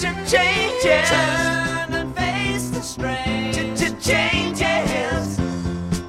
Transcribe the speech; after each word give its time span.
to 0.00 0.08
change 0.26 0.84
it. 0.84 1.04
Turn 1.06 1.94
and 1.94 2.16
face 2.16 2.70
the 2.70 2.82
strain. 2.82 3.76
Changes. 4.00 5.36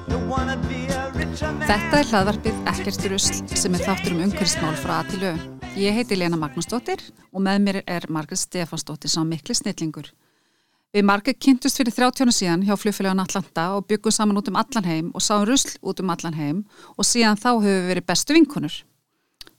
Don't 0.08 0.28
wanna 0.28 0.56
be 0.68 0.86
a 0.88 1.12
richer 1.12 1.52
man. 1.52 1.68
Þetta 1.68 1.98
er 1.98 2.06
hlaðvarpið 2.08 2.60
Ekkert 2.72 3.04
rusl 3.12 3.42
sem 3.52 3.74
er 3.76 3.84
þáttur 3.84 4.14
um 4.14 4.22
umhverfismál 4.24 4.78
frá 4.80 4.94
A 5.02 5.04
til 5.10 5.20
Ö. 5.28 5.32
Ég 5.76 5.92
heiti 5.92 6.16
Lena 6.16 6.38
Magnúsdóttir 6.40 7.02
og 7.32 7.44
með 7.44 7.60
mér 7.66 7.78
er 7.84 8.06
Margrét 8.08 8.40
Stefansdóttir 8.40 9.12
sá 9.12 9.20
mikli 9.28 9.54
snillingur. 9.54 10.08
Við 10.92 11.04
Margrét 11.08 11.38
kynntust 11.40 11.76
fyrir 11.80 11.92
30 11.92 12.24
ára 12.24 12.34
síðan 12.36 12.64
hjá 12.64 12.74
flugfélagun 12.80 13.22
Atlanta 13.22 13.68
og 13.76 13.86
byggum 13.88 14.12
saman 14.12 14.40
út 14.40 14.48
um 14.48 14.56
allan 14.60 14.88
heim 14.88 15.12
og 15.12 15.24
sáum 15.24 15.44
rusl 15.48 15.76
út 15.80 16.00
um 16.00 16.10
allan 16.12 16.36
heim 16.40 16.64
og 16.96 17.04
síðan 17.04 17.40
þá 17.40 17.50
höfum 17.54 17.68
við 17.68 17.92
verið 17.92 18.08
bestu 18.08 18.36
vinkunur. 18.36 18.74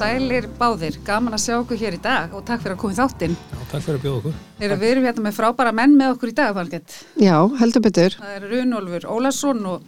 Sælir 0.00 0.46
báðir, 0.56 0.94
gaman 1.04 1.34
að 1.36 1.42
sjá 1.42 1.54
okkur 1.58 1.76
hér 1.76 1.98
í 1.98 2.00
dag 2.00 2.32
og 2.32 2.40
takk 2.48 2.62
fyrir 2.62 2.72
að 2.72 2.78
koma 2.80 2.94
í 2.94 2.96
þáttinn. 2.96 3.34
Já, 3.36 3.58
takk 3.68 3.82
fyrir 3.84 3.98
að 3.98 4.04
bjóða 4.06 4.20
okkur. 4.20 4.38
Heyrðu, 4.62 4.78
Við 4.80 4.92
erum 4.94 5.06
hérna 5.10 5.24
með 5.26 5.34
frábæra 5.36 5.72
menn 5.76 5.96
með 5.98 6.12
okkur 6.14 6.30
í 6.30 6.34
dag, 6.38 6.54
Valgett. 6.56 6.94
Já, 7.20 7.34
heldur 7.60 7.82
betur. 7.84 8.16
Það 8.16 8.30
er 8.38 8.46
Runolfur 8.54 9.04
Ólason 9.12 9.60
og 9.68 9.84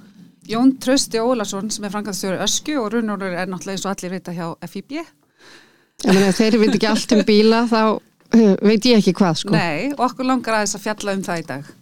Jón 0.52 0.74
Trösti 0.84 1.22
Ólason 1.22 1.72
sem 1.72 1.86
er 1.88 1.94
frangaðstjóri 1.94 2.42
Ösku 2.44 2.76
og 2.82 2.90
Runolfur 2.92 3.32
er 3.32 3.48
náttúrulega 3.48 3.78
eins 3.78 3.86
og 3.88 3.94
allir 3.94 4.12
vita 4.18 4.34
hjá 4.36 4.50
FIB. 4.68 4.94
Ég 5.00 6.12
meina, 6.12 6.28
ef 6.28 6.40
þeir 6.42 6.58
veit 6.60 6.76
ekki 6.76 6.90
allt 6.92 7.16
um 7.16 7.24
bíla 7.32 7.64
þá 7.72 7.80
uh, 7.80 8.54
veit 8.68 8.90
ég 8.92 9.00
ekki 9.00 9.16
hvað 9.16 9.40
sko. 9.46 9.56
Nei, 9.56 9.94
og 9.94 10.04
okkur 10.10 10.28
langar 10.28 10.58
aðeins 10.58 10.76
að 10.76 10.88
fjalla 10.90 11.16
um 11.16 11.24
það 11.24 11.40
í 11.40 11.46
dag. 11.54 11.72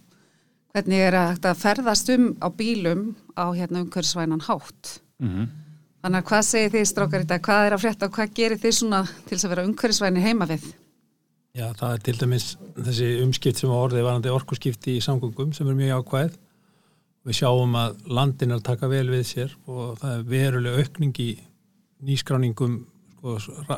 Hvernig 0.71 1.03
er 1.09 1.19
að 1.19 1.51
ferðast 1.59 2.15
um 2.15 2.31
á 2.39 2.47
bílum 2.47 3.09
á 3.35 3.51
hérna 3.51 3.83
umhverfisvænan 3.83 4.47
hátt. 4.47 5.01
Þannig 6.01 6.23
að 6.23 6.29
hvað 6.31 6.45
segir 6.47 6.71
þið 6.73 6.85
strákar 6.89 7.23
í 7.23 7.27
dag? 7.29 7.41
Hvað 7.45 7.63
er 7.65 7.75
að 7.75 7.81
frétta 7.83 8.07
og 8.07 8.15
hvað 8.15 8.31
gerir 8.37 8.61
þið 8.61 8.71
svona 8.73 9.01
til 9.05 9.35
þess 9.35 9.45
að 9.45 9.51
vera 9.53 9.65
umhverfisvæni 9.67 10.23
heima 10.23 10.47
við? 10.49 10.63
Já, 11.51 11.65
það 11.77 11.91
er 11.93 12.03
til 12.07 12.15
dæmis 12.17 12.45
þessi 12.77 13.09
umskipt 13.21 13.59
sem 13.61 13.69
var 13.69 13.83
orðið 13.85 14.07
varandi 14.07 14.31
orkuskipti 14.33 14.95
í 14.97 15.03
samgöngum 15.03 15.51
sem 15.53 15.69
er 15.69 15.77
mjög 15.77 16.01
ákvæð. 16.01 16.39
Við 17.27 17.37
sjáum 17.37 17.75
að 17.77 17.99
landin 18.17 18.53
er 18.55 18.57
að 18.57 18.67
taka 18.71 18.89
vel 18.89 19.05
við 19.11 19.25
sér 19.29 19.53
og 19.69 19.99
það 20.01 20.15
er 20.15 20.23
veruleg 20.31 20.79
aukning 20.81 21.19
í 21.21 21.29
nýskráningum 22.07 22.79
sko, 23.19 23.35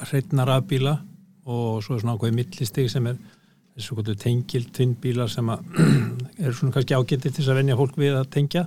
hreitna 0.08 0.46
rafbíla 0.48 0.94
og 1.44 1.82
svo 1.84 1.98
er 1.98 2.06
svona 2.06 2.16
ákveði 2.16 2.38
millisteg 2.38 2.88
sem 2.94 3.10
er 3.12 3.18
þessu 3.74 3.90
svo 3.90 3.98
kvöldu 3.98 4.16
tengil, 4.22 4.64
tvinnbílar 4.72 5.32
sem 5.34 5.50
eru 6.44 6.54
svona 6.56 6.78
kannski 6.78 6.96
ágætið 6.96 7.26
til 7.34 7.36
þess 7.42 7.52
að 7.52 7.60
venja 7.60 7.80
fólk 7.82 8.00
við 8.00 8.16
að 8.22 8.30
tengja. 8.38 8.64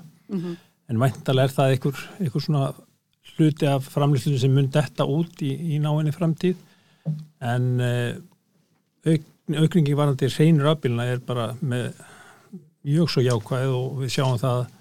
En 0.86 1.00
væntalega 1.00 1.48
er 1.48 1.54
það 1.54 1.72
einhver, 1.72 2.02
einhver 2.20 2.44
svona 2.44 2.66
hluti 3.36 3.68
af 3.70 3.88
framlýslu 3.92 4.38
sem 4.40 4.54
mun 4.54 4.70
detta 4.72 5.06
út 5.08 5.42
í, 5.44 5.52
í 5.76 5.80
náinni 5.82 6.14
framtíð 6.14 6.56
en 7.44 7.66
uh, 7.82 8.14
auk, 9.06 9.26
aukningi 9.64 9.96
varandi 9.98 10.30
reynir 10.32 10.72
afbíluna 10.72 11.08
er 11.12 11.20
bara 11.24 11.52
með 11.60 11.92
mjög 12.86 13.12
svo 13.12 13.26
jákvæð 13.26 13.76
og 13.76 14.02
við 14.02 14.16
sjáum 14.16 14.40
það 14.40 14.62
að 14.62 14.74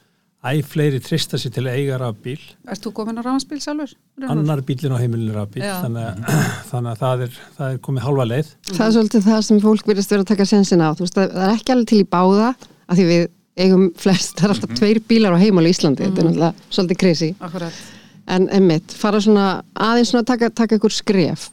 æ 0.45 0.61
fleiri 0.61 0.99
trista 1.01 1.39
sér 1.41 1.53
til 1.55 1.63
að 1.66 1.79
eiga 1.79 1.97
rafbíl 1.97 2.38
Ert 2.69 2.83
þú 2.83 2.91
komin 2.99 3.17
á 3.17 3.25
rámansbíl 3.25 3.57
sjálfur? 3.63 3.95
Annar 4.29 4.61
bílinn 4.66 4.93
á 4.93 5.01
heimilinu 5.01 5.33
rafbíl 5.33 5.63
þannig 5.66 6.19
þannig 6.72 6.91
að 6.91 6.99
það, 7.01 7.23
er, 7.25 7.39
það 7.57 7.72
er 7.72 7.79
komið 7.87 8.05
halva 8.05 8.27
leið 8.29 8.51
Það 8.69 8.85
er 8.85 8.93
svolítið 8.97 9.25
það 9.29 9.41
sem 9.47 9.63
fólk 9.63 9.89
virðist 9.89 10.13
vera 10.13 10.25
að 10.25 10.29
taka 10.33 10.47
sensin 10.49 10.85
á. 10.85 10.89
Þú 10.93 11.07
veist, 11.07 11.17
það 11.17 11.47
er 11.47 11.55
ekki 11.55 11.75
alveg 11.75 11.89
til 11.91 12.01
í 12.03 12.07
báða 12.13 12.51
af 12.53 12.99
því 12.99 13.07
við 13.09 13.25
eigum 13.66 13.85
flest, 13.97 14.35
það 14.37 14.47
er 14.47 14.53
alltaf 14.55 14.77
tveir 14.77 15.01
bílar 15.09 15.35
á 15.35 15.39
heimáli 15.39 15.72
í 15.72 15.75
Íslandi. 15.75 16.05
Þetta 16.05 16.22
er 16.22 16.27
náttúrulega 16.29 16.69
svolítið 16.75 17.01
crazy. 17.01 17.29
Akkurat. 17.39 17.83
En 18.25 18.47
emmitt, 18.50 18.94
fara 18.97 19.19
svona 19.22 19.50
aðeins 19.74 20.09
svona 20.12 20.24
að 20.25 20.31
taka, 20.31 20.50
taka 20.63 20.80
ykkur 20.80 20.94
skref. 20.94 21.50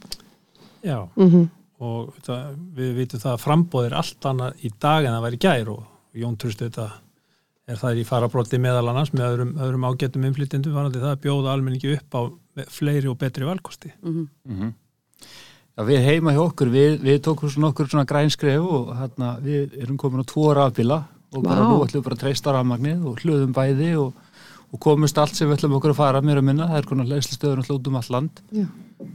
Já, 0.83 1.05
Mm 1.17 1.51
og 1.83 2.19
það, 2.23 2.59
við 2.77 2.91
vitum 3.01 3.23
það 3.23 3.33
að 3.33 3.41
frambóð 3.43 3.87
er 3.89 3.97
allt 3.99 4.29
annað 4.31 4.67
í 4.67 4.71
dag 4.83 5.07
en 5.07 5.17
það 5.17 5.25
væri 5.27 5.39
í 5.39 5.43
gær 5.43 5.71
og 5.73 6.21
Jón 6.23 6.37
Trust 6.39 6.63
þetta 6.63 6.89
er 7.73 7.81
það 7.81 8.03
í 8.03 8.05
farabróti 8.07 8.61
meðal 8.61 8.91
annars 8.91 9.13
með 9.15 9.25
öðrum, 9.29 9.53
öðrum 9.65 9.87
ágættum 9.89 10.27
inflytendum 10.29 10.77
varandi 10.77 11.03
það 11.03 11.15
að 11.15 11.23
bjóða 11.25 11.55
almenningi 11.55 11.97
upp 11.97 12.19
á 12.19 12.23
fleiri 12.75 13.11
og 13.11 13.19
betri 13.21 13.49
valkosti. 13.49 13.93
Já, 15.73 15.83
við 15.89 16.03
heima 16.05 16.35
hjá 16.37 16.43
okkur, 16.43 16.71
við, 16.75 16.99
við 17.01 17.23
tókum 17.25 17.51
svona 17.51 17.71
okkur 17.73 17.89
svona 17.89 18.09
grænskref 18.09 18.67
og 18.77 18.91
hérna, 18.99 19.37
við 19.43 19.79
erum 19.81 19.99
komin 20.01 20.23
á 20.23 20.27
tvo 20.29 20.51
rafbíla 20.59 20.99
og 21.33 21.47
bara 21.47 21.65
Vá. 21.65 21.71
nú 21.71 21.79
ætlum 21.81 22.03
við 22.03 22.09
bara 22.11 22.19
að 22.19 22.25
treysta 22.27 22.53
rafmagnið 22.53 23.07
og 23.09 23.23
hlöðum 23.23 23.55
bæði 23.57 23.95
og, 24.03 24.13
og 24.73 24.81
komumst 24.81 25.19
allt 25.21 25.37
sem 25.37 25.49
við 25.51 25.59
ætlum 25.59 25.75
okkur 25.77 25.93
að 25.93 25.99
fara 26.01 26.21
mér 26.25 26.41
að 26.41 26.47
minna, 26.49 26.67
það 26.71 26.79
er 26.83 26.87
konar 26.89 27.09
leyslistöður 27.11 27.59
og 27.61 27.67
hljóðum 27.69 27.99
all 28.01 28.11
land 28.15 28.41
Já. 28.57 28.65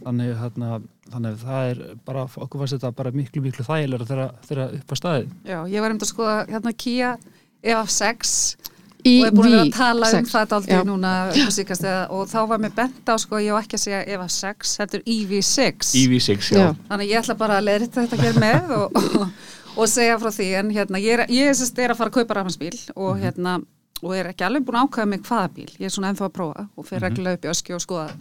þannig, 0.05 0.31
hérna, 0.37 0.71
þannig 1.09 1.31
að 1.33 1.43
það 1.47 1.69
er 1.71 1.81
bara, 2.05 2.23
okkur 2.45 2.59
fannst 2.61 2.75
þetta 2.77 2.91
bara 2.99 3.11
miklu, 3.15 3.41
miklu 3.41 3.65
þægilega 3.65 4.05
þegar, 4.11 4.31
þegar 4.49 4.73
upp 4.77 4.91
að 4.93 5.01
staði. 5.01 5.27
Já, 5.49 5.59
ég 5.73 5.81
var 5.81 5.91
um 5.95 6.01
að 6.03 6.11
skoða 6.11 6.37
hérna 6.51 6.73
Kia 6.77 7.13
EF6 7.63 8.33
Í 9.07 9.11
og 9.21 9.27
er 9.27 9.33
búin 9.37 9.45
að 9.47 9.53
vera 9.53 9.65
að 9.67 9.75
tala 9.77 10.07
um 10.07 10.11
sex. 10.11 10.31
það 10.33 10.53
aldrei 10.57 10.73
Já. 10.75 10.81
núna 10.87 11.11
upp 11.29 11.37
á 11.47 11.51
síkast 11.53 11.85
og 12.11 12.23
þá 12.31 12.37
var 12.49 12.59
mér 12.63 12.73
bent 12.75 13.07
á 13.09 13.15
sko, 13.21 13.39
ég 13.39 13.53
á 13.53 13.57
ekki 13.61 13.77
að 13.77 13.83
segja 13.85 13.99
EF6, 14.15 14.71
þetta 14.81 14.97
er 14.97 15.03
EV6 15.13 15.91
EV6, 16.01 16.49
Já. 16.57 16.65
þannig 16.89 17.05
að 17.05 17.11
ég 17.13 17.21
ætla 17.21 17.37
bara 17.39 17.59
að 17.61 17.67
leiðrita 17.69 18.03
þetta 18.03 18.21
hér 18.25 18.39
með 18.41 18.73
og, 18.77 18.97
og, 18.97 19.27
og 19.77 19.89
segja 19.93 20.17
frá 20.19 20.31
því 20.33 20.47
en 20.59 20.73
hérna, 20.75 21.01
ég 21.01 21.13
er, 21.21 21.25
ég 21.31 21.51
er, 21.53 21.57
sérst, 21.61 21.77
er 21.79 21.93
að 21.93 22.01
fara 22.01 22.11
að 22.11 22.17
kaupa 22.19 22.39
rafmansbíl 22.39 22.73
og 22.95 23.13
Mhm. 23.15 23.23
hérna 23.23 23.55
og 24.03 24.13
er 24.15 24.29
ekki 24.31 24.45
alveg 24.47 24.65
búin 24.67 24.77
að 24.79 24.87
ákvæða 24.89 25.07
mig 25.13 25.21
hvaða 25.27 25.49
bíl. 25.55 25.71
Ég 25.79 25.85
er 25.89 25.93
svona 25.95 26.11
ennþá 26.13 26.25
að 26.29 26.33
prófa 26.37 26.67
og 26.75 26.83
Mhm. 26.83 26.87
fer 26.89 26.99
reglulega 27.01 27.37
upp 27.37 27.45
í 27.45 27.51
öskju 27.53 27.75
og 27.75 27.81
skoða. 27.81 28.11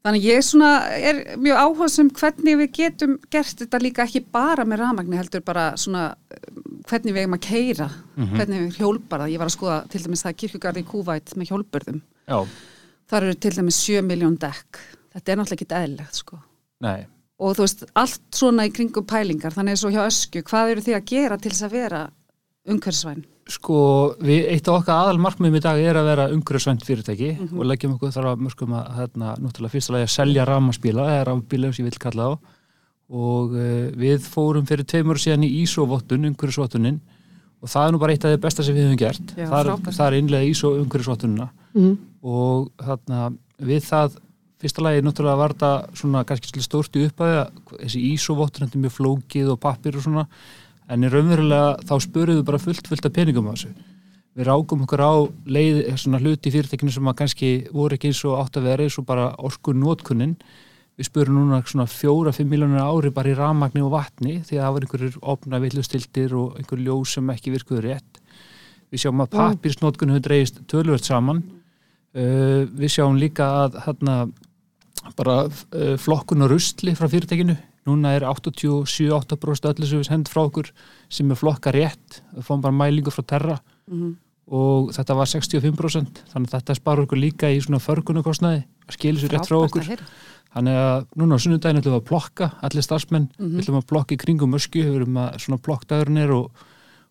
Þannig 0.00 0.22
að 0.22 0.30
ég 0.32 0.44
svona 0.46 0.68
er 0.96 1.36
mjög 1.36 1.56
áhersum 1.60 2.08
hvernig 2.16 2.56
við 2.56 2.70
getum 2.72 3.18
gert 3.30 3.58
þetta 3.60 3.80
líka 3.82 4.02
ekki 4.06 4.22
bara 4.32 4.64
með 4.64 4.78
rafmagni 4.80 5.16
heldur 5.18 5.42
bara 5.44 5.74
svona 5.76 6.14
um, 6.14 6.80
hvernig 6.88 7.12
við 7.12 7.20
eigum 7.20 7.36
að 7.36 7.42
keira 7.44 7.90
hvernig 8.16 8.62
við 8.64 8.78
hjólbara, 8.80 9.26
ég 9.28 9.36
var 9.38 9.46
að 9.50 9.56
skoða 9.58 9.88
til 9.92 10.00
dæmis 10.00 10.22
það 10.24 10.36
kirkjugarði 10.40 10.80
í 10.80 10.88
Kúvæt 10.88 11.34
með 11.36 11.50
hjólbörðum 11.52 12.00
Já, 12.30 12.46
þar 13.12 13.22
eru 13.28 13.34
til 13.34 13.50
dæmis 13.58 13.76
7 13.84 14.00
miljón 14.08 14.38
dekk. 14.40 14.78
Þetta 15.12 15.32
er 15.32 15.36
náttúrulega 15.36 15.60
ekki 15.60 15.68
eðlilegt 15.82 16.14
sko. 16.14 16.38
Nei. 16.80 17.06
og 17.40 17.56
þú 17.56 17.60
veist, 17.66 17.84
allt 17.96 18.20
svona 18.32 18.64
í 18.68 18.72
kringum 18.72 19.04
pælingar 19.04 19.52
þannig 19.52 19.70
eins 19.76 19.84
og 19.84 19.92
hjá 19.92 20.06
ösku, 20.06 20.42
hvað 20.42 20.70
eru 20.72 20.80
þið 20.80 20.96
að 20.96 21.04
gera 21.12 21.36
til 21.36 21.50
þess 21.52 21.62
að 21.68 21.70
vera 21.76 22.00
umhverfisvæn? 22.68 23.24
Sko, 23.50 23.76
við, 24.22 24.44
eitt 24.52 24.68
af 24.70 24.76
okkar 24.80 25.00
aðal 25.08 25.18
markmiðum 25.24 25.56
í 25.58 25.62
dag 25.64 25.78
er 25.82 25.96
að 25.98 26.06
vera 26.06 26.26
umhverfisvænt 26.30 26.84
fyrirtæki 26.86 27.30
Mhm. 27.40 27.58
og 27.58 27.66
leggjum 27.66 27.94
okkur 27.96 28.12
þar 28.14 28.28
að 28.30 28.44
mörgum 28.46 28.74
að 28.78 28.90
hérna, 28.98 29.32
náttúrulega 29.42 29.74
fyrsta 29.74 29.92
lagi 29.96 30.06
að 30.06 30.14
selja 30.14 30.44
rafmaspíla 30.46 31.06
eða 31.10 31.24
rafbíla 31.30 31.72
sem 31.74 31.84
ég 31.86 31.90
vil 31.90 31.98
kalla 32.04 32.28
þá 32.28 32.38
og 33.10 33.50
uh, 33.58 33.90
við 33.98 34.20
fórum 34.30 34.66
fyrir 34.68 34.86
tveimur 34.86 35.18
síðan 35.18 35.42
í 35.42 35.50
ISO-vottun, 35.64 36.28
umhverfisvottunin 36.30 37.00
og 37.60 37.68
það 37.68 37.86
er 37.88 37.92
nú 37.92 37.98
bara 37.98 38.12
eitt 38.14 38.24
af 38.24 38.30
því 38.36 38.40
besta 38.44 38.62
sem 38.62 38.74
við 38.76 38.86
höfum 38.86 39.00
gert 39.02 39.34
Já, 39.36 39.46
það, 39.50 39.60
er, 39.66 39.92
það 39.98 40.06
er 40.06 40.18
innlega 40.20 40.50
ISO 40.54 40.74
umhverfisvottunina 40.84 41.48
Mhm. 41.74 41.98
og 42.22 42.70
þarna 42.78 43.34
við 43.60 43.82
það 43.90 44.16
fyrsta 44.60 44.82
lagi 44.84 45.02
náttúrulega 45.02 45.36
var 45.40 45.52
þetta 45.56 45.72
svona 45.96 46.22
kannski 46.28 46.62
stórt 46.62 46.96
í 47.00 47.06
upphæði 47.08 47.36
að 47.42 47.50
þessi 47.82 48.00
ISO-vottun 48.14 48.66
þetta 48.68 48.76
er 48.78 48.84
mjög 48.86 48.96
flókið 49.00 49.50
og 49.54 49.60
pappir 49.60 49.96
og 49.96 50.02
svona 50.06 50.26
en 50.90 51.06
í 51.06 51.10
raunverulega 51.10 51.76
þá 51.86 51.94
spöruðu 52.06 52.44
bara 52.46 52.60
fullt 52.62 52.90
fullt 52.90 53.06
af 53.06 53.14
peningum 53.14 53.50
á 53.50 53.54
þessu. 53.54 53.70
Við 54.38 54.46
rákum 54.46 54.84
okkur 54.86 55.02
á 55.02 55.14
leið, 55.50 55.78
svona 55.98 56.20
hluti 56.22 56.50
í 56.50 56.54
fyrirtekinu 56.54 56.92
sem 56.94 57.08
að 57.10 57.16
kannski 57.18 57.50
voru 57.74 57.96
ekki 57.96 58.10
eins 58.10 58.22
og 58.28 58.38
átt 58.38 58.58
að 58.60 58.68
vera 58.70 58.86
eins 58.86 58.98
og 59.00 59.06
bara 59.08 59.30
orkun 59.42 59.80
nótkunnin 59.82 60.36
við 61.00 61.08
spurum 61.08 61.38
núna 61.38 61.62
svona 61.66 61.88
fjóra-fimm 61.90 62.50
miljónir 62.52 62.82
ári 62.84 63.10
bara 63.14 63.32
í 63.32 63.36
ramagni 63.38 63.82
og 63.82 63.94
vatni 63.94 64.38
því 64.46 64.58
að 64.58 64.64
það 64.64 64.74
var 64.74 64.86
einhverjur 64.86 65.18
opna 65.32 65.60
villustildir 65.62 66.34
og 66.36 66.58
einhver 66.60 66.82
ljós 66.84 67.14
sem 67.16 67.32
ekki 67.34 67.54
virkuður 67.54 67.88
rétt. 67.88 68.20
Við 68.90 69.04
sjáum 69.04 69.24
að 69.24 69.32
pappirsnótkun 69.38 70.12
hefur 70.12 70.26
dreigist 70.26 70.60
tölvöld 70.70 71.06
saman. 71.06 71.42
Uh, 72.10 72.66
við 72.74 72.94
sjáum 72.96 73.18
líka 73.18 73.46
að 73.64 73.80
hérna 73.86 74.16
bara 75.16 75.36
uh, 75.46 75.96
flokkun 75.98 76.44
og 76.44 76.52
rustli 76.52 76.94
frá 76.98 77.08
fyrirtekinu 77.10 77.56
núna 77.88 78.14
er 78.16 78.26
87-8% 78.28 79.70
öllu 79.72 79.88
sem 79.88 80.02
við 80.02 80.08
sendum 80.10 80.32
frá 80.32 80.42
okkur 80.44 80.72
sem 81.08 81.30
er 81.30 81.38
flokka 81.40 81.72
rétt. 81.74 82.20
Við 82.36 82.48
fáum 82.48 82.64
bara 82.64 82.76
mælingu 82.76 83.12
frá 83.14 83.24
terra. 83.24 83.60
Og 84.50 84.90
þetta 84.96 85.14
var 85.14 85.30
65% 85.30 86.24
þannig 86.32 86.50
að 86.50 86.56
þetta 86.58 86.74
spara 86.74 87.06
okkur 87.06 87.20
líka 87.22 87.52
í 87.54 87.60
svona 87.62 87.78
förgunarkostnaði. 87.82 88.64
Að 88.90 88.96
skilja 88.98 89.22
sér 89.22 89.36
rétt 89.36 89.50
frá 89.50 89.60
okkur. 89.62 89.86
að 89.86 90.04
þannig 90.54 90.78
að 90.80 91.04
núna 91.20 91.38
á 91.38 91.42
sunnudaginn 91.42 91.80
ætlum 91.80 91.94
við 91.94 92.00
að 92.00 92.08
plokka 92.08 92.50
allir 92.66 92.86
starfsmenn, 92.86 93.28
við 93.38 93.62
ætlum 93.62 93.78
að 93.80 93.88
plokka 93.92 94.16
í 94.16 94.20
kringum 94.20 94.56
ösku, 94.58 94.82
við 94.82 95.00
erum 95.00 95.18
að 95.22 95.36
svona 95.44 95.62
plokkdagurinn 95.62 96.22
er 96.24 96.32
og, 96.34 96.64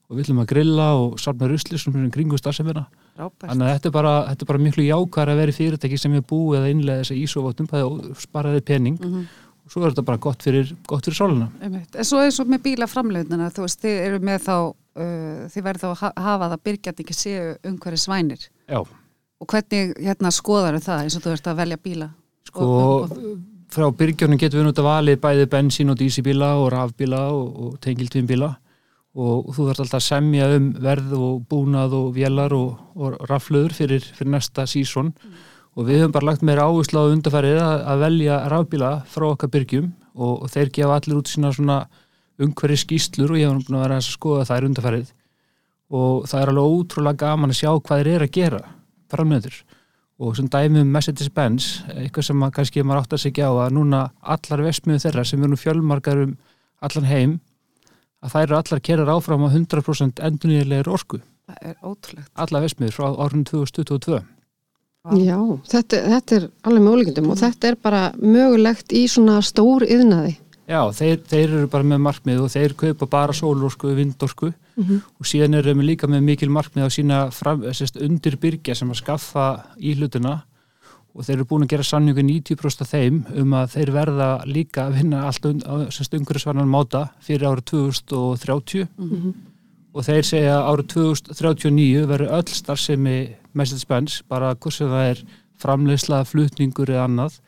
og 0.10 0.18
við 0.18 0.25
ætlum 0.25 0.42
að 0.44 0.50
grilla 0.51 0.88
og 1.00 1.19
safna 1.24 1.50
rusli 1.51 1.80
sem 1.80 1.95
er 1.95 2.10
í 2.10 2.13
kringum 2.15 2.42
starfsemmina 2.42 2.88
Frábært. 3.15 3.45
þannig 3.45 3.68
að 3.68 3.74
þetta 3.77 3.89
er 3.92 3.95
bara, 3.95 4.15
þetta 4.30 4.45
er 4.45 4.51
bara 4.51 4.63
miklu 4.65 4.88
jákvæðar 4.89 5.31
að 5.33 5.42
vera 5.44 5.57
fyrirtæki 5.60 6.01
sem 6.01 6.18
er 6.19 6.25
búið 6.27 6.60
að 6.60 6.72
innlega 6.74 7.06
þessa 7.06 7.19
ísofóttum 7.24 7.72
og 7.80 8.10
sparaði 8.19 8.65
pening 8.68 9.00
og 9.69 9.74
svo 9.75 9.83
er 9.86 9.92
þetta 9.94 10.06
bara 10.07 10.18
gott 10.25 10.42
fyrir, 10.42 10.71
gott 10.89 11.06
fyrir 11.06 11.18
sóluna. 11.19 11.48
En 11.62 12.06
svo 12.07 12.24
er 12.25 12.31
svo 12.33 12.45
með 12.50 12.63
bílaframleitnina, 12.66 13.51
þú 13.54 13.68
veist, 13.68 13.83
þið 13.83 14.00
eru 14.07 14.19
með 14.25 14.39
þá, 14.48 14.56
uh, 14.98 15.44
þið 15.54 15.66
verður 15.68 15.83
þá 15.83 15.89
að 15.92 16.00
ha- 16.01 16.13
hafa 16.25 16.48
það 16.56 16.63
byrgjandi 16.69 17.06
ekki 17.06 17.18
séu 17.19 17.51
umhverju 17.69 18.01
svænir. 18.07 18.48
Já, 18.68 18.81
Og 19.39 19.48
hvernig 19.48 19.94
hérna 20.04 20.33
skoðar 20.36 20.75
það 20.83 21.06
eins 21.06 21.16
og 21.16 21.21
þú 21.24 21.31
ert 21.31 21.45
að 21.48 21.60
velja 21.62 21.77
bíla? 21.80 22.10
sko 22.50 22.60
Og- 22.66 23.12
og- 23.12 23.38
frá 23.69 23.86
byrgjörnum 23.95 24.39
getum 24.42 24.60
við 24.60 24.66
nút 24.68 24.80
að 24.81 24.89
valið 24.89 25.19
bæði 25.21 25.45
bensín 25.54 25.92
og 25.92 25.98
dísibíla 26.01 26.50
og 26.60 26.72
rafbíla 26.74 27.19
og, 27.31 27.60
og 27.62 27.80
tengiltvinnbíla 27.80 28.50
og 29.15 29.45
þú 29.56 29.68
þarf 29.69 29.80
alltaf 29.86 30.00
að 30.01 30.07
semja 30.10 30.48
um 30.57 30.74
verð 30.74 31.13
og 31.13 31.45
búnað 31.48 31.94
og 31.94 32.15
vélar 32.15 32.51
og, 32.51 32.80
og 32.95 33.15
raflöður 33.30 33.72
fyrir, 33.77 34.01
fyrir 34.01 34.31
næsta 34.33 34.65
sísón 34.65 35.13
og 35.77 35.88
við 35.88 36.04
höfum 36.04 36.16
bara 36.16 36.30
lagt 36.31 36.45
meira 36.45 36.66
áherslu 36.68 37.01
á 37.01 37.12
undarfærið 37.13 37.60
að, 37.62 37.81
að 37.92 38.04
velja 38.04 38.38
rafbíla 38.51 38.92
frá 39.10 39.25
okkar 39.30 39.51
byrgjum 39.54 39.89
og, 40.16 40.33
og 40.44 40.51
þeir 40.54 40.71
gefa 40.75 41.00
allir 41.00 41.19
út 41.19 41.31
sína 41.31 41.51
svona 41.56 41.80
umhverju 42.39 42.80
skýslur 42.83 43.33
og 43.33 43.39
ég 43.39 43.51
hef 43.51 43.68
búin 43.68 43.80
að 43.80 43.86
vera 43.86 44.00
að 44.00 44.07
skoða 44.07 44.48
þær 44.50 44.69
undarfærið 44.69 45.12
og 46.00 46.30
það 46.30 46.42
er 46.42 46.51
alveg 46.54 46.77
ótrúlega 46.77 47.21
gaman 47.25 47.54
að 47.54 47.60
sjá 47.60 47.69
hvað 47.74 48.01
þeir 48.01 48.12
eru 48.13 48.27
að 48.27 48.36
gera 48.38 48.62
framöður 49.10 49.60
og 50.19 50.36
sem 50.36 50.50
dæmi 50.51 50.83
um 50.83 50.89
Mercedes-Benz 50.94 51.69
eitthvað 51.95 52.27
sem 52.27 52.44
að 52.44 52.56
kannski 52.57 52.83
maður 52.83 53.06
átt 53.06 53.15
að 53.15 53.24
segja 53.24 53.51
á 53.51 53.54
að 53.56 53.75
núna 53.77 54.01
allar 54.19 54.65
vesmiðu 54.65 55.04
þeirra 55.06 55.25
sem 55.27 55.44
eru 55.44 55.54
nú 55.54 55.60
fjölmarkar 55.60 56.25
um 56.25 56.33
allan 56.83 57.07
heim 57.07 57.38
að 58.19 58.33
þær 58.33 58.45
eru 58.45 58.57
allar 58.60 58.83
kerar 58.83 59.13
áfram 59.15 59.45
á 59.48 59.50
100% 59.50 60.19
endurnýjarlegur 60.27 60.92
orku. 60.92 61.22
Það 61.48 61.69
er 61.72 61.77
ótrúlegt. 61.80 62.31
allar 62.36 62.65
vesmiður 62.65 62.98
frá 62.98 63.07
árun 63.15 63.48
2022 63.48 64.19
Já, 65.17 65.39
þetta, 65.71 66.03
þetta 66.13 66.38
er 66.38 66.45
alveg 66.67 66.83
með 66.85 66.94
ólíkindum 66.94 67.31
og 67.33 67.39
þetta 67.39 67.71
er 67.71 67.79
bara 67.81 68.03
mögulegt 68.19 68.94
í 68.94 69.07
svona 69.09 69.39
stór 69.45 69.85
yðnaði. 69.88 70.35
Já, 70.69 70.83
þeir, 70.94 71.15
þeir 71.25 71.45
eru 71.47 71.69
bara 71.71 71.88
með 71.89 72.01
markmið 72.06 72.44
og 72.45 72.51
þeir 72.53 72.75
kaupa 72.77 73.07
bara 73.09 73.33
sólorku, 73.33 73.89
vindorku 73.97 74.51
og 74.79 75.25
síðan 75.25 75.57
eru 75.57 75.73
við 75.73 75.88
líka 75.88 76.07
með 76.07 76.21
mikil 76.27 76.50
markmið 76.53 76.85
á 76.85 76.89
sína 76.94 77.17
undirbyrgja 78.06 78.75
sem 78.77 78.91
að 78.94 79.01
skaffa 79.01 79.47
í 79.81 79.95
hlutuna 79.97 80.44
og 81.15 81.25
þeir 81.25 81.39
eru 81.39 81.47
búin 81.50 81.65
að 81.65 81.71
gera 81.73 81.83
samningu 81.83 82.21
90% 82.21 82.85
af 82.85 82.91
þeim 82.94 83.23
um 83.41 83.55
að 83.57 83.73
þeir 83.73 83.91
verða 83.95 84.29
líka 84.45 84.85
að 84.85 85.00
vinna 85.00 85.23
allt 85.27 85.45
un, 85.50 85.63
á 85.65 85.73
sérst, 85.89 86.13
umhverfisvarnan 86.13 86.69
máta 86.69 87.07
fyrir 87.25 87.50
árið 87.50 87.65
2030 87.73 88.85
og 88.85 89.33
þeir 90.06 90.28
segja 90.28 90.56
að 90.57 90.68
árið 90.69 90.90
2039 90.94 92.07
verður 92.10 92.34
öll 92.38 92.56
starfsemi 92.56 93.18
Mercedes-Benz, 93.57 94.22
bara 94.30 94.54
hversu 94.56 94.88
það 94.90 95.12
er 95.13 95.24
framleiðsla, 95.60 96.22
flutningur 96.30 96.92
eða 96.94 97.07
annað 97.07 97.40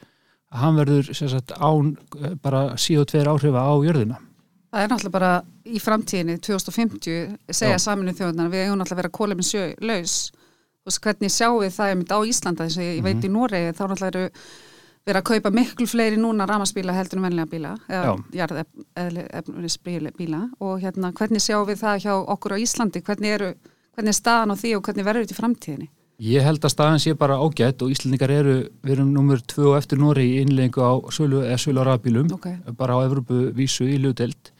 að 0.51 0.63
hann 0.63 0.79
verður 0.81 1.13
sem 1.15 1.31
sagt, 1.31 1.53
án 1.55 1.93
eh, 2.19 2.35
bara 2.43 2.63
CO2 2.75 3.23
áhrifa 3.23 3.63
á 3.63 3.73
jörðina. 3.85 4.19
Það 4.71 4.83
er 4.83 4.91
náttúrulega 4.91 5.15
bara 5.17 5.31
í 5.67 5.79
framtíðinni 5.83 6.37
2050 6.43 7.55
segja 7.55 7.79
saminu 7.79 8.15
þjóðunar 8.15 8.51
við 8.51 8.65
eigum 8.65 8.79
náttúrulega 8.79 8.97
að 8.97 9.01
vera 9.01 9.15
kólefin 9.17 9.47
sjö 9.47 9.63
laus. 9.83 10.17
Veist 10.87 11.01
hvernig 11.03 11.31
sjáum 11.31 11.61
við 11.61 11.73
það 11.75 12.03
á 12.07 12.19
Íslanda 12.27 12.67
þess 12.67 12.79
að 12.79 12.87
ég, 12.87 12.99
ég 12.99 13.05
veit 13.05 13.27
í 13.27 13.31
Noregi 13.31 13.73
þá 13.75 13.83
náttúrulega 13.83 14.11
eru 14.11 14.29
verið 15.07 15.21
að 15.21 15.27
kaupa 15.31 15.51
miklu 15.55 15.87
fleiri 15.89 16.19
núna 16.21 16.45
ramaspíla 16.49 16.93
heldur 16.93 17.19
en 17.21 17.25
venlega 17.25 17.49
bíla 17.51 17.71
eða 17.89 18.17
jarðefnisbíla 18.37 20.11
bíla. 20.17 20.43
Og 20.61 20.81
hérna 20.83 21.11
hvernig 21.17 21.41
sjáum 21.43 21.67
við 21.69 21.81
það 21.81 22.03
hjá 22.05 22.13
okkur 22.35 22.55
á 22.55 22.61
Íslandi? 22.61 23.01
Hvernig, 23.05 23.33
eru, 23.37 23.49
hvernig 23.95 24.13
er 24.13 24.19
staðan 24.19 24.53
á 24.53 24.55
því 24.61 24.75
og 24.77 24.85
hvernig 24.85 25.07
verður 25.07 25.25
þetta 25.25 25.37
í 25.37 25.41
framtíðinni? 25.41 25.89
Ég 26.21 26.45
held 26.45 26.61
að 26.61 26.73
staðan 26.75 27.01
sé 27.01 27.15
bara 27.17 27.39
ágætt 27.41 27.81
og 27.81 27.89
Íslandingar 27.95 28.29
eru, 28.29 28.55
við 28.85 28.91
erum 28.93 29.31
tvö 29.41 29.71
og 29.71 29.77
eftir 29.79 29.97
Nóri 29.97 30.27
í 30.35 30.41
innleggingu 30.43 30.83
á 30.85 30.93
sölu, 31.09 31.41
sölu 31.57 31.81
á 31.81 31.85
rafbílum, 31.89 32.29
Ok. 32.35 32.47
bara 32.77 32.93
á 32.93 32.99
Evropu 33.07 33.49
vísu 33.57 33.89
í 33.89 33.97
ljúdelt 33.97 34.51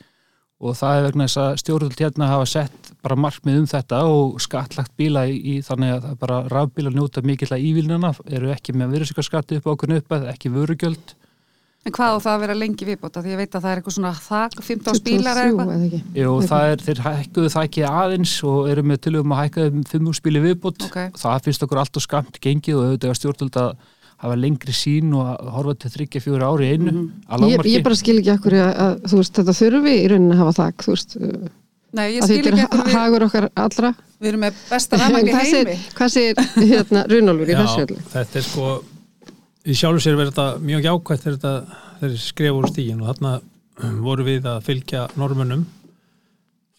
og 0.61 0.77
það 0.77 0.97
er 0.97 1.07
vegna 1.07 1.27
þess 1.27 1.41
að 1.41 1.55
stjórnvöld 1.63 2.03
hérna 2.03 2.29
hafa 2.29 2.49
sett 2.49 2.91
bara 3.01 3.17
markmið 3.17 3.63
um 3.63 3.69
þetta 3.71 4.03
og 4.05 4.35
skattlagt 4.43 4.93
bíla 4.99 5.25
í, 5.29 5.39
í 5.41 5.55
þannig 5.65 5.95
að 5.95 6.03
það 6.05 6.19
bara 6.21 6.43
rafbílar 6.53 6.93
njóta 6.93 7.23
mikill 7.25 7.49
að 7.49 7.65
ívilnana, 7.65 8.13
eru 8.29 8.53
ekki 8.53 8.77
með 8.77 8.95
virðsíkarskatti 8.97 9.57
upp 9.57 9.67
á 9.67 9.73
okkur 9.73 9.97
upp 9.97 10.15
að 10.17 10.29
ekki 10.35 10.53
vörugjöld 10.53 11.15
En 11.81 11.93
hvað 11.95 12.13
á 12.13 12.17
það 12.21 12.35
að 12.35 12.41
vera 12.43 12.55
lengi 12.61 12.85
viðbóta 12.85 13.21
því 13.25 13.31
ég 13.31 13.39
veit 13.39 13.55
að 13.57 13.63
það 13.63 13.71
er 13.71 13.79
eitthvað 13.79 13.93
svona 13.95 14.11
þak 14.21 14.57
15 14.67 14.99
bílar 15.05 15.39
eða 15.41 15.45
23 15.49 15.63
eitthvað 15.63 15.85
eða. 15.87 16.01
Jú, 16.21 16.33
það 16.51 16.65
er, 16.73 16.83
þeir 16.85 16.99
hækkuðu 17.05 17.53
það 17.53 17.65
ekki 17.69 17.85
aðeins 17.89 18.33
og 18.51 18.67
eru 18.69 18.83
með 18.85 18.99
tilugum 19.07 19.33
að 19.33 19.41
hækka 19.41 19.65
um 19.71 19.79
fimm 19.89 20.11
úrspíli 20.11 20.43
viðbútt. 20.43 20.85
Ok. 20.85 20.99
Það 21.23 21.47
finnst 21.47 21.65
okkur 21.65 21.81
allt 21.81 21.97
og 21.97 22.05
skamt 22.05 22.37
gengið 22.43 22.77
og 22.77 22.85
auðvitað 22.85 23.17
stjórnvöld 23.17 23.57
að 23.63 23.71
hafa 24.21 24.35
lengri 24.37 24.73
sín 24.77 25.13
og 25.17 25.49
horfa 25.55 25.73
til 25.81 25.91
þryggja 25.95 26.21
fjóra 26.23 26.49
ári 26.53 26.67
í 26.69 26.75
einu. 26.75 26.91
Mm 26.91 27.07
Mhm. 27.31 27.49
Ég, 27.51 27.65
ég 27.73 27.83
bara 27.83 27.95
skil 27.97 28.19
ekki 28.21 28.31
akkur 28.35 28.53
að, 28.53 28.71
að 28.85 28.93
þú 29.09 29.17
veist, 29.21 29.33
þetta 29.39 29.55
þurfi 29.61 29.93
í 29.97 30.07
rauninni 30.11 30.35
að 30.35 30.41
hafa 30.43 30.53
þak, 30.61 30.85
þú 30.85 30.91
veist, 30.95 31.15
uh, 31.17 31.49
Nei, 31.91 32.05
ég 32.15 32.21
að 32.23 32.29
skil 32.29 32.43
þetta 32.45 32.63
ekki 32.67 32.91
er 32.91 32.95
hagur 32.95 33.23
okkar 33.27 33.49
allra. 33.65 33.89
við 34.21 34.27
erum 34.31 34.43
með 34.45 34.59
besta 34.69 34.97
rafmagn 35.01 35.27
í 35.31 35.33
heimi 35.35 35.77
hvað 35.97 36.11
segir 36.13 36.35
hérna, 36.71 37.01
Runolfur 37.11 37.49
í 37.51 37.55
þessu 37.57 37.81
Já, 37.81 37.85
öllu? 37.87 37.97
þetta 38.13 38.39
er 38.39 38.45
sko 38.47 38.67
í 39.65 39.73
sjálfu 39.75 40.01
sér 40.05 40.15
verður 40.19 40.31
þetta 40.31 40.45
mjög 40.69 40.85
jákvægt 40.87 41.25
þegar 41.25 41.37
þetta 41.37 41.53
þeir 42.01 42.15
skrifa 42.21 42.55
úr 42.61 42.69
stígin 42.71 43.01
og 43.01 43.09
þarna 43.11 43.33
voru 44.05 44.23
við 44.29 44.45
að 44.49 44.61
fylgja 44.69 45.07
normunum 45.17 45.65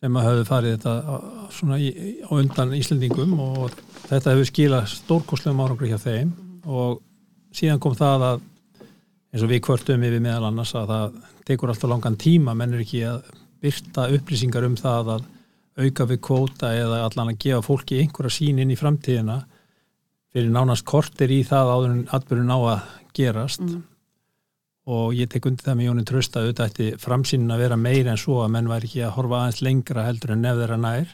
sem 0.03 0.17
að 0.19 0.27
höfðu 0.31 0.47
farið 0.49 0.77
þetta 0.77 0.95
á- 1.07 1.25
svona 1.53 1.77
í, 1.79 1.89
á 2.27 2.31
undan 2.35 2.73
Íslendingum 2.79 3.37
og 3.43 3.71
þetta 4.09 4.33
hefur 4.35 4.49
skilað 4.49 4.89
stórkostlegum 4.97 5.61
árangri 5.63 5.91
hjá 5.93 5.99
þeim 6.03 6.33
og 6.67 7.01
síðan 7.57 7.81
kom 7.83 7.95
það 7.99 8.27
að 8.29 8.43
eins 9.33 9.45
og 9.45 9.51
við 9.53 9.63
kvörtum 9.67 10.03
yfir 10.05 10.25
meðal 10.25 10.49
annars 10.51 10.75
að 10.77 10.91
það 10.93 11.21
tekur 11.49 11.73
alltaf 11.73 11.91
langan 11.91 12.19
tíma. 12.21 12.57
Menn 12.57 12.75
er 12.77 12.83
ekki 12.85 13.05
að 13.09 13.31
byrta 13.63 14.09
upplýsingar 14.17 14.67
um 14.67 14.77
það 14.79 15.15
að 15.17 15.31
auka 15.83 16.07
við 16.11 16.21
kvóta 16.27 16.73
eða 16.77 17.05
allan 17.07 17.33
að 17.33 17.41
gefa 17.47 17.63
fólki 17.65 18.03
einhverja 18.03 18.37
sín 18.37 18.61
inn 18.61 18.75
í 18.75 18.79
framtíðina. 18.79 19.39
Fyrir 20.33 20.53
nánast 20.53 20.85
kortir 20.89 21.33
í 21.33 21.41
það 21.45 21.73
áður 21.73 21.95
en 21.95 22.05
atbyrjun 22.17 22.53
á 22.53 22.59
að 22.59 22.85
gerast. 23.17 23.65
Og 24.93 25.13
ég 25.15 25.31
tek 25.31 25.47
undir 25.47 25.65
það 25.65 25.79
með 25.79 25.89
Jóni 25.89 26.05
Trösta 26.09 26.43
auðvitað 26.43 26.71
ætti 26.73 26.87
framsýnin 27.01 27.55
að 27.55 27.65
vera 27.65 27.79
meira 27.79 28.13
en 28.13 28.21
svo 28.21 28.41
að 28.43 28.55
menn 28.57 28.71
væri 28.71 28.89
ekki 28.89 29.05
að 29.07 29.15
horfa 29.17 29.43
aðeins 29.43 29.61
lengra 29.63 30.07
heldur 30.09 30.33
en 30.35 30.43
nefn 30.43 30.63
þeirra 30.63 30.79
nær. 30.83 31.13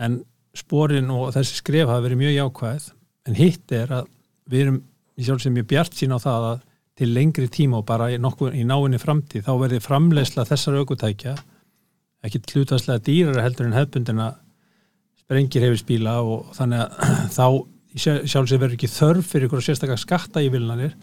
En 0.00 0.20
sporin 0.56 1.10
og 1.12 1.34
þessi 1.36 1.58
skref 1.60 1.90
hafa 1.90 2.06
verið 2.06 2.22
mjög 2.22 2.38
jákvæð. 2.38 2.86
En 3.28 3.36
hitt 3.38 3.74
er 3.76 3.92
að 3.98 4.08
við 4.48 4.64
erum 4.64 4.80
í 5.18 5.26
sjálf 5.26 5.42
sem 5.44 5.56
ég 5.58 5.68
bjart 5.68 5.96
sín 5.98 6.14
á 6.14 6.18
það 6.22 6.48
að 6.52 6.66
til 6.98 7.08
lengri 7.14 7.46
tíma 7.50 7.78
og 7.78 7.86
bara 7.86 8.08
í, 8.10 8.18
í 8.18 8.64
náinni 8.66 8.98
framtíð 8.98 9.46
þá 9.46 9.52
verði 9.60 9.80
framleysla 9.82 10.46
þessar 10.48 10.80
aukutækja 10.80 11.34
ekki 12.26 12.42
hlutastlega 12.52 13.04
dýrara 13.06 13.44
heldur 13.44 13.68
en 13.68 13.76
hefbundina 13.76 14.32
sprengir 15.22 15.66
hefur 15.66 15.78
spíla 15.82 16.16
og 16.22 16.48
þannig 16.56 16.82
að 16.82 17.28
þá 17.38 17.46
í 17.94 18.02
sjálf 18.02 18.50
sem 18.50 18.58
verður 18.58 18.78
ekki 18.78 18.90
þörf 18.92 19.30
fyrir 19.30 19.48
ykkur 19.48 19.64
sérstaklega 19.64 20.02
skatta 20.02 20.42
í 20.44 20.50
vilnanir 20.52 20.96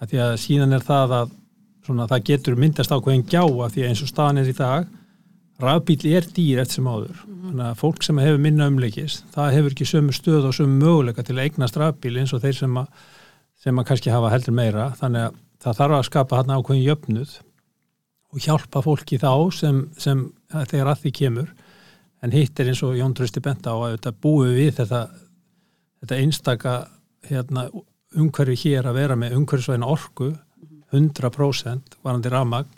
að 0.00 0.12
því 0.12 0.22
að 0.26 0.36
síðan 0.42 0.76
er 0.76 0.86
það 0.86 1.16
að 1.20 1.34
svona, 1.86 2.06
það 2.10 2.24
getur 2.30 2.60
myndast 2.60 2.92
ákveðin 2.92 3.26
gjá 3.30 3.42
að 3.42 3.74
því 3.74 3.82
að 3.82 3.90
eins 3.90 4.04
og 4.04 4.10
staðan 4.10 4.42
er 4.42 4.50
í 4.50 4.56
dag 4.56 4.88
rafbíl 5.62 5.98
er 6.12 6.26
dýr 6.36 6.60
eftir 6.60 6.80
sem 6.80 6.88
áður. 6.90 7.20
Þannig 7.46 7.64
að 7.64 7.78
fólk 7.80 8.02
sem 8.04 8.18
hefur 8.20 8.42
minna 8.42 8.68
umleikis 8.70 9.20
það 9.34 9.54
hefur 9.56 9.76
ekki 9.76 9.88
sömu 9.88 10.16
stöð 10.16 10.48
og 10.50 10.56
sömu 10.56 10.80
möguleika 10.82 11.24
til 11.24 11.36
að 11.38 11.46
eignast 11.46 11.78
rafbíl 11.80 12.16
eins 12.20 12.34
og 12.36 12.42
þeir 12.44 12.58
sem 12.58 12.80
að, 12.80 12.90
sem 13.66 13.82
að 13.82 13.88
kannski 13.88 14.14
hafa 14.14 14.30
heldur 14.30 14.54
meira. 14.54 14.92
Þannig 15.00 15.26
að 15.26 15.38
það 15.64 15.78
þarf 15.80 15.96
að 15.96 16.06
skapa 16.06 16.40
hann 16.40 16.54
ákveðin 16.54 16.86
jöfnuð 16.86 17.36
og 18.30 18.44
hjálpa 18.44 18.82
fólki 18.84 19.18
þá 19.18 19.30
sem, 19.56 19.80
sem 19.98 20.22
að 20.54 20.68
þegar 20.72 20.90
að 20.92 21.02
því 21.02 21.12
kemur. 21.18 21.52
En 22.22 22.34
hitt 22.34 22.60
er 22.62 22.70
eins 22.70 22.82
og 22.86 22.94
Jón 22.98 23.14
Trösti 23.16 23.42
benta 23.42 23.74
á 23.74 23.76
að 23.88 24.08
búið 24.22 24.54
við 24.60 24.72
þetta, 24.78 25.02
þetta 26.02 26.20
einstaka 26.22 26.76
hérna, 27.26 27.66
umhverfi 28.16 28.56
hér 28.62 28.86
að 28.86 29.00
vera 29.00 29.18
með 29.18 29.34
umhverfisvæðina 29.40 29.90
orku 29.90 30.30
100% 30.94 31.98
varandi 32.06 32.32
rafmagn. 32.32 32.70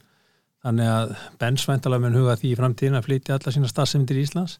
Þannig 0.65 0.89
að 0.91 1.13
bensvæntalega 1.39 2.03
mun 2.03 2.17
huga 2.19 2.35
því 2.41 2.49
í 2.51 2.57
framtíðin 2.59 2.99
að 2.99 3.07
flytja 3.07 3.37
alla 3.37 3.53
sína 3.55 3.69
stafsefndir 3.71 4.19
í 4.19 4.25
Íslands. 4.25 4.57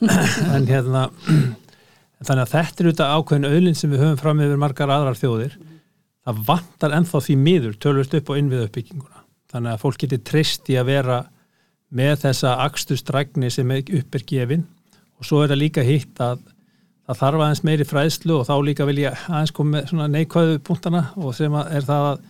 En 0.54 0.68
hérna 0.68 1.08
þannig 2.28 2.44
að 2.44 2.54
þetta 2.54 2.82
er 2.82 2.88
auðvitað 2.88 3.14
ákveðin 3.16 3.48
auðlinn 3.50 3.78
sem 3.78 3.92
við 3.92 4.02
höfum 4.04 4.20
fram 4.20 4.42
yfir 4.44 4.60
margar 4.60 4.92
aðrar 4.92 5.18
þjóðir. 5.18 5.56
Það 6.26 6.40
vantar 6.50 6.94
ennþá 6.98 7.22
því 7.26 7.36
miður 7.40 7.76
tölvist 7.80 8.16
upp 8.18 8.30
á 8.30 8.38
innvið 8.40 8.64
uppbygginguna 8.66 9.22
þannig 9.50 9.72
að 9.72 9.82
fólk 9.82 10.02
getur 10.02 10.22
trist 10.28 10.68
í 10.70 10.76
að 10.78 10.90
vera 10.92 11.20
með 11.90 12.12
þessa 12.26 12.54
akstustrækni 12.66 13.50
sem 13.50 13.70
upp 13.72 14.18
er 14.18 14.26
gefin. 14.28 14.66
Og 15.18 15.26
svo 15.26 15.40
er 15.42 15.50
það 15.50 15.62
líka 15.64 15.84
hitt 15.84 16.20
að 16.22 16.44
það 17.08 17.22
þarf 17.22 17.44
aðeins 17.44 17.64
meiri 17.66 17.86
fræðslu 17.88 18.36
og 18.36 18.44
þá 18.46 18.54
líka 18.68 18.86
vil 18.86 19.00
ég 19.02 19.24
aðeins 19.26 19.54
koma 19.56 19.82
með 19.82 20.12
neikvæðu 20.14 20.60
punktana 20.66 21.08
og 21.18 21.34
sem 21.34 21.56
er 21.60 21.88
það 21.88 22.06
að 22.12 22.20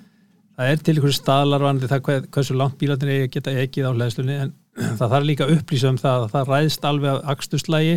það 0.61 0.71
er 0.71 0.81
til 0.85 0.95
einhverju 0.95 1.17
staðlarvandi 1.17 1.89
það 1.89 2.03
hvað, 2.07 2.25
hversu 2.35 2.57
langt 2.57 2.77
bílarnir 2.81 3.13
eigi 3.15 3.27
að 3.27 3.35
geta 3.37 3.55
ekið 3.63 3.87
á 3.89 3.93
hlæðslunni 3.97 4.35
en 4.45 4.51
það 4.99 5.07
þarf 5.07 5.29
líka 5.29 5.49
upplýsa 5.55 5.93
um 5.93 6.01
það 6.01 6.25
að 6.25 6.35
það 6.35 6.51
ræðist 6.51 6.89
alveg 6.91 7.13
af 7.13 7.31
akstuslægi 7.35 7.95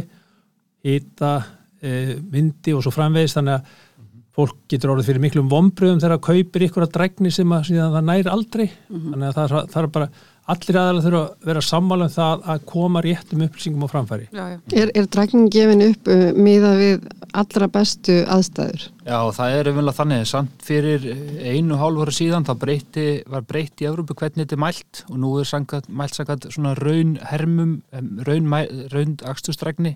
hýta, 0.87 1.31
e, 1.83 2.15
vindi 2.33 2.75
og 2.75 2.85
svo 2.85 2.93
framvegis. 2.95 3.35
Þannig 3.37 3.59
að 3.59 3.73
fólk 4.33 4.55
getur 4.71 4.95
orðið 4.95 5.11
fyrir 5.11 5.23
miklum 5.27 5.49
vombriðum 5.51 5.99
þegar 6.01 6.15
það 6.15 6.27
kaupir 6.27 6.67
ykkur 6.67 6.87
að 6.87 6.93
dregni 6.95 7.31
sem 7.33 7.51
að 7.53 7.73
það 7.77 8.07
næri 8.07 8.31
aldrei. 8.33 8.65
Þannig 8.89 9.27
að 9.29 9.35
það, 9.37 9.57
það 9.73 9.83
er 9.83 9.91
bara 9.97 10.09
allir 10.51 10.75
aðalega 10.79 11.03
þurfa 11.05 11.19
að 11.23 11.47
vera 11.47 11.61
sammála 11.63 12.07
um 12.09 12.13
það 12.13 12.41
að 12.53 12.63
koma 12.67 13.01
réttum 13.05 13.43
upplýsingum 13.45 13.85
á 13.85 13.93
framfæri 13.93 14.25
Já, 14.35 14.43
já. 14.53 14.57
Er, 14.81 14.91
er 14.99 15.07
drækning 15.15 15.47
gefin 15.53 15.83
upp 15.85 16.09
uh, 16.11 16.23
miða 16.35 16.71
við 16.81 17.05
allra 17.33 17.69
bestu 17.71 18.17
aðstæður? 18.29 18.83
Já, 19.07 19.17
það 19.37 19.55
er 19.59 19.69
umvel 19.71 19.87
að 19.91 19.97
þannig, 20.01 20.25
samt 20.29 20.67
fyrir 20.67 21.07
einu 21.53 21.79
hálf 21.79 22.03
ára 22.03 22.15
síðan 22.19 22.45
þá 22.47 22.53
breyti, 22.65 23.07
var 23.31 23.47
breytt 23.47 23.81
í 23.83 23.87
Európu 23.89 24.15
hvernig 24.19 24.43
þetta 24.45 24.57
er 24.59 24.63
mælt 24.65 25.03
og 25.09 25.17
nú 25.23 25.31
er 25.41 25.47
sangat, 25.49 25.87
mælt 25.89 26.19
sangat 26.19 26.49
svona 26.53 26.75
raun 26.79 27.15
hermum, 27.31 27.73
em, 27.95 28.13
raun, 28.27 28.47
mæ- 28.51 28.69
raun 28.93 29.15
akstustregni 29.31 29.95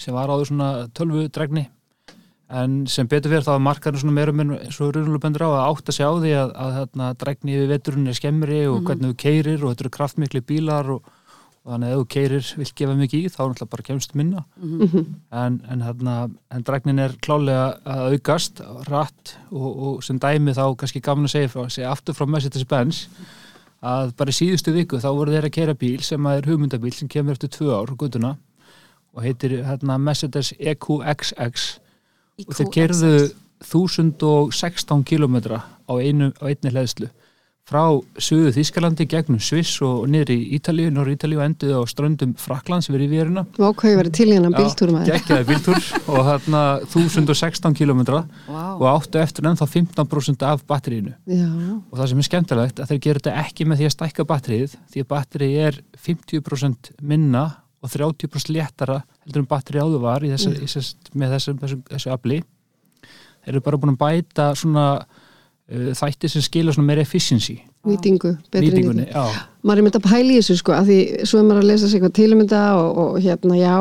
sem 0.00 0.16
var 0.16 0.32
áður 0.32 0.50
svona 0.50 0.70
tölvudregni 0.96 1.68
en 2.46 2.78
sem 2.86 3.08
betur 3.10 3.32
fyrir 3.32 3.42
þá 3.42 3.56
að 3.56 3.64
markarinn 3.66 4.00
svona 4.00 4.14
meira 4.14 4.32
með 4.34 4.52
eins 4.60 4.78
og 4.78 4.92
raunulega 4.94 5.22
bendur 5.24 5.46
á 5.46 5.50
að 5.50 5.62
átt 5.66 5.90
að 5.90 5.96
sjá 5.98 6.08
því 6.22 6.32
að, 6.38 6.50
að 6.62 6.74
þarna 6.78 7.12
dregni 7.18 7.56
við 7.58 7.70
veturinn 7.74 8.10
er 8.10 8.18
skemmri 8.18 8.58
og 8.70 8.82
hvernig 8.86 9.12
þú 9.12 9.16
keirir 9.22 9.62
og 9.64 9.72
þetta 9.72 9.86
eru 9.86 9.94
kraftmikli 9.96 10.42
bílar 10.46 10.90
og, 10.94 11.08
og 11.66 11.72
þannig 11.72 11.88
að 11.88 11.94
ef 11.96 12.02
þú 12.02 12.08
keirir 12.14 12.50
vill 12.60 12.68
gefa 12.80 12.94
mikið 13.00 13.24
í 13.24 13.32
þá 13.34 13.40
er 13.40 13.48
náttúrulega 13.50 13.72
bara 13.72 13.86
kemst 13.88 14.14
minna. 14.14 14.44
En, 15.34 15.56
en, 15.66 15.82
þarna, 15.88 16.14
en 16.54 16.66
dregnin 16.68 17.02
er 17.02 17.16
klálega 17.18 17.64
að 17.82 18.14
aukast 18.14 18.62
rætt 18.86 19.34
og, 19.50 19.66
og 19.66 20.04
sem 20.06 20.20
dæmi 20.22 20.54
þá 20.54 20.76
kannski 20.78 21.02
gaman 21.02 21.26
að 21.26 21.34
segja, 21.34 21.48
frá, 21.50 21.66
segja 21.66 21.90
aftur 21.90 22.14
frá 22.14 22.30
Mercedes-Benz 22.30 23.08
að 23.82 24.14
bara 24.16 24.30
í 24.30 24.38
síðustu 24.38 24.72
viku 24.72 25.02
þá 25.02 25.10
voru 25.10 25.34
þeir 25.34 25.48
að 25.50 25.56
keira 25.58 25.74
bíl 25.74 25.98
sem 26.02 26.22
að 26.26 26.38
er 26.38 26.48
hugmyndabíl 26.52 26.94
sem 26.94 27.10
kemur 27.10 27.34
eftir 27.34 27.50
tvö 27.50 27.74
ár 27.74 27.90
á 27.90 28.36
og 29.16 29.24
heitir 29.24 29.64
hérna, 29.64 29.96
Mercedes 29.98 30.52
EQXX 30.60 31.80
og 32.44 32.56
þeir 32.58 32.72
kerðu 32.74 33.12
1016 33.64 35.06
kilometra 35.08 35.62
á, 35.64 35.92
á 35.92 35.94
einni 35.96 36.72
hlæðslu 36.72 37.08
frá 37.66 37.82
söðu 38.22 38.52
Þískalandi 38.54 39.08
gegnum 39.10 39.40
Sviss 39.42 39.80
og 39.82 40.04
niður 40.10 40.36
í 40.36 40.54
Ítalíu, 40.54 40.90
Norri 40.94 41.16
Ítalíu 41.16 41.40
og 41.40 41.48
enduðu 41.48 41.80
á 41.82 41.90
ströndum 41.90 42.36
Fraklands 42.38 42.86
við 42.92 43.00
Rivieruna 43.02 43.42
Vá 43.56 43.72
hvað 43.72 43.90
ég 43.90 43.98
verið 43.98 44.14
til 44.14 44.26
í 44.28 44.36
hennan 44.36 44.54
bíltúrum 44.54 44.98
að 45.00 45.10
geggjaði 45.10 45.48
bíltúr 45.48 45.88
og 46.12 46.20
þarna 46.28 46.62
1016 46.84 47.74
kilometra 47.80 48.22
Vá. 48.46 48.62
og 48.76 48.86
áttu 48.92 49.18
eftir 49.18 49.50
ennþá 49.50 49.66
15% 49.72 50.46
af 50.46 50.62
batterínu 50.70 51.16
Já, 51.26 51.50
og 51.50 51.98
það 51.98 52.12
sem 52.12 52.22
er 52.22 52.28
skemmtilegt 52.30 52.82
að 52.84 52.92
þeir 52.92 53.02
gera 53.08 53.24
þetta 53.24 53.36
ekki 53.42 53.66
með 53.66 53.82
því 53.82 53.90
að 53.90 53.94
stækka 53.96 54.28
batterið 54.30 54.78
því 54.94 55.02
að 55.02 55.10
batterið 55.16 55.60
er 55.66 55.82
50% 56.06 56.92
minna 57.02 57.46
og 57.82 57.90
30% 57.90 58.54
léttara 58.54 59.02
heldur 59.26 59.42
en 59.42 59.50
batteri 59.50 59.82
áður 59.82 60.02
var 60.04 60.24
í 60.24 60.32
þessu, 60.32 60.52
í 60.54 60.68
þessu, 60.70 60.96
með 61.18 61.36
þessu, 61.36 61.54
þessu, 61.62 61.78
þessu 61.90 62.12
afli. 62.14 62.42
Þeir 63.42 63.54
eru 63.54 63.62
bara 63.66 63.80
búin 63.82 63.94
að 63.94 64.02
bæta 64.02 64.50
svona 64.58 64.84
uh, 65.02 65.88
þætti 65.98 66.30
sem 66.30 66.44
skila 66.46 66.74
svona 66.74 66.92
meira 66.92 67.02
efficiency. 67.02 67.58
Nýtingu, 67.86 68.36
betri 68.50 68.70
nýtingu. 68.70 69.06
Maður 69.66 69.82
er 69.82 69.86
myndið 69.86 70.00
að 70.00 70.06
pæla 70.06 70.30
í 70.30 70.38
þessu 70.40 70.58
sko 70.60 70.74
að 70.74 70.92
því 70.92 71.00
svo 71.26 71.40
er 71.40 71.48
maður 71.48 71.64
að 71.64 71.70
lesa 71.72 71.90
sig 71.90 71.98
eitthvað 71.98 72.16
til 72.20 72.30
um 72.36 72.44
og, 72.46 73.02
og 73.02 73.18
hérna 73.22 73.58
já. 73.58 73.76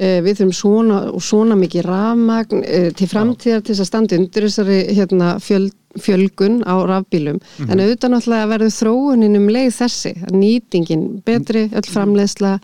E, 0.00 0.20
við 0.24 0.38
þurfum 0.38 0.52
svona 0.56 1.00
og 1.12 1.24
svona 1.24 1.56
mikið 1.60 1.84
rafmagn 1.84 2.62
e, 2.64 2.78
til 2.96 3.08
framtíðar 3.08 3.60
til 3.60 3.74
þess 3.74 3.84
að 3.84 3.88
standa 3.90 4.16
undir 4.16 4.46
þessari 4.46 4.78
hérna, 4.96 5.34
fjöl, 5.44 5.66
fjölgun 6.00 6.62
á 6.64 6.74
rafbílum. 6.88 7.40
Mhm. 7.58 7.68
en 7.68 7.82
auðvitað 7.84 8.14
náttúrulega 8.14 8.50
verður 8.54 8.76
þróunin 8.78 9.36
um 9.36 9.50
leið 9.52 9.74
þessi, 9.76 10.14
að 10.24 10.38
nýtingin 10.40 11.04
betri, 11.26 11.66
öll 11.68 11.90
framleiðsla 11.92 12.54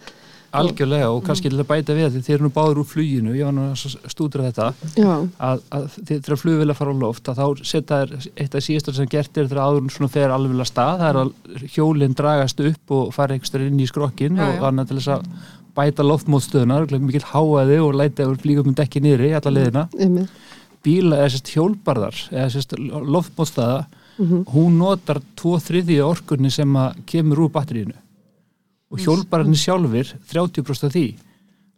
algjörlega 0.61 1.09
og 1.13 1.21
kannski 1.27 1.51
til 1.53 1.59
að 1.63 1.69
bæta 1.71 1.97
við 1.97 2.17
þeir 2.27 2.35
eru 2.37 2.47
nú 2.47 2.53
báður 2.57 2.81
úr 2.83 2.89
fluginu, 2.91 3.35
ég 3.37 3.45
var 3.49 3.55
nú 3.57 3.67
að 3.73 3.97
stúdra 4.13 4.47
þetta 4.49 4.69
já, 4.97 5.13
að, 5.49 5.63
að 5.79 5.85
þið- 5.97 6.23
þegar 6.27 6.41
flug 6.43 6.59
vilja 6.63 6.77
fara 6.79 6.95
á 6.95 7.03
loft 7.03 7.31
að 7.33 7.41
þá 7.43 7.65
setja 7.73 8.01
þær 8.07 8.31
eitt 8.45 8.55
af 8.61 8.65
síðastar 8.67 8.97
sem 9.01 9.11
gert 9.17 9.37
er 9.43 9.51
þegar 9.51 9.63
áður 9.67 9.93
svona 9.97 10.13
fer 10.17 10.35
alveg 10.37 10.61
að 10.65 10.71
stað 10.73 11.03
það 11.03 11.11
er 11.13 11.21
að 11.23 11.69
hjólinn 11.77 12.17
dragast 12.19 12.65
upp 12.71 12.97
og 12.99 13.15
fara 13.17 13.37
einhverstað 13.37 13.67
inn 13.69 13.81
í 13.81 13.89
skrokkin 13.91 14.37
Já, 14.41 14.47
og 14.49 14.61
þannig 14.67 14.89
til 14.93 14.99
þess 15.01 15.13
að 15.17 15.29
bæta 15.77 16.07
loftmótstöðuna 16.09 16.81
mikill 17.05 17.27
háaði 17.35 17.81
og 17.85 17.95
læta 18.01 18.25
og 18.31 18.39
flýga 18.41 18.63
um 18.65 18.73
dekki 18.79 19.03
niðri 19.05 19.33
í 19.35 19.37
alla 19.37 19.53
einmitt. 20.01 20.31
bíla 20.87 21.19
eða 21.21 21.33
sérst 21.35 21.51
hjólbarðar 21.53 22.17
eða 22.33 22.49
sérst 22.55 22.73
loftmótstöða 22.81 23.85
hún 24.55 24.79
notar 24.81 25.19
tvo 25.37 25.59
þriðji 25.61 25.99
orkunni 26.01 26.49
sem 26.51 26.71
að 26.81 26.95
kemur 27.11 27.43
úr 27.45 27.51
batterínu 27.53 27.93
og 28.93 28.99
hjólbarðarnir 29.03 29.59
sjálfur 29.59 30.13
30% 30.33 30.87
af 30.87 30.93
því 30.95 31.07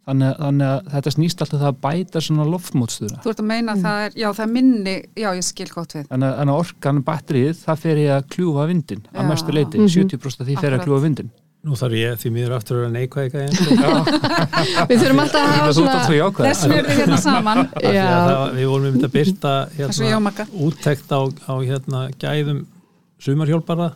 þannig, 0.09 0.29
að- 0.29 0.37
þannig 0.45 0.67
að 0.69 0.87
þetta 0.93 1.11
snýst 1.15 1.41
alltaf 1.43 1.59
það 1.61 1.69
að 1.69 1.79
bæta 1.85 2.21
svona 2.25 2.45
loftmótstöðuna 2.49 3.19
Þú 3.23 3.29
ert 3.33 3.41
að 3.43 3.49
meina 3.49 3.73
að 3.75 3.83
það 3.85 4.05
er, 4.05 4.11
já 4.23 4.29
það 4.33 4.45
er 4.45 4.53
minni, 4.53 4.95
já 5.15 5.29
ég 5.37 5.43
skil 5.45 5.67
gott 5.73 5.93
við. 5.97 6.07
Þannig 6.09 6.29
að- 6.29 6.39
að 6.53 6.59
orkan 6.63 7.03
batterið, 7.03 7.53
það 7.65 7.77
fer 7.83 7.95
ég 8.03 8.09
að 8.15 8.27
kljúfa 8.33 8.65
vindin 8.71 9.03
að 9.13 9.21
Já. 9.21 9.27
mestu 9.29 9.51
leiti, 9.53 9.77
70% 9.85 10.41
af 10.41 10.47
því 10.47 10.55
fer 10.57 10.69
að 10.69 10.79
Akkurat. 10.79 10.85
kljúfa 10.87 11.03
vindin. 11.05 11.29
Nú 11.59 11.75
þarf 11.75 11.91
ég 11.99 12.13
því 12.21 12.29
miður 12.31 12.53
aftur 12.55 12.77
að 12.87 12.93
gæðin 13.33 13.51
Við 14.89 15.01
þurfum 15.03 15.19
alltaf 15.19 15.41
að 15.43 15.55
hafa 15.59 15.73
svona. 15.75 15.95
Þessum 16.39 16.71
er 16.71 16.85
við 16.87 16.99
hérna 17.01 17.17
saman. 17.27 17.59
Já. 17.83 18.53
við 18.55 18.65
vorum 18.71 18.85
einmitt 18.87 19.03
að 19.09 19.11
byrta 19.17 19.53
hérna, 19.75 20.47
úttekt 20.55 21.11
á, 21.11 21.19
á 21.27 21.53
hérna, 21.59 22.05
gæðum 22.15 22.61
sumarhjólpara 23.19 23.89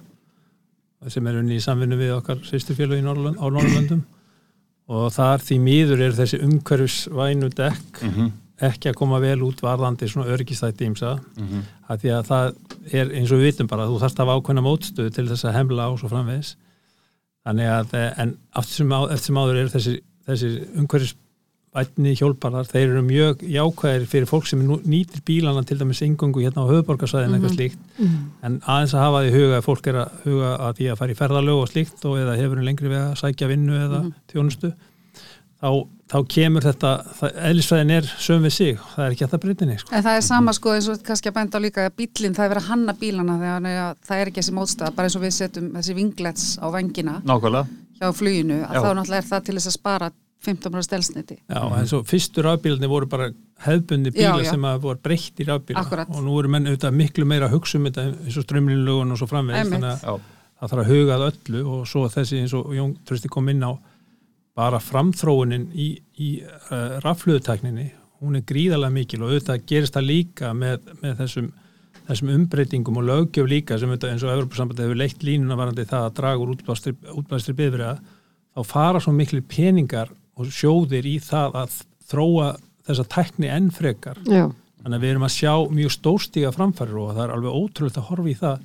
sem 1.10 1.28
er 1.28 1.40
unni 1.40 1.58
í 1.58 1.64
samvinnu 1.64 1.98
við 2.00 2.14
okkar 2.18 2.38
sýsturfélög 2.48 3.00
í 3.02 3.06
Norrlönd, 3.06 3.38
á 3.42 3.46
Norrlöndum 3.50 4.04
og 4.94 5.12
þar 5.16 5.40
því 5.40 5.58
miður 5.64 6.02
er 6.08 6.16
þessi 6.18 6.40
umhverfisvænu 6.44 7.50
dekk 7.56 8.02
ekki 8.64 8.90
að 8.92 8.96
koma 9.00 9.20
vel 9.20 9.42
út 9.44 9.62
varðandi 9.64 10.08
svona 10.08 10.30
örgistætti 10.32 10.86
ímsa 10.86 11.16
að 11.90 12.00
því 12.04 12.12
að 12.16 12.28
það 12.28 12.56
er 12.94 13.10
eins 13.18 13.32
og 13.32 13.40
við 13.42 13.48
vitum 13.52 13.68
bara 13.68 13.88
þú 13.88 14.00
þarfst 14.00 14.20
að 14.20 14.28
hafa 14.28 14.38
ákveðna 14.40 14.64
mótstöðu 14.68 15.12
til 15.16 15.28
þess 15.28 15.46
að 15.46 15.56
hemla 15.58 15.88
og 15.90 16.00
svo 16.00 16.10
framvegis. 16.12 16.56
Þannig 17.44 17.68
að 17.68 17.96
eh, 18.00 18.12
en 18.24 18.38
eftir 18.56 18.74
sem, 19.20 19.38
áður 19.38 19.60
eru 19.60 19.74
þessi, 19.74 19.96
þessi 20.28 20.52
umhverfisvætni 21.74 22.14
hjólparar 22.18 22.68
þeir 22.70 22.92
eru 22.92 23.02
mjög 23.06 23.42
jákvæðir 23.50 24.06
fyrir 24.10 24.30
fólk 24.30 24.48
sem 24.48 24.62
nýtir 24.62 25.24
bílana 25.26 25.64
til 25.66 25.80
dæmis 25.80 26.02
yngungu 26.06 26.44
hérna 26.44 26.66
á 26.66 26.70
höfuborgarsæðin 26.70 27.34
eitthvað 27.38 27.56
slíkt 27.56 27.80
en 28.44 28.62
aðeins 28.62 28.94
að 28.94 29.04
hafa 29.04 29.24
því 29.26 29.34
huga 29.34 29.58
að 29.58 29.68
fólk 29.68 29.88
er 29.90 30.00
að 30.04 30.24
huga 30.28 30.54
að 30.68 30.78
því 30.80 30.90
að 30.92 31.00
fara 31.02 31.12
í 31.12 31.20
ferðalög 31.20 31.62
og 31.64 31.70
slíkt 31.72 32.06
og 32.06 32.18
eða 32.22 32.38
hefur 32.38 32.62
en 32.62 32.68
lengri 32.70 32.92
við 32.92 33.02
að 33.02 33.16
sækja 33.24 33.50
vinnu 33.50 33.78
eða 33.80 34.02
þjónustu 34.32 34.74
þá, 35.64 35.70
þá 36.12 36.18
kemur 36.36 36.66
þetta, 36.68 36.90
eðlisfæðin 37.50 37.94
er 37.98 38.10
söm 38.22 38.44
við 38.46 38.56
sig, 38.58 38.82
það 38.96 39.06
er 39.06 39.16
ekki 39.16 39.26
að 39.26 39.34
það 39.34 39.44
breytinni 39.46 39.78
sko. 39.80 39.94
En 39.96 40.04
það 40.04 40.18
er 40.20 40.26
sama 40.28 40.54
sko 40.58 40.74
eins 40.76 40.90
og 40.92 41.06
kannski 41.08 41.32
að 41.32 41.38
benda 41.38 41.62
á 41.62 41.64
líka 41.64 41.86
að 41.88 41.96
bílinn, 42.02 42.36
það 42.36 42.46
er 42.46 42.52
verið 42.54 42.66
að 42.66 42.74
hanna 42.74 42.96
bílana 43.00 43.38
þegar 43.40 43.70
að 43.86 44.02
það 44.10 44.24
er 44.24 44.32
ekki 44.32 44.42
þessi 44.42 44.56
mótstæða, 44.58 44.92
bara 44.98 45.08
eins 45.10 45.16
og 45.16 45.24
við 45.24 45.36
setjum 45.38 45.70
þessi 45.78 45.96
vinglets 46.02 46.50
á 46.60 46.68
vengina 46.74 47.16
Nákvæmlega. 47.24 47.80
hjá 48.02 48.12
fluginu, 48.20 48.60
að 48.68 48.76
Já. 48.76 48.82
þá 48.84 48.90
náttúrulega 49.00 49.22
er 49.24 49.30
það 49.32 49.48
til 49.48 49.58
þess 49.58 49.72
að 49.72 49.78
spara 49.78 50.12
15% 50.44 50.88
stelsniti. 50.88 51.38
Já, 51.48 51.62
en 51.80 51.88
svo 51.88 52.02
fyrstu 52.08 52.44
rafbílarnir 52.46 52.92
voru 52.92 53.08
bara 53.10 53.30
hefbundi 53.64 54.12
bílar 54.12 54.42
Já, 54.42 54.50
já. 54.50 54.52
sem 54.52 54.68
að 54.68 54.82
voru 54.84 55.00
breytt 55.04 55.40
í 55.40 55.48
rafbíla 55.48 55.84
Akkurat. 55.86 56.12
og 56.12 56.24
nú 56.26 56.36
eru 56.40 56.52
menn 56.52 56.68
auðvitað 56.68 56.98
miklu 57.00 57.26
meira 57.30 57.48
að 57.48 57.58
hugsa 57.58 57.80
um 57.80 57.88
þetta 57.88 58.06
eins 58.12 58.38
og 58.38 58.48
strömlinlugun 58.48 59.16
og 59.16 59.22
svo 59.22 59.28
Einmitt. 59.32 59.72
þannig 59.72 59.90
að 59.90 60.04
Já. 60.04 60.14
það 60.60 60.74
þarf 60.74 60.84
að 60.84 60.92
huga 60.94 61.18
að 61.18 61.26
öllu 61.32 61.66
og 61.74 61.88
svo 61.88 62.06
þessi 62.12 62.40
eins 62.44 62.54
og 62.54 62.72
Jón 62.76 62.96
Trösti 63.08 63.32
kom 63.32 63.50
inn 63.50 63.64
á 63.64 63.72
bara 64.54 64.80
framþróunin 64.84 65.70
í, 65.74 65.90
í 66.22 66.30
uh, 66.44 67.00
rafluðutekninni 67.02 67.90
hún 68.24 68.38
er 68.40 68.46
gríðarlega 68.48 68.94
mikil 68.94 69.24
og 69.24 69.34
auðvitað 69.34 69.66
gerist 69.68 69.98
það 69.98 70.10
líka 70.10 70.52
með, 70.56 70.92
með 71.02 71.16
þessum, 71.24 71.48
þessum 72.08 72.34
umbreytingum 72.38 73.00
og 73.02 73.08
löggjöf 73.10 73.50
líka 73.50 73.80
sem 73.80 73.92
auðvitað 73.92 74.14
eins 74.14 74.26
og 74.28 74.34
Evropasambandi 74.36 74.86
hefur 74.86 75.00
leitt 75.02 75.26
línuna 75.26 75.58
varandi 75.60 75.88
það 75.90 76.08
að 76.08 76.16
draga 76.20 76.44
úr 76.46 76.54
útblæstri, 76.54 76.94
útblæstri 77.18 77.56
bifriða 77.58 77.96
þá 78.54 78.62
fara 78.70 79.02
svo 79.04 79.16
miklu 79.16 79.42
peningar 79.50 80.14
og 80.38 80.50
sjóðir 80.54 81.06
í 81.10 81.18
það 81.24 81.58
að 81.64 81.80
þróa 82.10 82.48
þessa 82.88 83.06
tækni 83.14 83.50
enn 83.54 83.70
frekar. 83.72 84.18
Já, 84.28 84.48
þannig 84.84 84.98
að 84.98 85.04
við 85.06 85.12
erum 85.14 85.28
að 85.28 85.36
sjá 85.38 85.54
mjög 85.72 85.92
stórstíga 85.96 86.52
framfærir 86.56 86.98
og 87.00 87.14
það 87.16 87.24
er 87.28 87.34
alveg 87.38 87.58
ótrúlega 87.60 88.02
að 88.02 88.08
horfa 88.10 88.32
í 88.34 88.38
það 88.42 88.64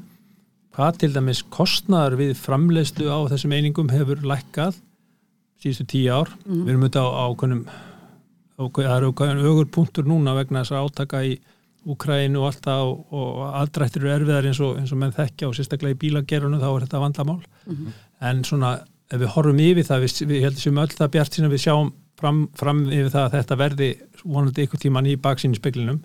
hvað 0.79 0.99
til 1.03 1.11
dæmis 1.15 1.43
kostnaðar 1.55 2.17
við 2.21 2.33
framleiðslu 2.39 3.07
á 3.11 3.19
þessum 3.33 3.55
einingum 3.57 3.89
hefur 3.91 4.21
lækkað 4.31 4.77
síðustu 5.63 5.87
tíu 5.91 6.11
ár. 6.15 6.29
Við 6.47 6.69
erum 6.73 6.85
auðvitað 6.87 7.09
á 7.09 7.27
á- 8.59 8.75
það 8.75 8.97
eru 8.97 9.13
ákveðin 9.13 9.45
ögur 9.53 9.69
punktur 9.75 10.07
núna 10.07 10.35
vegna 10.39 10.63
þess 10.65 10.75
að 10.75 10.87
átaka 10.91 11.23
í 11.27 11.39
Úkræinu 11.89 12.41
og 12.43 12.49
allt 12.51 12.65
það 12.67 12.81
og, 12.85 12.97
og 13.15 13.37
aðdrættir 13.63 14.03
eru 14.03 14.11
erfiðar 14.17 14.47
eins 14.51 14.59
og, 14.61 14.75
eins 14.81 14.91
og 14.93 14.99
menn 15.01 15.13
þekkja 15.15 15.47
og 15.49 15.55
sérstaklega 15.57 15.95
í 15.95 15.99
bílagerunum 16.03 16.61
þá 16.61 16.67
er 16.75 16.85
þetta 16.85 17.01
vandamál. 17.05 17.37
En 18.21 18.43
svona 18.45 18.73
ef 19.09 19.23
við 19.23 19.33
horfum 19.35 19.63
yfir 19.65 19.87
það 19.89 20.05
við, 20.05 20.15
við 20.29 20.45
heldum 20.47 20.65
sem 20.65 20.83
öll 20.85 20.93
það 20.93 21.13
bjart 21.17 21.39
sína 21.39 21.51
við 21.53 21.65
sjáum 21.65 21.93
fram, 22.19 22.41
fram 22.59 22.85
yfir 22.91 23.13
það 23.15 23.25
að 23.27 23.37
þetta 23.39 23.59
verði 23.63 23.89
vonandi 24.25 24.67
ykkur 24.67 24.83
tíman 24.85 25.09
í 25.09 25.17
baksínu 25.21 25.59
speklinum 25.59 26.03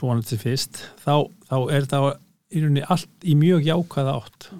vonandi 0.00 0.38
fyrst 0.38 0.84
þá, 1.02 1.26
þá 1.50 1.56
er 1.74 1.86
það 1.90 2.08
í 2.50 2.64
rauninni 2.64 2.82
allt 2.90 3.26
í 3.26 3.36
mjög 3.38 3.66
jákvæða 3.66 4.16
átt. 4.20 4.50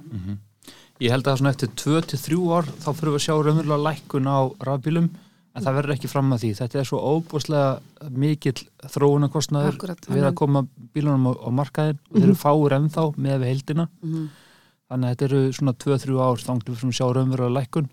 Ég 1.01 1.11
held 1.15 1.27
að 1.31 1.39
svona 1.41 1.51
eftir 1.55 1.71
2-3 1.81 2.39
ár 2.53 2.67
þá 2.83 2.91
fyrir 2.93 3.13
við 3.15 3.19
að 3.19 3.25
sjá 3.25 3.35
raunverulega 3.41 3.85
lækkun 3.87 4.27
á 4.31 4.39
rafbílum 4.69 5.07
en 5.57 5.65
það 5.65 5.77
verður 5.79 5.95
ekki 5.97 6.11
fram 6.13 6.35
að 6.35 6.43
því. 6.45 6.51
Þetta 6.61 6.79
er 6.79 6.87
svo 6.91 6.99
óbúslega 7.01 8.11
mikill 8.23 8.61
þróunarkostnaður 8.95 9.79
við 10.11 10.27
að 10.29 10.37
koma 10.39 10.63
bílunum 10.95 11.31
á, 11.31 11.33
á 11.43 11.51
markaðin 11.51 11.99
og 12.11 12.15
þeir 12.19 12.29
eru 12.29 12.37
fáir 12.39 12.77
ennþá 12.77 13.07
með 13.17 13.39
við 13.43 13.51
heildina. 13.55 13.89
Þannig 14.91 15.07
að 15.07 15.13
þetta 15.15 15.27
eru 15.29 15.41
svona 15.55 15.73
2-3 15.79 16.17
ár 16.19 16.41
þá 16.43 16.51
við 16.51 16.79
fyrir 16.81 16.91
að 16.91 16.97
sjá 16.99 17.07
raunverulega 17.15 17.55
lækkun. 17.61 17.85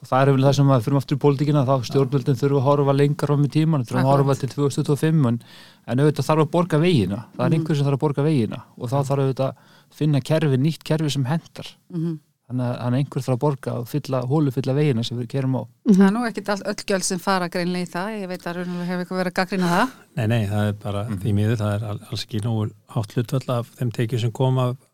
Og 0.00 0.08
það 0.08 0.22
er 0.24 0.30
vel 0.34 0.44
það 0.46 0.54
sem 0.58 0.70
að 0.74 0.82
fyrir 0.86 0.98
aftur 1.00 1.16
í 1.16 1.20
pólitíkina 1.22 1.62
þá 1.68 1.74
stjórnvöldin 1.86 2.38
þurfa 2.40 2.58
að 2.58 2.66
horfa 2.66 2.94
lengar 2.96 3.30
fram 3.30 3.44
í 3.46 3.50
tíman 3.54 3.84
þurfa 3.86 4.00
að 4.00 4.08
horfa 4.10 4.34
til 4.40 4.48
2025 4.56 5.28
en, 5.30 5.38
en 5.86 6.00
auðvitað 6.02 6.26
þarf 6.30 6.42
að 6.46 6.50
borga 6.56 6.80
vegina. 6.82 7.20
Það 7.36 7.46
er 7.46 7.56
einhver 7.60 7.76
sem 7.78 7.86
þarf 7.86 7.98
að 8.00 8.04
borga 8.06 8.24
vegina. 8.26 8.58
Og 8.80 8.90
þá 8.90 8.96
þarf 9.10 9.22
auðvitað 9.26 9.46
að 9.46 9.78
finna 10.00 10.20
kerfi, 10.26 10.58
nýtt 10.66 10.82
kerfi 10.90 11.10
sem 11.14 11.24
hendar 11.30 11.70
Mhm. 11.94 12.18
þannig 12.50 12.66
að 12.66 12.78
þannig 12.80 12.90
að 12.90 12.98
einhver 12.98 13.22
þarf 13.22 13.36
að 13.36 13.42
borga 13.44 13.72
og 13.78 13.84
fylla, 13.86 14.20
hólu 14.26 14.50
fylla 14.50 14.74
vegina 14.74 15.04
sem 15.06 15.18
við 15.20 15.28
gerum 15.30 15.54
á. 15.54 15.62
Það 15.86 16.06
er 16.08 16.10
nú 16.16 16.24
ekkit 16.26 16.48
all, 16.50 16.62
öll 16.66 16.82
gjöld 16.82 17.04
sem 17.06 17.18
fara 17.22 17.46
greinlega 17.48 17.86
í 17.86 17.90
það, 17.92 18.08
ég 18.24 18.28
veit 18.32 18.42
að 18.42 18.56
raunverulega 18.58 18.88
hefur 18.90 19.04
eitthvað 19.04 19.20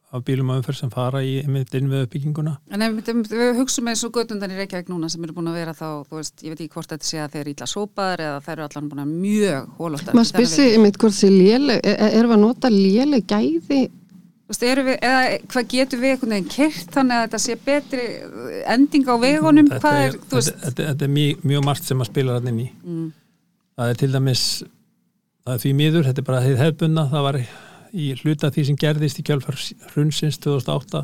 að 0.07 0.17
af 0.17 0.25
bílum 0.27 0.51
og 0.53 0.61
umferð 0.61 0.79
sem 0.79 0.91
fara 0.93 1.21
í 1.25 1.33
einmitt 1.43 1.75
inn 1.77 1.91
við 1.91 2.07
uppbygginguna. 2.07 2.55
En 2.71 2.85
ef 2.87 2.95
við, 2.95 3.21
við 3.33 3.53
hugsaum 3.59 3.91
eins 3.91 4.05
og 4.07 4.15
göttundan 4.15 4.55
í 4.55 4.59
Reykjavík 4.61 4.91
núna 4.93 5.11
sem 5.13 5.25
eru 5.27 5.35
búin 5.37 5.51
að 5.51 5.59
vera 5.59 5.75
þá, 5.77 5.89
þú 6.07 6.21
veist, 6.21 6.35
ég 6.45 6.55
veit 6.55 6.63
ekki 6.63 6.75
hvort 6.77 6.95
þetta 6.95 7.09
sé 7.09 7.21
að 7.23 7.35
þeir 7.35 7.43
eru 7.43 7.55
illa 7.55 7.69
sópaðar 7.73 8.25
eða 8.29 8.41
þeir 8.47 8.55
eru 8.57 8.67
allan 8.69 8.91
búin 8.93 9.03
að 9.03 9.13
mjög 9.27 9.69
hólóttar. 9.81 10.17
Maður 10.17 10.31
spyrir 10.31 10.77
einmitt 10.77 11.01
hvort 11.03 11.17
þessi 11.17 11.33
léleg, 11.35 11.83
er, 11.83 12.03
erum 12.13 12.33
við 12.33 12.37
að 12.39 12.45
nota 12.47 12.73
léleg 12.73 13.27
gæði 13.33 13.81
Þú 14.47 14.55
veist, 14.55 14.63
eru 14.63 14.83
við, 14.87 14.97
eða 15.03 15.23
hvað 15.51 15.65
getur 15.73 15.99
við 15.99 16.13
einhvern 16.13 16.33
veginn 16.37 16.51
kert 16.53 16.93
þannig 16.95 17.17
að 17.17 17.23
þetta 17.25 17.39
sé 17.43 17.55
betri 17.67 18.03
ending 18.77 19.09
á 19.11 19.15
vegunum, 19.19 19.71
Þetta 19.73 19.81
hvað 19.83 19.97
er, 19.99 20.05
er, 20.07 20.19
þetta, 20.23 20.53
þetta, 20.63 20.85
þetta 20.93 21.07
er 21.09 21.11
mjög, 21.17 21.41
mjög 21.51 21.65
margt 21.67 21.89
sem 21.89 22.05
að 22.05 22.09
spila 22.13 22.37
hann 22.37 22.51
inn 22.53 22.61
í. 22.63 22.67
Mm. 22.87 23.09
Það 23.75 23.91
er 23.91 23.99
til 24.05 24.09
dæmis, 24.13 24.45
það 25.43 25.57
er 25.57 25.65
því 25.65 25.73
miður, 25.81 26.07
þetta 26.07 26.23
er 26.23 26.29
bara 26.31 26.45
hefðbunna, 26.47 27.05
það 27.11 27.27
var 27.27 27.41
í 27.97 28.11
hluta 28.21 28.51
því 28.53 28.65
sem 28.69 28.77
gerðist 28.81 29.21
í 29.21 29.25
kjálfar 29.27 29.57
hrunsins 29.95 30.39
2008 30.45 31.03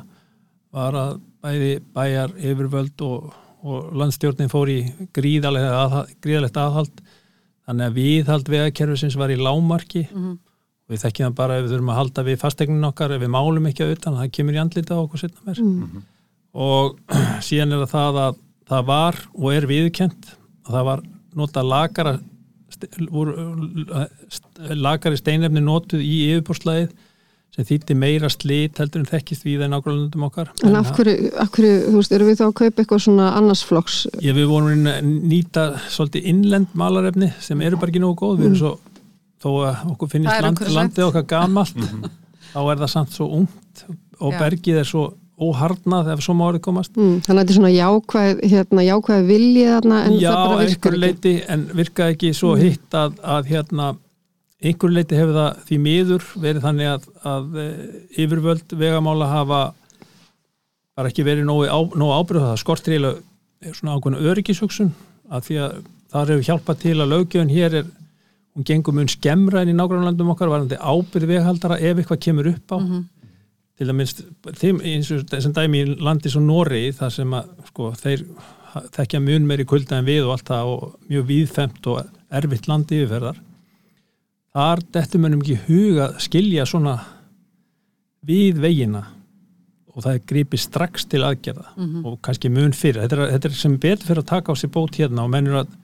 var 0.72 0.96
að 0.96 1.16
bæði 1.42 1.72
bæjar 1.96 2.32
yfirvöld 2.38 3.02
og, 3.06 3.32
og 3.64 3.90
landstjórnin 3.98 4.50
fór 4.52 4.70
í 4.72 4.78
gríðalegt 5.16 5.72
aðhald, 5.72 6.14
gríðalegt 6.24 6.56
aðhald. 6.62 7.02
Þannig 7.66 7.88
að 7.90 7.98
viðhald 7.98 8.48
vegakerfisins 8.50 9.16
var 9.20 9.30
í 9.34 9.36
lámarki 9.40 10.06
Mhm. 10.10 10.32
og 10.82 10.94
við 10.96 11.02
þekkjum 11.04 11.28
það 11.30 11.36
bara 11.38 11.56
ef 11.58 11.64
við 11.66 11.72
þurfum 11.76 11.90
að 11.92 11.98
halda 12.00 12.24
við 12.26 12.40
fastegnin 12.42 12.88
okkar 12.88 13.12
ef 13.16 13.20
við 13.22 13.30
málum 13.32 13.68
ekki 13.70 13.84
að 13.86 13.92
utan, 13.96 14.16
það 14.18 14.32
kemur 14.38 14.56
í 14.56 14.60
andlita 14.62 14.96
á 14.98 15.02
okkur 15.04 15.20
setna 15.22 15.44
mér 15.46 16.02
og 16.52 16.98
síðan 17.46 17.72
er 17.76 17.84
það 17.86 17.92
það 17.92 18.18
að 18.24 18.40
það 18.72 18.82
var 18.90 19.20
og 19.38 19.46
er 19.54 19.66
viðkjönt 19.70 20.32
að 20.66 20.74
það 20.74 20.84
var 20.90 21.02
nota 21.38 21.62
lagara 21.64 22.12
voru, 23.12 23.34
st- 24.32 24.76
lagari 24.78 25.18
steinefni 25.20 25.62
notuð 25.64 26.02
í 26.04 26.18
yfirbúrslæðið 26.32 26.92
sem 27.52 27.66
þýtti 27.68 27.94
meira 28.00 28.30
slit 28.32 28.78
heldur 28.80 29.02
en 29.02 29.08
þekkist 29.10 29.44
við 29.44 29.66
en 29.66 29.74
ákvæðlandum 29.76 30.22
okkar. 30.24 30.48
En 30.64 30.76
af 30.78 30.88
hverju, 30.96 31.32
af 31.36 31.50
hverju, 31.52 31.72
þú 31.90 31.98
veist, 31.98 32.14
erum 32.16 32.30
við 32.30 32.38
þá 32.40 32.44
að 32.46 32.54
kaupa 32.62 32.80
eitthvað 32.84 33.02
svona 33.04 33.26
annarsflokks 33.36 33.96
Ég, 34.24 34.32
við 34.38 34.46
vorum 34.48 34.86
að 34.88 35.10
nýta 35.28 35.66
svolítið 35.92 36.30
innlend 36.32 36.72
malarefni 36.80 37.28
sem 37.44 37.60
eru 37.60 37.76
bara 37.76 37.92
ekki 37.92 38.00
nógu 38.00 38.16
góð. 38.22 38.38
Við 38.40 38.46
erum 38.48 38.56
svo, 38.62 38.72
þó 39.44 39.50
að 39.68 39.82
okkur 39.92 40.12
finnist 40.14 40.46
land, 40.46 40.64
landið 40.78 41.08
okkar 41.10 41.26
gamalt 41.34 41.76
þá 42.52 42.60
er 42.62 42.80
það 42.86 42.92
samt 42.94 43.12
svo 43.18 43.28
ungt 43.42 43.84
og 44.22 44.32
Já. 44.32 44.38
bergið 44.46 44.80
er 44.80 44.88
svo 44.88 45.04
óharnað 45.42 46.10
ef 46.14 46.22
svo 46.24 46.34
má 46.38 46.44
orðið 46.48 46.62
komast. 46.66 46.94
Mm, 46.96 47.18
þannig 47.24 47.32
að 47.32 47.42
þetta 47.42 47.52
er 47.54 47.58
svona 47.58 47.72
jákvæð 47.74 48.42
hérna, 48.52 48.86
jákvæð 48.86 49.28
viljið 49.32 49.70
þarna 49.72 50.00
en 50.06 50.16
Já, 50.16 50.28
það 50.30 50.40
bara 50.42 50.58
virkar 50.62 50.96
einhver 50.96 50.96
ekki. 50.96 51.02
leiti 51.04 51.34
en 51.54 51.66
virkaði 51.80 52.16
ekki 52.16 52.32
svo 52.38 52.54
hitt 52.60 52.96
að, 53.02 53.16
að 53.36 53.52
hérna, 53.52 53.88
einhver 54.62 54.94
leiti 54.96 55.18
hefur 55.18 55.38
það 55.38 55.62
því 55.68 55.78
miður 55.86 56.28
verið 56.46 56.66
þannig 56.66 56.90
að, 56.92 57.08
að 57.34 57.56
e, 57.62 57.68
yfirvöld 58.24 58.76
vegamála 58.84 59.30
hafa 59.32 59.62
bara 60.96 61.10
ekki 61.10 61.24
verið 61.26 61.48
nógu, 61.48 61.66
á, 61.72 61.78
nógu 61.96 62.12
ábyrð 62.20 62.46
það. 62.46 62.60
Skortir 62.62 62.96
eiginlega 62.96 63.74
svona 63.78 63.96
ákveðna 63.96 64.22
öryggishugsun 64.30 64.92
að 65.32 65.48
því 65.48 65.58
að 65.64 65.74
það 66.12 66.32
hefur 66.34 66.46
hjálpað 66.50 66.80
til 66.82 66.96
að 67.00 67.12
löggjöfun 67.14 67.52
hér 67.52 67.76
er 67.80 67.90
hún 68.52 68.66
gengur 68.68 68.94
mun 68.96 69.08
skemmra 69.08 69.62
en 69.62 69.72
í 69.72 69.76
nágrannlandum 69.76 70.32
okkar 70.34 70.50
varandi 70.52 70.76
ábyrð 70.76 71.30
veghaldara 71.30 71.78
ef 71.80 72.02
eitthvað 72.02 72.20
kemur 72.26 72.50
upp 72.52 72.74
á 72.74 72.78
til 73.82 73.96
minnst 73.98 74.24
þeim, 74.58 74.80
eins 74.86 75.10
og 75.14 75.24
þessum 75.30 75.54
dæmi 75.56 75.82
í 75.82 75.94
landi 76.00 76.32
svo 76.32 76.42
Nóri 76.44 76.84
þar 76.96 77.14
sem 77.14 77.38
að 77.38 77.48
sko, 77.70 77.92
þeir 77.98 78.26
þekkja 78.94 79.20
mun 79.22 79.48
meiri 79.48 79.66
kulda 79.68 79.98
en 80.00 80.08
við 80.08 80.26
og 80.26 80.36
allt 80.36 80.48
það 80.48 80.70
og 80.72 80.84
mjög 81.10 81.26
víðfemt 81.28 81.88
og 81.92 82.20
erfitt 82.32 82.68
landi 82.70 83.02
yfirferðar. 83.02 83.40
Þar 84.52 84.84
dettur 84.94 85.22
mönnum 85.22 85.42
ekki 85.44 85.56
í 85.56 85.64
hug 85.66 86.00
að 86.06 86.16
skilja 86.24 86.68
svona 86.68 86.96
við 88.28 88.60
vegina 88.62 89.02
og 89.92 90.04
það 90.06 90.22
gripið 90.30 90.62
strax 90.62 91.06
til 91.10 91.20
aðgerða 91.26 91.74
og 92.08 92.18
kannski 92.24 92.48
mun 92.52 92.72
fyrir 92.72 93.02
þetta 93.02 93.18
er, 93.18 93.32
þetta 93.34 93.48
er 93.48 93.56
sem 93.60 93.74
betur 93.80 94.08
fyrir 94.08 94.22
að 94.22 94.30
taka 94.30 94.52
á 94.52 94.54
sig 94.56 94.72
bót 94.72 94.96
hérna 94.96 95.26
og 95.26 95.32
mennur 95.32 95.58
að 95.62 95.74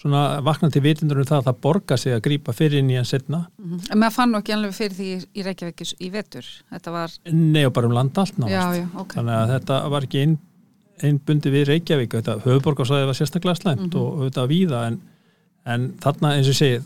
svona 0.00 0.40
vakna 0.44 0.68
til 0.74 0.82
vitundur 0.84 1.20
um 1.22 1.26
það 1.28 1.38
að 1.40 1.46
það 1.48 1.58
borga 1.64 1.96
sig 2.00 2.12
að 2.16 2.22
grípa 2.26 2.52
fyrir 2.56 2.80
inn 2.82 2.90
í 2.90 2.96
en 2.98 3.04
setna 3.08 3.44
Mhm. 3.58 3.80
en 3.92 3.98
maður 4.02 4.16
fann 4.16 4.34
ekki 4.40 4.52
alveg 4.56 4.74
fyrir 4.74 4.96
því 4.98 5.26
í 5.34 5.44
Reykjavík 5.46 5.84
í 6.00 6.10
vetur, 6.12 6.44
var, 6.86 7.10
Nei 7.32 7.64
og 7.64 7.72
bara 7.72 7.86
um 7.86 7.94
land 7.94 8.18
allt 8.18 8.36
náðast 8.38 8.50
já, 8.52 8.82
já, 8.82 8.88
ok. 9.00 9.14
þannig 9.14 9.36
að 9.38 9.52
þetta 9.54 9.78
var 9.90 10.02
ekki 10.08 10.22
inn, 10.22 10.38
innbundi 11.02 11.50
við 11.54 11.66
Reykjavík, 11.68 12.10
þetta 12.18 12.38
höfuborgarsæði 12.44 13.06
var 13.06 13.14
sérstaklega 13.18 13.60
slæmt 13.62 13.94
og 13.94 14.18
auðvitað 14.18 14.48
víða 14.50 14.86
en, 14.88 15.00
en 15.66 15.88
þarna 16.02 16.34
eins 16.36 16.48
og 16.50 16.54
ég 16.54 16.60
segi 16.60 16.82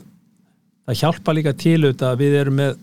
það 0.89 0.99
hjálpa 1.03 1.33
líka 1.35 1.53
til 1.57 1.77
auðvitað 1.83 2.13
að 2.13 2.17
við 2.23 2.39
erum 2.39 2.55
með 2.61 2.77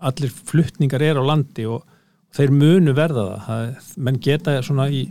allir 0.00 0.30
fluttningar 0.30 1.02
er 1.02 1.20
á 1.20 1.24
landi 1.24 1.66
og 1.68 1.84
þeir 2.32 2.50
munu 2.56 2.92
verða 2.96 3.24
það, 3.44 3.46
það 3.46 3.96
menn 4.08 4.18
geta 4.20 4.62
svona 4.62 4.88
í 4.88 5.04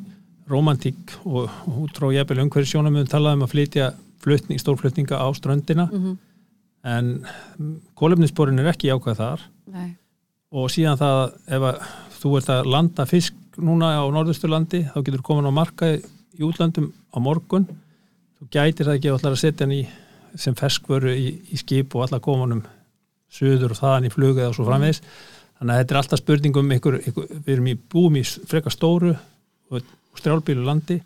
romantík 0.50 1.14
og 1.26 1.50
út 1.84 1.94
frá 1.98 2.10
jafnvel 2.16 2.42
umhverju 2.46 2.70
sjónamöðum 2.74 3.10
talaði 3.12 3.38
um 3.38 3.44
að 3.46 3.52
flytja 3.54 3.90
flutning, 4.24 4.60
stórflutninga 4.60 5.18
á 5.20 5.28
ströndina 5.36 5.88
Mhm. 5.92 6.18
en 6.84 7.26
kólefnisborin 8.00 8.60
er 8.60 8.72
ekki 8.74 8.90
jákvæð 8.92 9.18
þar. 9.24 9.40
Nei. 9.70 9.96
og 10.52 10.70
síðan 10.74 10.98
það 10.98 11.34
ef 11.48 11.62
að 11.62 11.82
þú 12.20 12.30
ert 12.40 12.48
að 12.50 12.66
landa 12.74 13.06
fisk 13.06 13.36
núna 13.62 13.92
á 14.02 14.04
norðusturlandi 14.10 14.80
þá 14.90 15.04
getur 15.06 15.22
komin 15.22 15.46
á 15.46 15.54
marka 15.54 15.86
í 15.94 16.42
útlandum 16.42 16.92
á 17.14 17.18
morgun. 17.22 17.68
Þú 18.42 18.48
gætir 18.50 18.86
það 18.88 18.96
ekki 18.98 19.12
allar 19.14 19.36
að 19.36 19.42
setja 19.44 19.66
hann 19.68 19.76
í 19.78 19.88
sem 20.36 20.56
ferskvöru 20.56 21.14
í, 21.14 21.28
í 21.54 21.58
skip 21.58 21.94
og 21.96 22.08
allar 22.08 22.20
komunum 22.22 22.64
söður 23.30 23.72
og 23.76 23.78
þaðan 23.78 24.08
í 24.10 24.12
flug 24.14 24.38
eða 24.42 24.54
svo 24.56 24.66
framvegis. 24.66 25.02
Þannig 25.60 25.74
að 25.76 25.80
þetta 25.84 25.92
er 25.94 26.02
alltaf 26.02 26.20
spurningum 26.24 26.72
ykkur, 26.72 26.98
ykkur, 27.12 27.28
við 27.46 27.54
erum 27.54 27.68
í 27.70 27.78
búum 27.94 28.16
í 28.18 28.24
frekar 28.24 28.72
stóru 28.74 29.14
og 29.70 29.82
strjálbílu 30.18 30.66
landi 30.66 30.98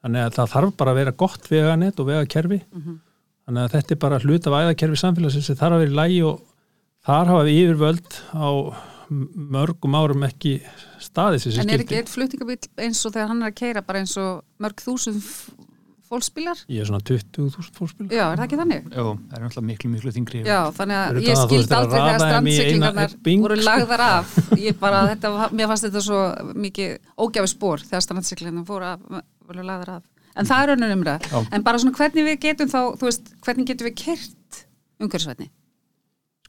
þannig 0.00 0.26
að 0.26 0.36
það 0.38 0.52
þarf 0.54 0.76
bara 0.80 0.94
að 0.94 1.00
vera 1.00 1.16
gott 1.24 1.48
veganett 1.50 2.00
og 2.00 2.08
vegakerfi 2.10 2.60
þannig 2.70 3.64
að 3.64 3.74
þetta 3.74 3.94
er 3.96 4.00
bara 4.04 4.20
hlut 4.24 4.46
af 4.50 4.58
æðakerfi 4.60 5.00
samfélagsins 5.02 5.50
sem 5.50 5.58
þarf 5.60 5.76
að 5.76 5.84
vera 5.84 5.92
í 5.94 5.98
lægi 6.00 6.22
og 6.28 6.40
þar 7.06 7.32
hafa 7.32 7.46
við 7.48 7.60
yfirvöld 7.64 8.20
á 8.36 8.48
mörgum 9.10 9.96
árum 9.98 10.22
ekki 10.28 10.60
sem 11.00 11.24
En 11.26 11.34
er 11.34 11.42
skildi. 11.42 11.80
ekki 11.82 11.98
eitt 11.98 12.12
fluttingabíl 12.12 12.58
eins 12.78 13.00
og 13.08 13.14
þegar 13.16 13.32
hann 13.32 13.42
er 13.42 13.50
að 13.50 13.58
keira 13.58 13.82
bara 13.82 14.04
eins 14.04 14.14
og 14.20 14.44
mörg 14.62 14.84
þúsund 14.84 15.24
fólksbílar? 16.10 16.58
Ég 16.70 16.82
er 16.82 16.88
svona 16.88 17.02
20.000 17.06 17.74
fórspil 17.76 18.08
Já, 18.10 18.24
er 18.32 18.40
það 18.40 18.44
ekki 18.48 18.58
þannig? 18.58 18.86
Já, 18.90 19.02
það 19.06 19.36
er 19.36 19.44
náttúrulega 19.44 19.66
miklu, 19.68 19.90
miklu 19.92 20.12
þingri 20.16 20.40
Já, 20.42 20.58
þannig 20.74 20.98
að 21.00 21.20
ég 21.22 21.38
skildi 21.38 21.76
aldrei 21.78 22.00
þegar 22.02 23.14
bing, 23.26 23.44
voru 23.44 23.58
sko. 23.60 23.66
lagðar 23.68 24.04
af. 24.06 24.32
Ég 24.66 24.78
bara, 24.80 25.02
þetta, 25.12 25.32
mér 25.54 25.70
fannst 25.70 25.86
þetta 25.86 26.02
svo 26.08 26.22
mikið 26.66 26.96
ógæfi 27.26 27.52
spór 27.54 27.84
þegar 27.86 28.06
strandsiglingarnar 28.06 28.66
voru, 28.66 28.90
af, 28.90 29.22
voru 29.50 29.66
lagðar 29.66 29.94
af. 29.98 30.02
En 30.38 30.46
það 30.46 30.62
er 30.66 30.72
önnur 30.76 30.92
umræð. 30.96 31.30
En 31.52 31.62
bara 31.66 31.78
svona 31.82 31.96
hvernig 31.98 32.26
við 32.28 32.36
getum 32.46 32.68
þá, 32.70 32.80
þú 33.00 33.08
veist, 33.10 33.32
hvernig 33.46 33.66
getum 33.72 33.88
við 33.90 33.96
kert 34.04 34.60
umhverfisvætni? 35.00 35.48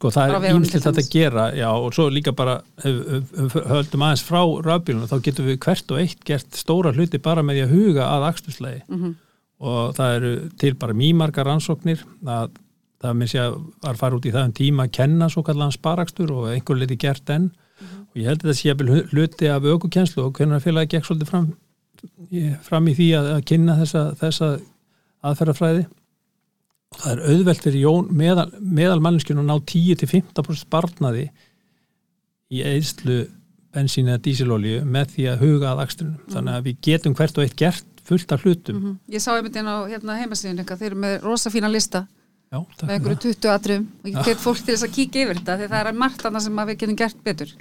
Sko 0.02 0.10
það 0.10 0.32
er 0.50 0.56
til 0.66 0.82
þetta 0.82 1.02
að 1.04 1.10
gera, 1.14 1.44
já, 1.54 1.68
og 1.78 1.92
svo 1.94 2.08
líka 2.10 2.32
bara 2.34 2.56
höldum 2.82 4.02
aðeins 4.06 4.24
frá 4.26 4.42
rafbílunum, 4.66 5.10
þá 5.10 5.20
getum 5.28 5.46
við 5.50 5.60
hvert 5.66 5.92
og 5.94 6.00
eitt 6.02 6.24
gert 6.26 6.58
stóra 6.58 6.94
hluti 6.96 7.20
bara 7.22 7.44
með 7.46 7.60
því 7.60 7.66
að 7.68 7.76
huga 7.76 8.08
að 8.16 8.26
aksturslegi 8.32 8.82
Mhm. 8.90 9.12
og 9.62 9.94
það 9.96 10.16
eru 10.18 10.32
til 10.58 10.74
bara 10.74 10.94
mýmargar 10.98 11.46
rannsóknir 11.46 12.02
að 12.26 12.50
það 13.02 13.14
með 13.18 13.30
sé 13.32 13.40
að 13.40 13.60
var 13.84 13.96
fara 13.96 14.16
út 14.18 14.26
í 14.26 14.32
það 14.34 14.46
um 14.46 14.54
tíma 14.54 14.84
að 14.88 14.92
kenna 14.92 15.30
svo 15.30 15.44
kallan 15.44 15.72
sparakstur 15.72 16.32
og 16.32 16.50
einhver 16.54 16.78
liti 16.82 16.98
gert 16.98 17.30
enn 17.30 17.52
og 17.82 18.16
ég 18.18 18.26
held 18.26 18.42
að 18.42 18.50
þetta 18.50 18.58
sé 18.58 18.70
jafnvel 18.70 19.06
hluti 19.12 19.48
af 19.50 19.64
aukukenslu 19.64 20.26
og 20.26 20.34
hvernig 20.34 20.62
félagi 20.66 20.96
gekk 20.98 21.06
svolítið 21.06 21.30
fram, 21.30 21.48
fram 22.66 22.88
í 22.88 22.96
því 22.98 23.10
að, 23.18 23.32
að 23.36 23.42
kynna 23.52 23.78
þessa, 23.82 24.04
þessa 24.22 24.52
aðferðafræði 25.28 25.84
og 26.92 27.02
það 27.02 27.12
er 27.14 27.22
auðvelt 27.32 27.66
fyrir 27.66 27.84
Jón 27.86 28.10
meðal, 28.22 28.48
meðal 28.60 29.00
manneskjun 29.04 29.42
að 29.44 29.50
ná 29.52 29.56
10-15% 29.72 30.64
sparnaði 30.66 31.28
í 32.52 32.64
eðslu 32.68 33.22
bensín 33.72 34.10
eða 34.12 34.24
dísilolju 34.26 34.82
með 34.84 35.14
því 35.16 35.28
að 35.32 35.46
huga 35.46 35.70
að 35.72 35.84
akstrunum. 35.86 36.18
Þannig 36.34 36.58
að 36.58 36.66
við 36.68 36.82
getum 36.88 37.16
hvert 37.16 37.38
og 37.38 37.46
eitt 37.46 37.56
gert 37.60 38.02
fullt 38.08 38.34
af 38.36 38.44
hlutum. 38.44 38.80
Mhm. 38.82 38.98
Ég 39.14 39.24
sá 39.24 39.32
einmitt 39.36 39.56
inn 39.56 39.70
á 39.72 39.78
hérna, 39.88 40.18
heimasíðun 40.20 40.60
eitthvað, 40.60 40.82
þeir 40.82 40.92
eru 40.92 41.02
með 41.06 41.22
rosa 41.24 41.52
fína 41.54 41.72
lista 41.72 42.08
Já, 42.52 42.60
með 42.60 42.94
einhverju 42.98 43.16
það. 43.16 43.36
20 43.40 43.52
atrum 43.54 43.84
og 44.04 44.10
ég 44.12 44.26
get 44.28 44.42
fólk 44.44 44.60
til 44.60 44.74
þess 44.74 44.88
að 44.88 44.96
kíkja 44.98 45.24
yfir 45.24 45.38
þetta 45.40 45.58
því 45.62 45.68
það 45.72 45.88
er 45.88 46.00
margt 46.02 46.26
annað 46.28 46.44
sem 46.48 46.58
við 46.62 46.80
getum 46.82 46.98
gert 47.00 47.22
betur. 47.24 47.54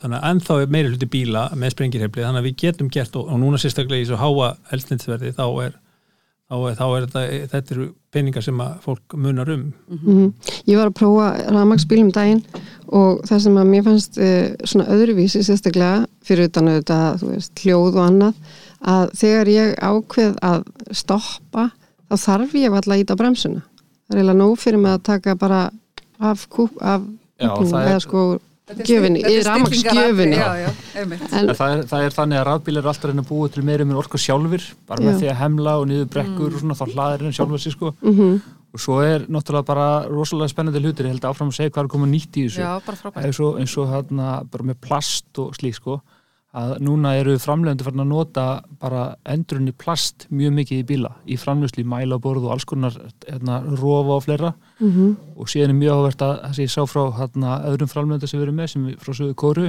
Þannig 0.00 0.16
að 0.20 0.26
ennþá 0.30 0.54
er 0.62 0.70
meiri 0.72 0.90
hluti 0.94 1.06
bíla 1.12 1.44
með 1.60 1.74
sprengirhefli, 1.74 2.22
þannig 2.24 2.40
að 2.40 2.46
við 2.48 2.58
getum 2.64 2.88
gert 2.92 3.16
og, 3.20 3.28
og 3.28 3.40
núna 3.42 3.58
sérstaklega 3.60 4.00
í 4.04 4.08
svo 4.08 4.16
háa 4.20 4.50
eldsnitsverði 4.72 5.32
þá 5.36 5.44
er, 5.66 5.74
þá 6.50 6.54
er, 6.70 6.76
þá 6.78 6.84
er 6.96 7.04
þetta, 7.06 7.24
þetta 7.52 7.74
eru 7.76 7.88
peningar 8.10 8.42
sem 8.46 8.62
að 8.64 8.78
fólk 8.86 9.14
munar 9.20 9.52
um. 9.52 9.66
Mhm. 9.92 10.30
Ég 10.70 10.80
var 10.80 10.88
að 10.90 10.96
prófa 11.02 11.28
rafmagsbíl 11.52 12.00
um 12.06 12.10
daginn 12.16 12.40
og 12.88 13.20
það 13.28 13.44
sem 13.44 13.60
að 13.60 13.70
mér 13.74 13.84
fannst 13.90 14.18
uh, 14.18 14.48
svona 14.64 14.88
öðruvísi 14.96 15.44
sérstaklega 15.46 16.06
fyrir 16.26 16.48
utan 16.48 16.72
auðvitað, 16.72 17.26
hljóð 17.60 17.90
og 18.00 18.02
annað 18.08 18.56
að 18.80 19.12
þegar 19.20 19.52
ég 19.52 19.74
ákveð 19.84 20.36
að 20.48 20.64
stoppa 20.96 21.68
þá 22.10 22.16
þarf 22.24 22.54
ég 22.58 22.72
alltaf 22.72 22.94
að 22.96 23.02
íta 23.04 23.16
bremsuna. 23.20 23.60
Það 24.08 24.16
er 24.16 24.22
eiginlega 24.24 24.40
nóg 24.40 24.56
fyrir 24.58 24.80
mig 24.82 24.96
að 24.96 25.04
taka 25.12 25.36
bara 25.38 25.60
af 26.20 26.48
kúp, 26.50 26.72
af 26.82 27.04
Já, 27.40 27.52
kúpnum 27.54 27.70
það 27.70 27.82
er- 27.84 27.90
eða 27.92 28.00
sko 28.08 28.22
er 28.34 28.40
gjöfinni, 28.78 29.22
í 29.24 29.34
er 29.38 29.48
einmitt. 31.00 31.26
En, 31.32 31.48
En 31.50 31.56
það 31.58 31.74
er, 31.74 31.82
það 31.90 32.06
er 32.06 32.16
þannig 32.16 32.40
að 32.40 32.46
rafbílar 32.50 32.84
er 32.84 32.92
alltaf 32.92 33.08
að 33.08 33.12
reyna 33.12 33.24
að 33.24 33.32
búa 33.32 33.50
til 33.50 33.66
meiri 33.66 33.88
með 33.88 34.00
orku 34.04 34.20
sjálfur, 34.20 34.68
bara 34.90 35.04
með 35.04 35.12
Já. 35.12 35.18
því 35.20 35.28
að 35.32 35.40
hemla 35.40 35.74
og 35.80 35.90
niður 35.90 36.08
brekkur 36.14 36.54
og 36.54 36.62
svona, 36.62 36.78
þá 36.78 36.86
hlaðir 36.94 37.24
henni 37.24 37.38
sjálfur 37.40 37.62
sér 37.66 37.76
sko. 37.76 37.94
mm 38.06 38.40
Og 38.70 38.78
svo 38.78 39.00
er 39.02 39.24
náttúrulega 39.26 39.66
bara 39.66 39.86
rosalega 40.06 40.52
spennandi 40.52 40.78
hlutir, 40.78 41.08
ég 41.08 41.16
held 41.16 41.24
áfram 41.26 41.48
að 41.50 41.56
segja 41.56 41.72
hvað 41.74 41.88
er 41.88 41.88
komið 41.90 42.10
nýtt 42.12 42.36
í 42.38 42.44
þessu. 42.46 42.60
Já, 42.62 42.74
eins 43.18 43.40
og, 43.42 43.56
eins 43.58 43.74
og 43.82 43.88
hérna 43.90 44.28
bara 44.46 44.66
með 44.68 44.76
plast 44.86 45.40
og 45.42 45.56
slík 45.58 45.74
sko 45.74 45.96
að 46.56 46.72
núna 46.82 47.12
eru 47.20 47.36
framlegandi 47.38 47.84
farin 47.86 48.02
að 48.02 48.08
nota 48.10 48.44
bara 48.82 49.02
endrunni 49.30 49.70
plast 49.78 50.24
mjög 50.34 50.56
mikið 50.56 50.80
í 50.80 50.86
bíla, 50.88 51.12
í 51.30 51.36
framlöslu 51.38 51.84
í 51.84 51.86
mælaborð 51.86 52.48
og 52.48 52.56
alls 52.56 52.66
konar 52.66 52.96
hérna, 53.28 53.60
rofa 53.78 54.16
og 54.16 54.24
fleira 54.24 54.50
mhm, 54.80 55.12
og 55.36 55.50
síðan 55.52 55.76
er 55.76 55.78
mjög 55.78 56.00
áhvert 56.00 56.24
að 56.26 56.34
það 56.48 56.64
ég 56.64 56.72
sá 56.74 56.80
frá 56.90 57.04
hérna, 57.20 57.60
öðrum 57.70 57.92
framlegandi 57.92 58.30
sem 58.30 58.40
við 58.40 58.48
erum 58.48 58.58
með 58.58 58.72
sem 58.74 58.88
við 58.88 58.98
frá 59.04 59.14
sögu 59.20 59.36
Kóru, 59.44 59.68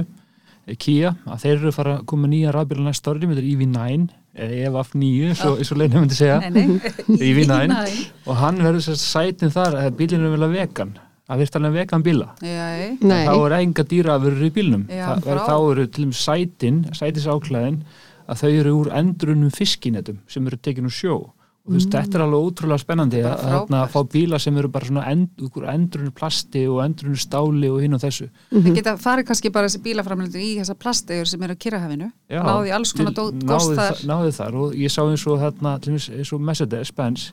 eh, 0.66 0.74
Kia 0.74 1.14
að 1.22 1.44
þeir 1.44 1.54
eru 1.60 1.72
fara 1.78 1.94
að 2.00 2.04
koma 2.10 2.32
nýja 2.32 2.56
rafbíla 2.56 2.88
næsta 2.88 3.14
ári 3.14 3.30
þetta 3.30 3.46
EV9 3.52 4.10
eða 4.32 4.58
EVF9 4.66 5.28
eins 5.28 5.44
og, 5.46 5.58
eins 5.60 5.72
og 5.74 5.78
leina 5.78 6.00
myndi 6.00 6.18
segja 6.18 6.40
Nei, 6.48 6.66
nei. 6.66 6.92
Í 7.20 7.32
Vínæn. 7.36 7.70
Vínæn. 7.70 8.04
og 8.26 8.42
hann 8.42 8.58
verður 8.64 8.96
sætin 8.98 9.52
þar 9.54 9.78
að 9.84 9.90
bílinn 10.02 10.26
er 10.26 10.34
vel 10.34 10.92
að 11.32 11.36
að 11.36 11.42
virtalega 11.42 11.76
vegan 11.80 12.04
bíla. 12.06 12.30
Þá 12.42 13.34
er 13.48 13.56
enga 13.58 13.84
dýraafurur 13.88 14.46
í 14.48 14.52
bílnum. 14.54 14.86
Já, 14.92 15.06
Þa, 15.24 15.36
þá 15.48 15.54
eru 15.72 15.86
til 15.88 16.04
um 16.08 16.12
sætin 16.16 16.82
sætisáklæðin 16.96 17.82
að 18.28 18.42
þau 18.42 18.50
eru 18.62 18.74
úr 18.82 18.90
endrunum 19.00 19.52
fiskinetum 19.54 20.20
sem 20.30 20.46
eru 20.50 20.58
tekin 20.62 20.88
úr 20.90 20.94
sjó. 20.94 21.16
Og 21.62 21.70
þú 21.70 21.76
veist, 21.78 21.92
þetta 21.94 22.18
er 22.18 22.22
alveg 22.24 22.40
ótrúlega 22.48 22.82
spennandi 22.82 23.20
að 23.22 23.36
þarna 23.38 23.80
frábært. 23.84 23.92
fá 23.92 24.00
bíla 24.10 24.38
sem 24.42 24.56
eru 24.58 24.68
bara 24.74 24.86
svona 24.88 25.04
end, 25.12 25.28
úr 25.46 25.66
endrunu 25.70 26.10
plasti 26.10 26.64
og 26.66 26.80
endrunu 26.82 27.14
stáli 27.22 27.68
og 27.70 27.76
hinn 27.84 27.94
og 27.94 28.00
þessu. 28.02 28.26
Við 28.50 28.80
geta 28.80 28.96
farið 28.98 29.28
kannski 29.28 29.52
bara 29.54 29.68
þessi 29.70 29.82
bílaframlendur 29.84 30.42
í 30.42 30.48
þessa 30.58 30.74
plastegur 30.74 31.30
sem 31.30 31.44
eru 31.46 31.54
á 31.54 31.62
kyrrahafinu 31.62 32.08
náði 32.34 32.74
alls 32.74 32.92
konar 32.98 33.14
góst 33.14 33.76
þar 33.78 33.94
þa- 33.94 34.10
náði 34.10 34.32
þar. 34.40 34.58
Og 34.64 34.74
ég 34.74 34.90
sá 34.90 35.00
eins 35.06 35.26
og 35.30 35.38
þarna, 35.38 35.76
til 35.80 35.92
dæmis 35.92 36.08
eins 36.10 36.32
og 36.34 36.40
Mercedes 36.50 36.90
Benz 36.98 37.28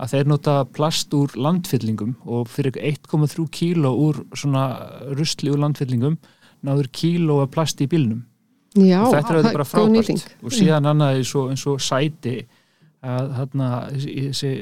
að 0.00 0.14
þeir 0.14 0.30
nota 0.30 0.54
plast 0.72 1.12
úr 1.16 1.34
landfyllingum 1.36 2.14
og 2.24 2.48
fyrir 2.48 2.78
1,3 2.80 3.46
kíló 3.52 3.92
úr 4.06 4.22
svona 4.32 4.64
rusli 5.18 5.52
úr 5.52 5.60
landfyllingum 5.60 6.16
náður 6.66 6.88
kíló 6.92 7.40
af 7.44 7.52
plasti 7.54 7.86
í 7.86 7.90
bílnum. 7.90 8.24
Já, 8.78 9.00
og 9.02 9.12
þetta 9.16 9.36
er 9.40 9.50
bara 9.50 9.66
frábært. 9.66 10.26
og 10.44 10.54
síðan 10.54 10.86
annað 10.86 11.20
eins 11.20 11.32
og, 11.34 11.48
eins 11.50 11.64
og 11.66 11.80
sæti 11.82 12.36
að 13.00 13.30
þarna 13.38 13.68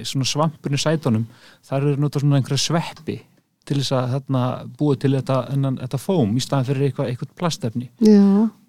svona 0.07 0.29
svampurinn 0.31 0.79
í 0.79 0.83
sætunum 0.83 1.27
þar 1.67 1.83
eru 1.83 2.01
nota 2.01 2.23
svona 2.23 2.39
einhverja 2.39 2.63
sveppi 2.63 3.19
til 3.69 3.77
þess 3.79 3.93
að 3.99 4.13
þarna 4.15 4.43
búið 4.79 4.99
til 5.03 5.11
þetta, 5.15 5.37
hennan, 5.53 5.77
þetta 5.83 5.99
fóm 6.01 6.31
í 6.39 6.43
staðan 6.43 6.67
fyrir 6.69 6.87
eitthvað, 6.89 7.11
eitthvað 7.13 7.33
plastefni 7.41 7.89
Já, 8.05 8.23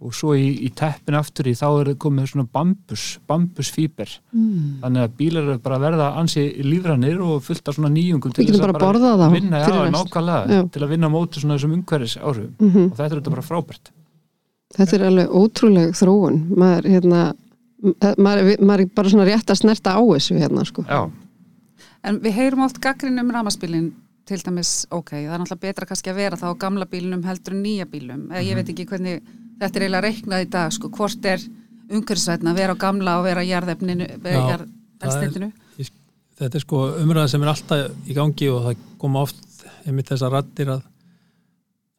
og 0.03 0.15
svo 0.15 0.33
í, 0.35 0.47
í 0.67 0.69
teppin 0.75 1.17
aftur 1.19 1.47
í 1.49 1.53
þá 1.59 1.65
er 1.81 1.91
komið 2.03 2.31
svona 2.33 2.47
bambus, 2.55 3.05
bambusfíber 3.29 4.11
mm. 4.31 4.81
þannig 4.83 5.05
að 5.05 5.15
bílar 5.21 5.47
eru 5.53 5.61
bara 5.63 5.79
að 5.79 5.85
verða 5.87 6.09
ansi 6.21 6.43
lífranir 6.67 7.21
og 7.23 7.39
fullt 7.47 7.71
af 7.71 7.77
svona 7.79 7.91
nýjungum 7.95 8.35
til 8.35 8.47
þess 8.49 8.65
að 8.65 8.75
bara 8.79 8.99
þá 8.99 9.25
vinna, 9.35 9.63
rest. 9.63 9.95
nákvæmlega, 9.95 10.57
Já. 10.59 10.61
til 10.75 10.83
að 10.83 10.91
vinna 10.95 11.07
á 11.07 11.15
móti 11.15 11.43
svona 11.43 11.57
þessum 11.59 11.77
umhverfis 11.79 12.17
áhrifum 12.19 12.53
Mhm. 12.59 12.91
og 12.91 12.97
þetta 12.99 13.09
er 13.09 13.21
þetta 13.21 13.35
bara 13.37 13.47
frábært 13.49 13.93
Þetta 14.69 14.95
er 14.99 15.03
alveg 15.07 15.31
ótrúleg 15.33 15.95
þróun 15.97 16.35
maður, 16.53 16.89
hérna, 16.93 17.21
maður, 18.21 18.51
maður 18.61 18.83
er 18.83 18.91
bara 18.99 19.09
svona 19.09 19.25
rétt 19.25 19.49
að 19.49 19.57
snerta 19.63 19.95
á 19.97 20.01
þessu 20.03 20.37
hérna, 20.37 20.65
sko. 20.67 20.83
Já, 20.85 21.09
En 22.03 22.19
við 22.23 22.37
heyrum 22.37 22.61
oft 22.63 22.77
gaggrinn 22.79 23.19
um 23.19 23.31
ramaspílin 23.33 23.89
til 24.29 24.39
dæmis, 24.45 24.71
ok, 24.93 25.09
það 25.15 25.33
er 25.35 25.41
náttúrulega 25.41 25.63
betra 25.67 25.87
kannski 25.89 26.11
að 26.13 26.19
vera 26.21 26.37
þá 26.39 26.47
á 26.53 26.61
gamla 26.61 26.85
bílnum 26.89 27.23
heldur 27.27 27.55
en 27.57 27.63
nýja 27.65 27.85
bílum 27.89 28.27
eða 28.31 28.43
ég 28.45 28.55
veit 28.59 28.69
ekki 28.73 28.85
hvernig 28.89 29.23
þetta 29.59 29.79
er 29.79 29.85
eiginlega 29.87 30.05
reiknað 30.07 30.45
í 30.45 30.49
dag, 30.53 30.71
sko, 30.75 30.89
hvort 30.95 31.25
er 31.25 31.39
umhverfisvætna 31.89 32.53
að 32.53 32.59
vera 32.61 32.75
á 32.77 32.81
gamla 32.85 33.17
og 33.19 33.25
vera 33.25 33.41
á 33.41 33.49
jarðefninu, 33.49 34.07
Já, 34.23 34.43
jarðelstendinu 34.53 35.51
Ég- 35.79 35.95
Þetta 36.39 36.55
er 36.55 36.63
sko 36.63 36.77
umræða 37.03 37.27
sem 37.33 37.41
er 37.43 37.49
alltaf 37.51 38.07
í 38.07 38.13
gangi 38.15 38.47
og 38.53 38.61
það 38.69 38.77
koma 39.01 39.23
oft 39.25 39.65
einmitt 39.85 40.07
þessar 40.13 40.31
rattir 40.37 40.69
að 40.71 40.83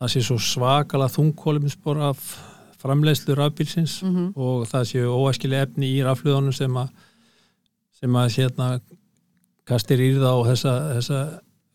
það 0.00 0.12
sé 0.14 0.22
svo 0.24 0.38
svakala 0.40 1.10
þungkóluminspor 1.12 1.98
af 2.08 2.22
framleiðslu 2.80 3.34
rafbílsins 3.36 3.98
Mhm. 4.02 4.30
og 4.36 4.64
það 4.70 4.86
séu 4.94 5.10
óæskileg 5.12 5.66
efni 5.66 5.90
í 5.98 6.00
rafluðunum 6.06 6.54
sem 6.56 6.72
að 6.72 6.88
sem 8.00 8.10
að 8.16 8.30
hérna 8.38 8.80
kastir 9.68 10.00
í 10.00 10.14
það 10.16 10.38
og 10.40 10.46
þessa, 10.48 10.72
þessa, 10.96 11.18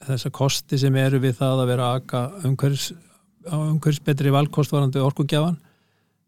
þessa 0.06 0.32
kosti 0.36 0.80
sem 0.82 0.96
eru 1.00 1.22
við 1.24 1.38
það 1.40 1.62
að 1.64 1.72
vera 1.72 1.92
aka 2.00 2.24
umhverfis, 2.44 2.92
á 3.48 3.56
umhverfis 3.56 4.04
betri 4.04 4.34
valkostvarandi 4.36 5.04
orkugjafan. 5.04 5.58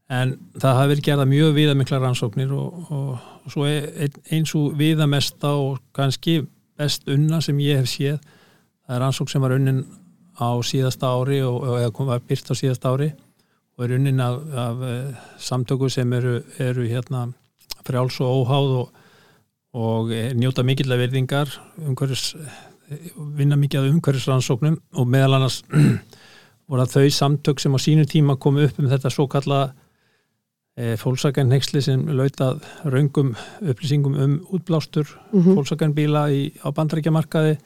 En 0.08 0.38
það 0.56 0.78
hafi 0.78 0.92
verið 0.94 1.08
gerða 1.10 1.28
mjög 1.28 1.54
viðamikla 1.58 2.00
rannsóknir 2.00 2.52
og, 2.56 2.92
og, 2.96 3.10
og 3.44 3.52
svo 3.52 3.66
ein, 3.68 4.14
eins 4.32 4.54
og 4.56 4.78
viðamesta 4.80 5.52
og 5.60 5.82
kannski 5.96 6.40
best 6.80 7.10
unna 7.12 7.42
sem 7.44 7.60
ég 7.60 7.82
hef 7.82 7.90
séð 7.92 8.20
það 8.88 8.96
er 8.96 9.04
rannsókn 9.04 9.34
sem 9.34 9.44
var 9.44 9.56
unnin 9.58 9.82
á 10.40 10.50
síðasta 10.64 11.10
ári 11.12 11.42
og, 11.44 11.66
eða 11.82 11.94
kom 11.96 12.12
að 12.14 12.28
byrt 12.30 12.54
á 12.54 12.56
síðasta 12.56 12.94
ári 12.94 13.10
og 13.78 13.84
er 13.86 13.96
unnin 13.98 14.22
af, 14.24 14.40
af 14.58 14.86
uh, 14.86 15.26
samtöku 15.42 15.90
sem 15.92 16.14
eru, 16.14 16.40
eru 16.62 16.88
hérna 16.88 17.28
frjáls 17.88 18.20
og 18.24 18.42
óháð 18.42 18.72
og, 18.78 20.12
eh, 20.12 20.32
njóta 20.36 20.64
mikill 20.66 20.92
að 20.92 21.04
verðingar 21.06 21.52
umhverfis, 21.86 22.36
eh, 22.36 22.56
vinna 23.38 23.58
mikið 23.60 23.82
að 23.82 23.90
umhverfisrannsóknum 23.94 24.78
og 24.96 25.08
meðal 25.12 25.38
annars 25.40 25.62
voru 26.68 26.86
það 26.86 26.94
þau 26.96 27.12
samtök 27.18 27.60
sem 27.64 27.76
á 27.76 27.80
sínu 27.84 28.06
tíma 28.10 28.38
komu 28.40 28.66
upp 28.68 28.80
um 28.80 28.88
þetta 28.92 29.12
svo 29.12 29.26
kalla 29.32 29.60
e, 30.78 30.96
fólksakarnheksli 31.02 31.82
sem 31.84 32.06
lautað 32.16 32.62
raungum 32.86 33.34
upplýsingum 33.62 34.16
um 34.24 34.38
útblástur 34.56 35.08
Mhm. 35.34 35.56
fólksakarnbíla 35.58 36.26
á 36.64 36.68
bandarækjamarkaði 36.72 37.58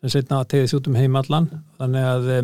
sem 0.00 0.08
setna 0.16 0.40
að 0.42 0.48
tegði 0.54 0.70
þjútum 0.72 0.96
heim 0.96 1.16
allan 1.16 1.50
þannig 1.78 2.04
að 2.14 2.28
e, 2.30 2.40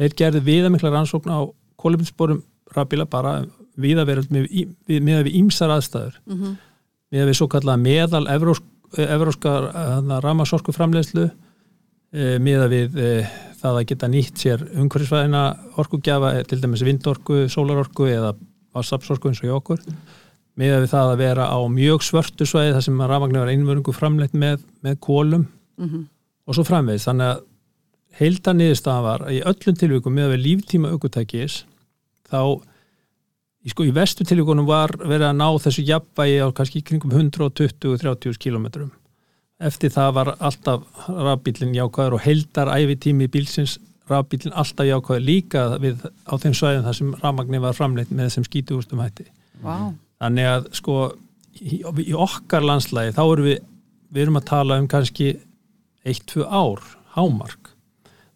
þeir 0.00 0.14
gerðu 0.22 0.40
viðamikla 0.46 0.90
rannsókn 0.94 1.30
á 1.34 1.40
kóluminsborum 1.80 2.42
rafbíla 2.76 3.06
bara 3.10 3.40
viðaveröld 3.80 4.30
með, 4.30 4.46
við, 4.86 5.00
með 5.02 5.24
við 5.26 5.34
ímsar 5.42 5.70
aðstæður 5.74 6.14
Mhm. 6.26 6.56
með 7.12 7.26
við 7.30 7.36
svo 7.40 7.48
kallaða 7.50 7.80
meðal 7.82 8.26
evrósk, 8.30 8.62
evróska 8.98 9.52
ramasorku 10.24 10.72
framleiðslu 10.74 11.28
með 12.42 12.64
við 12.72 12.96
e, 12.98 13.10
það 13.60 13.76
að 13.78 13.88
geta 13.90 14.08
nýtt 14.10 14.40
sér 14.42 14.62
umhverfisvæðina 14.66 15.42
orkugjafa, 15.78 16.32
eh, 16.38 16.46
til 16.48 16.60
dæmis 16.62 16.82
vindorku, 16.86 17.44
sólarorku 17.52 18.08
eða 18.10 18.32
vassapsorku 18.74 19.30
eins 19.30 19.42
og 19.44 19.50
okkur 19.60 19.84
með 20.60 20.74
við 20.82 20.90
það 20.92 21.12
að 21.12 21.20
vera 21.22 21.46
á 21.46 21.58
mjög 21.70 22.02
svörtu 22.04 22.46
svæði 22.48 22.74
þar 22.76 22.84
sem 22.86 23.00
að 23.00 23.12
rafmagnu 23.12 23.42
var 23.42 23.52
einvörungu 23.52 23.94
framleitt 23.94 24.34
með, 24.34 24.64
með 24.84 24.98
kólum 25.06 25.46
Mhm. 25.80 26.08
og 26.46 26.54
svo 26.54 26.64
framvegis 26.66 27.06
þannig 27.08 27.30
að 27.30 27.40
var 29.06 29.20
að 29.24 29.32
í 29.32 29.42
öllum 29.48 29.76
tilvíkum 29.78 30.12
með 30.12 30.26
að 30.26 30.34
við 30.34 30.44
líftíma 30.44 30.90
aukutækis 30.92 31.62
þá 32.28 32.40
sko, 33.68 33.84
í 33.84 33.92
vestu 33.92 34.24
tilvíkunum 34.24 34.68
var 34.68 34.94
verið 35.02 35.28
að 35.28 35.36
ná 35.36 35.48
þessu 35.66 35.84
jafnvægi 35.84 36.40
á 36.40 36.48
kannski 36.56 36.82
kringum 36.86 37.12
120-30 37.12 38.40
kilometrum 38.40 38.90
eftir 39.60 39.92
það 39.92 40.12
var 40.16 40.32
alltaf 40.38 41.06
rafbílinn 41.08 41.76
jákvæður 41.76 42.16
og 42.16 42.24
heildar 42.24 42.72
æfitími 42.72 43.28
bílsins 43.28 43.76
rafbílinn 44.08 44.56
alltaf 44.56 44.88
jákvæður 44.88 45.26
líka 45.26 45.66
við, 45.82 46.06
á 46.24 46.34
þeim 46.40 46.56
svæðin 46.56 46.86
þar 46.86 46.96
sem 46.96 47.10
rafmagnir 47.20 47.64
var 47.66 47.76
framleitt 47.76 48.14
með 48.14 48.30
þessum 48.30 48.46
skítuústum 48.48 49.02
hætti. 49.04 49.26
Vá, 49.60 49.92
þannig 50.22 50.48
að 50.48 50.70
sko 50.80 50.96
í, 51.60 51.82
í 52.06 52.14
okkar 52.16 52.64
landslægi 52.64 53.12
þá 53.18 53.22
erum 53.26 53.50
við 53.50 53.60
við 54.10 54.24
erum 54.24 54.40
að 54.40 54.48
tala 54.50 54.78
um 54.80 54.88
kannski 54.90 55.34
1-2 56.08 56.46
ár 56.46 56.82
hámark. 57.14 57.72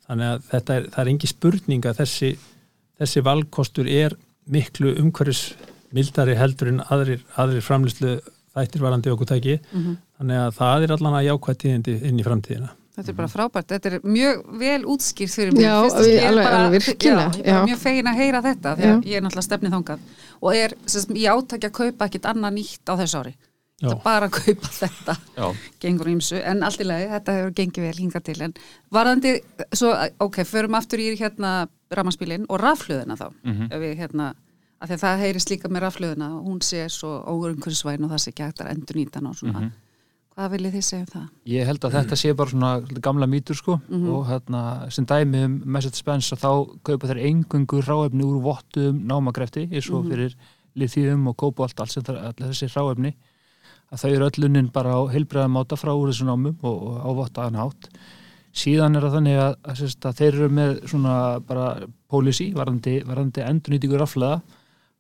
Þannig 0.05 0.31
að 0.31 0.49
þetta 0.51 0.77
er, 0.77 0.89
það 0.93 1.01
er 1.03 1.11
engi 1.15 1.31
spurning 1.31 1.89
að 1.89 2.01
þessi, 2.03 2.31
þessi 3.01 3.25
valkostur 3.25 3.89
er 3.91 4.17
miklu 4.51 4.95
umhverfis 5.01 5.55
mildari 5.95 6.35
heldur 6.37 6.69
en 6.73 6.81
aðrir, 6.91 7.21
aðrir 7.39 7.63
framlýslu 7.65 8.17
þættir 8.55 8.83
varandi 8.83 9.11
okkur 9.13 9.27
tæki 9.31 9.59
þannig 9.73 10.41
að 10.41 10.57
það 10.59 10.87
er 10.87 10.93
allan 10.97 11.19
að 11.21 11.27
jákvæð 11.29 11.61
tíðindi 11.65 11.95
inn 12.09 12.19
í 12.21 12.25
framtíðina. 12.27 12.73
Þetta 12.95 13.11
er 13.11 13.17
bara 13.19 13.31
frábært, 13.33 13.67
þetta 13.73 13.91
er 13.91 14.05
mjög 14.07 14.43
vel 14.61 14.85
útskýrt 14.87 15.33
fyrir 15.35 15.55
mig. 15.57 15.65
Já, 15.65 15.73
við- 15.83 16.21
alveg- 16.29 16.45
bara, 16.47 16.59
alveg 16.69 16.85
virkilega, 16.87 17.25
já, 17.25 17.35
ég 17.35 17.41
er 17.41 17.51
bara 17.51 17.57
já. 17.59 17.65
mjög 17.67 17.81
fegin 17.83 18.07
að 18.13 18.21
heyra 18.21 18.43
þetta 18.45 18.75
því 18.79 18.85
að 18.91 19.09
ég 19.11 19.17
er 19.19 19.25
náttúrulega 19.25 19.47
stefnið 19.49 19.75
þangað. 19.75 20.05
Og 20.41 20.55
er 20.61 20.75
sem, 20.87 21.17
ég 21.19 21.35
átaki 21.35 21.67
að 21.67 21.75
kaupa 21.81 22.07
ekkit 22.07 22.29
annað 22.31 22.55
nýtt 22.61 22.87
á 22.87 22.95
þessu 23.03 23.19
ári. 23.25 23.35
Já. 23.83 23.89
þetta 23.91 23.97
er 23.99 24.05
bara 24.07 24.29
að 24.31 24.37
kaupa 24.39 24.71
þetta. 24.85 25.17
Já. 25.35 25.49
gengur 25.83 26.13
ímsu, 26.15 26.39
en 26.47 26.63
allt 26.63 26.81
í 26.81 26.87
lagi, 26.87 27.09
þetta 27.11 27.35
hefur 27.41 27.57
gengið 27.59 27.87
vel 27.89 27.99
hingað 27.99 28.25
til, 28.31 28.37
en 28.47 28.55
varðandi 28.95 29.33
svo, 29.75 29.91
ok, 30.29 30.39
förum 30.47 30.79
aftur 30.79 31.03
í 31.03 31.09
hérna 31.19 31.57
rafmaspílin 32.01 32.45
og 32.49 32.61
raflöðina 32.61 33.17
þá. 33.21 33.27
Ef 33.71 33.81
við 33.83 33.97
hérna, 34.01 34.35
af 34.81 34.89
því 34.91 34.95
að 34.95 35.03
það 35.05 35.25
heyrist 35.25 35.51
líka 35.51 35.69
með 35.73 35.85
raflöðina 35.87 36.29
og 36.37 36.45
hún 36.49 36.61
sé 36.63 36.85
svo 36.93 37.17
ógrunkursvæn 37.31 38.05
og 38.05 38.11
það 38.15 38.23
sé 38.25 38.31
ekki 38.33 38.47
hægt 38.47 38.63
að 38.65 38.71
endur 38.75 38.97
nýta 39.01 39.23
og 39.25 39.37
svona, 39.39 39.71
hvað 40.35 40.51
viljið 40.57 40.75
þið 40.75 40.85
segja 40.89 41.05
um 41.05 41.13
það? 41.13 41.29
Ég 41.47 41.69
held 41.71 41.85
að 41.85 41.95
þetta 41.99 42.17
sé 42.19 42.35
bara 42.35 42.51
svona 42.51 42.73
gamla 43.07 43.27
mýtur 43.31 43.57
sko 43.57 43.79
og 44.15 44.27
hérna 44.29 44.63
sem 44.91 45.07
dæmi 45.07 45.45
um 45.47 45.61
Mercedes-Benz 45.65 46.33
að 46.35 46.43
þá 46.43 46.53
kaupa 46.83 47.07
þeir 47.13 47.23
engungu 47.29 47.81
ráefni 47.87 48.25
úr 48.27 48.43
vottum 48.43 48.99
námagrefti 49.07 49.69
eins 49.71 49.91
og 49.91 50.09
fyrir 50.11 50.35
lithium 50.75 51.29
og 51.31 51.37
kóbolt 51.39 51.79
allt 51.81 51.93
sem 51.93 52.03
það, 52.03 52.19
allir 52.33 52.51
þessi 52.51 52.67
ráefni 52.75 53.15
að 53.93 54.03
þau 54.03 54.11
eru 54.11 54.27
öll 54.27 54.47
unnin 54.49 54.71
bara 54.75 54.97
á 54.99 55.01
heilbreiðamáta 55.13 55.79
frá 55.79 55.93
úr 55.95 56.11
þessu 56.11 56.27
námum 56.27 56.57
og, 56.63 56.83
og 56.83 56.99
á 56.99 57.11
vottaðan 57.15 57.61
hátt 57.63 57.89
síðan 58.55 58.97
er 58.97 59.07
það 59.07 59.17
þannig 59.19 59.39
að, 59.43 59.55
að, 59.71 59.81
að 60.09 60.19
þeir 60.21 60.29
eru 60.35 60.51
með 60.59 60.75
svona 60.91 61.15
bara 61.45 61.69
policy 62.11 62.51
varandi, 62.55 62.99
varandi 63.07 63.43
endurnýtingu 63.45 63.99
raflaða 64.01 64.43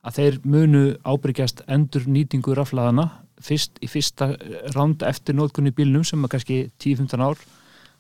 að 0.05 0.17
þeir 0.19 0.40
munu 0.45 0.85
ábyrgjast 1.07 1.62
endurnýtingu 1.71 2.57
raflaðana 2.59 3.09
fyrst 3.45 3.79
í 3.83 3.88
fyrsta 3.90 4.33
ránd 4.75 5.05
eftir 5.07 5.37
nótkunni 5.37 5.73
bílnum 5.75 6.05
sem 6.07 6.23
er 6.25 6.33
kannski 6.35 6.59
10-15 6.83 7.25
ár 7.25 7.40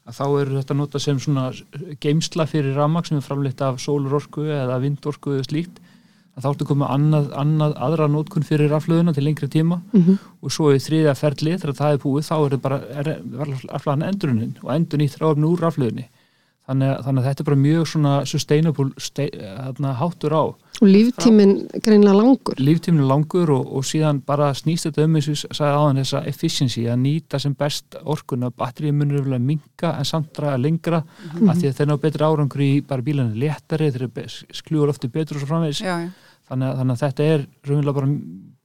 að 0.04 0.18
þá 0.18 0.24
eru 0.28 0.58
þetta 0.58 0.76
nota 0.76 1.00
sem 1.00 1.20
svona 1.22 1.46
geimsla 2.02 2.46
fyrir 2.48 2.76
ramag 2.76 3.08
sem 3.08 3.18
er 3.18 3.24
framleitt 3.24 3.62
af 3.64 3.80
sólurorku 3.82 4.44
eða 4.52 4.80
vindorku 4.82 5.38
eða 5.38 5.48
slíkt 5.48 5.80
að 6.34 6.42
þá 6.42 6.48
ertu 6.50 6.66
komið 6.66 6.88
annað, 6.90 7.28
annað 7.38 7.74
aðra 7.86 8.08
nótkun 8.10 8.46
fyrir 8.46 8.72
raflöðuna 8.72 9.14
til 9.14 9.24
lengri 9.24 9.48
tíma 9.48 9.80
og 10.42 10.50
svo 10.52 10.72
í 10.74 10.80
þriðja 10.82 11.14
ferli 11.14 11.54
þegar 11.58 11.78
það 11.78 11.92
er 11.92 12.02
búið 12.02 12.26
þá 12.28 12.34
er 12.34 12.44
þetta 12.44 12.64
bara 12.64 12.80
er, 12.90 13.08
er 13.08 13.54
raflöðan 13.70 14.08
endurunin 14.08 14.56
og 14.62 14.74
endur 14.74 14.98
nýtt 14.98 15.18
ráfni 15.22 15.46
úr 15.46 15.62
raflöðunni 15.62 16.08
þannig, 16.68 16.88
að- 16.94 17.00
þannig 17.04 17.20
að 17.22 17.26
þetta 17.28 17.40
er 17.42 17.48
bara 17.48 17.60
mjög 17.60 17.86
svona 17.90 18.12
sustainable 18.26 18.90
stei, 18.98 19.26
hérna, 19.34 19.90
háttur 20.00 20.32
á. 20.32 20.44
Og 20.82 20.88
líftíminn 20.88 21.52
greinlega 21.84 22.16
langur. 22.16 22.54
Líftíminu 22.58 23.06
langur 23.06 23.50
og, 23.54 23.66
og 23.76 23.84
síðan 23.84 24.22
bara 24.26 24.48
snýst 24.56 24.88
þetta 24.88 25.04
um 25.04 25.14
ég 25.20 25.28
sagði 25.44 25.76
áðan 25.76 26.00
þessa 26.02 26.22
efficiency 26.26 26.86
að 26.88 26.98
nýta 27.04 27.38
sem 27.40 27.54
best 27.54 27.94
orkuna. 28.04 28.50
Batterið 28.50 28.94
munur 28.96 29.20
yfirlega 29.20 29.44
minka 29.44 29.92
en 29.98 30.04
samt 30.08 30.32
draga 30.34 30.56
lengra 30.58 31.02
af 31.04 31.56
því 31.60 31.68
að 31.68 31.76
þeir 31.78 31.86
ná 31.92 31.96
betri 32.00 32.24
árangur 32.24 32.60
í 32.64 32.72
bara 32.86 33.02
bílanu 33.02 33.36
léttari, 33.38 33.90
þeir 33.92 34.08
eru 34.08 34.26
skljúar 34.52 34.88
ofti 34.94 35.08
betur 35.12 35.36
og 35.36 35.44
svo 35.44 35.52
framvegis. 35.52 35.80
Já, 35.84 35.98
já. 36.06 36.10
þannig, 36.48 36.66
að- 36.72 36.76
þannig 36.80 36.94
að 36.96 37.04
þetta 37.04 37.28
er 37.34 37.46
bara, 37.92 38.08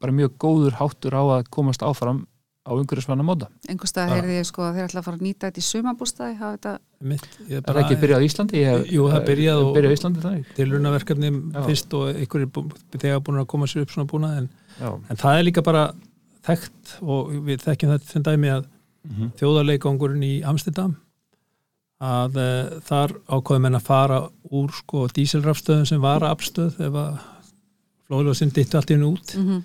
bara 0.01 0.11
mjög 0.13 0.31
góður 0.39 0.79
háttur 0.79 1.13
á 1.15 1.23
að 1.37 1.49
komast 1.51 1.81
áfram 1.83 2.25
á 2.69 2.71
umhverjusvanna 2.77 3.23
móta. 3.25 3.47
einhver 3.67 3.89
stað 3.89 4.11
heyrði 4.13 4.35
ég 4.39 4.45
sko 4.45 4.61
að 4.61 4.75
þeir 4.77 4.85
ætla 4.89 4.99
að 5.01 5.05
fara 5.09 5.17
að 5.17 5.25
nýta 5.25 5.49
þetta 5.49 5.59
í 5.59 5.65
sumabústaði, 5.65 6.35
hafa 6.37 6.57
þetta 6.57 6.73
ég 7.09 7.57
Er 7.57 7.61
það 7.65 7.79
ekki 7.83 7.97
byrjað 8.03 8.19
á 8.21 8.27
Íslandi? 8.29 8.53
Ég, 8.59 8.67
hef- 8.69 8.91
Jú, 8.93 9.03
það 9.09 9.25
byrjað 9.29 9.57
og- 9.63 9.73
byrjað 9.75 9.89
á 9.91 9.95
Íslandi 9.97 10.19
þannig. 10.25 10.45
tilrunaverkefni 10.55 11.29
Já. 11.53 11.61
fyrst 11.65 11.93
og 11.93 12.15
ykkur 12.23 12.41
er 12.41 12.45
bú- 12.47 12.71
þegar 12.97 13.19
búin 13.25 13.41
að 13.41 13.47
koma 13.47 13.65
sér 13.65 13.81
upp 13.81 13.89
svona 13.91 14.07
búna 14.07 14.37
en, 14.37 14.49
en 14.79 15.17
það 15.17 15.39
er 15.39 15.43
líka 15.49 15.63
bara 15.63 15.93
þekkt 16.45 17.01
og 17.01 17.31
við 17.43 17.57
þekkjum 17.65 17.91
þetta 17.97 18.05
sem 18.11 18.23
dæmi 18.23 18.47
að 18.53 18.65
Mhm. 19.09 19.31
þjóðarleikangurinn 19.39 20.23
í 20.23 20.43
Amsterdam 20.43 20.97
að 22.01 22.35
uh, 22.35 22.79
þar 22.87 23.11
ákveðum 23.27 23.65
en 23.67 23.75
að 23.75 23.81
fara 23.83 24.29
úr 24.51 24.69
sko 24.71 25.07
dísilrafstöðum 25.07 25.87
sem 25.87 25.99
var 26.01 26.19
afstöð 26.21 26.79
ef 26.79 26.93
að 26.93 27.19
flóðljóðsinn 28.09 28.53
dittu 28.55 28.77
allt 28.79 28.91
inn 28.91 29.03
út 29.03 29.35
Mhm. 29.37 29.63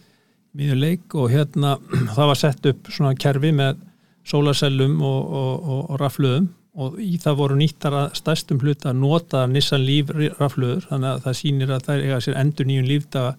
Mjög 0.55 0.79
leik 0.81 1.17
og 1.19 1.33
hérna 1.33 1.77
það 2.17 2.31
var 2.31 2.41
sett 2.41 2.69
upp 2.71 2.93
svona 2.93 3.17
kerfi 3.19 3.53
með 3.55 3.81
sólasellum 4.29 5.01
og, 5.05 5.33
og, 5.41 5.55
og, 5.65 5.81
og 5.91 6.01
raflöðum 6.01 6.53
og 6.75 6.97
í 6.99 7.19
það 7.23 7.37
voru 7.39 7.59
nýttar 7.59 7.95
að 7.95 8.17
stærstum 8.19 8.59
hluta 8.63 8.91
að 8.91 9.03
nota 9.03 9.45
Nissan 9.47 9.85
Líf 9.87 10.09
raflöður 10.41 10.89
þannig 10.89 11.11
að 11.11 11.21
það 11.27 11.37
sýnir 11.41 11.75
að 11.75 11.85
það 11.87 12.07
eiga 12.07 12.23
sér 12.25 12.41
endur 12.41 12.69
nýjum 12.71 12.89
lífdaga 12.89 13.35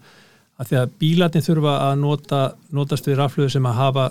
að 0.56 0.70
því 0.70 0.78
að 0.80 0.94
bílarnir 1.02 1.44
þurfa 1.44 1.74
að 1.90 1.98
nota, 2.00 2.40
notast 2.72 3.10
við 3.10 3.20
raflöður 3.20 3.56
sem 3.58 3.68
að 3.68 3.80
hafa 3.82 4.06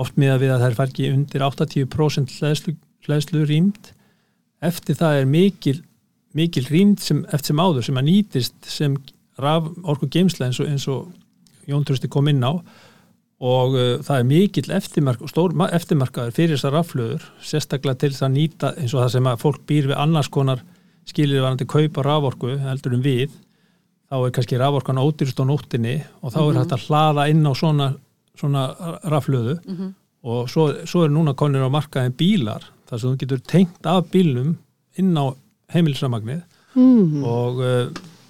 oft 0.00 0.16
miða 0.16 0.38
við 0.40 0.54
að 0.54 0.62
það 0.62 0.70
er 0.70 0.78
færki 0.78 1.10
undir 1.12 1.44
80% 1.44 2.34
hlæðslu, 2.38 2.74
hlæðslu 3.04 3.44
rýmd 3.50 3.92
eftir 4.64 4.96
það 4.98 5.20
er 5.20 5.30
mikil 5.34 5.76
mikil 6.38 6.64
rýmd 6.68 7.02
sem, 7.02 7.22
eftir 7.32 7.52
sem 7.52 7.62
áður 7.62 7.88
sem 7.88 8.00
að 8.00 8.08
nýtist 8.08 8.68
sem 8.68 8.96
orku 9.38 10.08
geimsla 10.10 10.48
eins 10.48 10.60
og, 10.62 10.70
eins 10.70 10.86
og 10.90 11.08
Jón 11.68 11.84
Trösti 11.86 12.10
kom 12.10 12.30
inn 12.30 12.44
á 12.44 12.52
og 13.38 13.74
uh, 13.76 13.98
það 14.02 14.16
er 14.16 14.26
mikill 14.26 14.72
eftirmark, 14.74 15.20
stór 15.30 15.54
ma- 15.54 15.70
eftirmarkaður 15.76 16.34
fyrir 16.34 16.56
þessar 16.56 16.74
raflöður 16.74 17.28
sérstaklega 17.44 18.00
til 18.02 18.10
þess 18.14 18.26
að 18.26 18.34
nýta 18.34 18.72
eins 18.74 18.94
og 18.96 19.04
það 19.04 19.12
sem 19.14 19.28
að 19.30 19.44
fólk 19.44 19.60
býr 19.68 19.92
við 19.92 20.00
annars 20.02 20.30
konar 20.34 20.64
skilir 21.08 21.44
varandi 21.44 21.68
kaupa 21.68 22.02
raforku 22.04 22.56
heldur 22.64 22.96
en 22.96 23.04
við 23.04 23.30
þá 24.08 24.16
er 24.18 24.34
kannski 24.34 24.58
raforkan 24.60 25.00
ódýrst 25.00 25.38
á 25.40 25.44
nóttinni 25.46 25.94
og 26.24 26.34
þá 26.34 26.40
er 26.42 26.58
hægt 26.62 26.74
að 26.74 26.84
hlaða 26.88 27.28
inn 27.30 27.46
á 27.46 27.52
svona, 27.56 27.88
svona 28.38 28.64
raflöðu 29.04 29.58
og 30.28 30.50
svo, 30.50 30.68
svo 30.88 31.04
er 31.06 31.12
núna 31.14 31.36
konir 31.38 31.62
á 31.62 31.70
markaðin 31.70 32.16
bílar 32.18 32.64
þar 32.88 32.98
sem 33.00 33.12
þú 33.12 33.18
getur 33.22 33.42
tengt 33.46 33.86
af 33.86 34.08
bílnum 34.10 34.56
inn 34.98 35.14
á 35.14 35.30
heimilisramagnið 35.74 36.42
mm. 36.74 37.24
og 37.24 37.60
uh, 37.62 37.86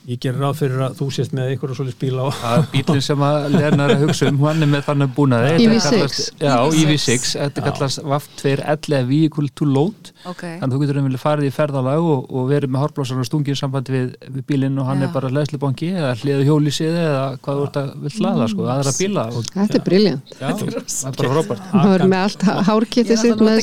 ég 0.08 0.16
gerir 0.24 0.38
ráð 0.40 0.54
fyrir 0.62 0.80
að 0.86 0.94
þú 0.98 1.06
sést 1.12 1.32
með 1.36 1.50
ykkur 1.52 1.72
og 1.74 1.76
svolítið 1.76 1.98
bíla 2.00 2.22
á 2.24 2.28
Það 2.32 2.54
er 2.58 2.66
bílinn 2.72 3.02
sem 3.04 3.20
að 3.26 3.36
Lena 3.52 3.82
er 3.84 3.90
að 3.92 4.02
hugsa 4.06 4.28
um, 4.30 4.38
hann 4.40 4.64
er 4.64 4.70
með 4.72 4.82
þannig 4.86 5.10
búnaði. 5.18 5.50
EV6. 5.66 5.84
Þetta 5.84 5.98
kallast- 5.98 6.30
Já, 6.40 6.54
EV6. 6.64 6.86
EV6. 6.88 7.26
Þetta 7.42 7.64
kallast 7.66 7.98
VAF2L 8.08 8.88
eða 8.88 9.02
Vehicle 9.10 9.48
to 9.58 9.64
Load. 9.68 10.12
ok, 10.24 10.42
Þannig 10.42 10.64
að 10.64 10.72
þú 10.72 10.80
getur 10.82 11.00
umvilið 11.02 11.22
farið 11.22 11.44
í 11.48 11.52
ferðalag 11.58 12.00
og, 12.14 12.24
og 12.32 12.48
verið 12.48 12.72
með 12.72 12.80
hárblásar 12.86 13.20
og 13.20 13.28
stungið 13.28 13.58
sambandi 13.60 13.92
við, 13.94 14.08
við 14.32 14.42
bílinn 14.48 14.80
og 14.80 14.88
hann 14.88 15.00
Já. 15.02 15.06
er 15.08 15.12
bara 15.18 15.28
leðslubanki 15.36 15.90
eða 15.92 16.14
hliðu 16.22 16.42
hjólísið 16.48 16.96
eða 17.04 17.22
hvað 17.44 17.54
þú 17.60 17.62
ert 17.68 17.76
að 17.82 17.88
vil 18.06 18.14
hlaða, 18.18 18.48
sko, 18.54 18.60
aðra 18.74 18.92
bíla. 18.98 19.24
Og, 19.28 19.44
þetta 19.54 19.76
er 19.78 19.84
briljant 19.86 20.24
já, 20.32 20.48
það 20.48 20.64
er 20.64 21.14
bara 21.20 21.30
frábært. 21.36 21.62
það 21.76 21.94
er 21.98 22.06
með 22.08 22.20
allt 22.24 22.42
hárkitið 22.68 23.16
sitt 23.22 23.38
með 23.44 23.56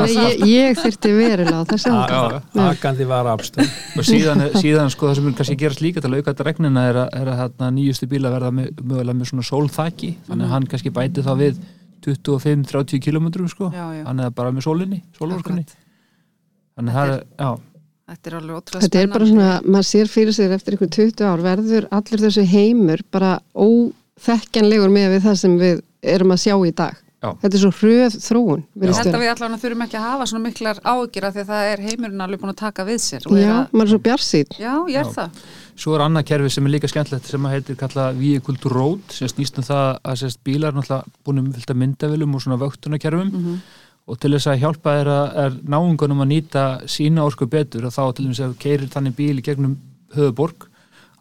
að 0.00 0.48
ég, 0.48 0.78
þyrti 0.80 1.10
verulega 1.14 1.60
á 1.60 1.64
þessu. 1.68 1.92
Akandi 2.64 3.04
var 3.08 3.28
afstöð 3.34 3.68
og 3.98 4.04
síðan, 4.14 4.42
síðan 4.62 4.90
sko 4.94 5.08
það 5.10 5.18
sem 5.18 5.28
er 5.30 5.36
kannski 5.38 5.56
gerast 5.60 5.82
líka 5.84 6.02
til 6.04 6.10
að 6.10 6.18
auka 6.20 6.32
þetta 6.32 6.46
regnina 6.48 6.84
er 6.90 6.98
að, 7.02 7.08
er 7.20 7.30
að 7.32 7.38
hérna, 7.42 7.70
nýjustu 7.76 8.08
bíla 8.10 8.32
verða 8.34 8.50
með, 8.54 8.70
mögulega 8.82 9.18
með 9.18 9.30
svona 9.30 9.46
sólþaki 9.50 10.10
þannig 10.28 10.46
að 10.48 10.54
hann 10.54 10.68
kannski 10.72 10.92
bæti 10.94 11.24
þá 11.26 11.32
við 11.40 11.60
25-30 12.04 13.00
kilometrum 13.04 13.48
sko 13.48 13.70
Já, 13.72 13.84
já. 13.96 14.02
hann 14.08 14.20
er 14.24 14.34
bara 14.36 14.52
með 14.52 14.66
sólinni, 14.66 15.00
sólorkunni 15.16 15.64
Akkurat. 15.64 15.78
þannig 16.76 16.92
að 16.92 16.98
það 16.98 17.14
er, 17.14 17.22
já, 17.38 17.50
þetta 18.12 18.30
er 18.30 18.36
alveg 18.40 18.58
ótrúlega 18.58 18.84
Þetta 18.84 19.00
er 19.04 19.12
bara 19.14 19.30
svona, 19.30 19.52
maður 19.64 19.88
sér 19.90 20.10
fyrir 20.12 20.36
sér 20.36 20.56
eftir 20.58 20.76
einhver 20.76 20.92
20 20.98 21.24
ár 21.30 21.44
verður 21.46 21.88
allir 22.00 22.24
þessu 22.26 22.44
heimur 22.50 23.04
bara 23.14 23.32
óþekkjanlegur 23.54 24.92
með 24.92 25.16
við 25.16 25.24
það 25.28 25.40
sem 25.44 25.56
við 25.62 25.80
erum 26.14 26.34
að 26.34 26.42
sjá 26.44 26.54
í 26.68 26.74
dag. 26.76 27.00
Já. 27.24 27.28
Þetta 27.40 27.56
er 27.56 27.62
svo 27.64 27.70
hröð 27.78 28.16
þróun. 28.20 28.62
Ég 28.64 28.80
virðist 28.84 29.00
held 29.00 29.08
að 29.08 29.14
vera. 29.14 29.24
við 29.24 29.30
allavega 29.34 29.60
þurfum 29.64 29.84
ekki 29.86 29.96
að 30.00 30.04
hafa 30.04 30.26
svona 30.28 30.44
miklar 30.44 30.80
ágjur 30.84 31.24
af 31.28 31.34
því 31.34 31.40
að 31.44 31.50
það 31.54 31.68
er 31.72 31.82
heimurinn 31.88 32.24
alveg 32.24 32.40
búin 32.42 32.52
að 32.52 32.58
taka 32.60 32.84
við 32.84 32.98
sér 33.04 33.28
og 33.30 33.36
er 33.38 33.44
Já, 33.44 33.52
að, 33.54 33.72
maður 33.72 33.86
er 33.88 33.92
svo 33.94 34.00
bjarsýn. 34.04 34.50
já, 34.60 34.72
ég 34.92 34.98
er 35.00 35.08
Já. 35.08 35.12
það 35.14 35.38
svo 35.84 35.94
er 35.96 36.04
annað 36.04 36.26
kerfi 36.28 36.50
sem 36.54 36.66
er 36.68 36.74
líka 36.76 36.90
skemmtilegt 36.92 37.30
sem 37.32 37.46
að 37.48 37.54
heitir 37.56 37.78
kalla 37.80 38.04
Vehicle 38.18 38.56
to 38.60 38.68
Road 38.74 39.00
sem 39.16 39.28
snýst 39.32 39.56
um 39.58 39.64
það 39.64 39.86
að 40.04 40.20
sérst 40.20 40.42
bílar 40.44 40.68
er 40.70 40.76
náttúrulega 40.76 41.16
búin 41.24 41.40
um 41.40 41.48
fylgta 41.56 41.74
myndavillum 41.74 42.34
og 42.36 42.44
svona 42.44 42.60
vöktunarkerfum 42.60 43.32
Mhm. 43.32 43.56
og 44.06 44.20
til 44.20 44.30
þess 44.36 44.46
að 44.52 44.60
hjálpa 44.60 44.90
að 45.00 45.38
er 45.46 45.50
náungunum 45.64 46.20
að 46.20 46.30
nýta 46.34 46.64
sína 46.86 47.24
orku 47.24 47.46
betur 47.48 47.86
og 47.88 47.92
þá 47.96 48.14
til 48.14 48.26
þess 48.28 48.44
að 48.44 48.58
keirir 48.60 48.88
þannig 48.92 49.16
bíl 49.16 49.38
í 49.40 49.42
gegnum 49.42 49.78
höfuborg 50.14 50.68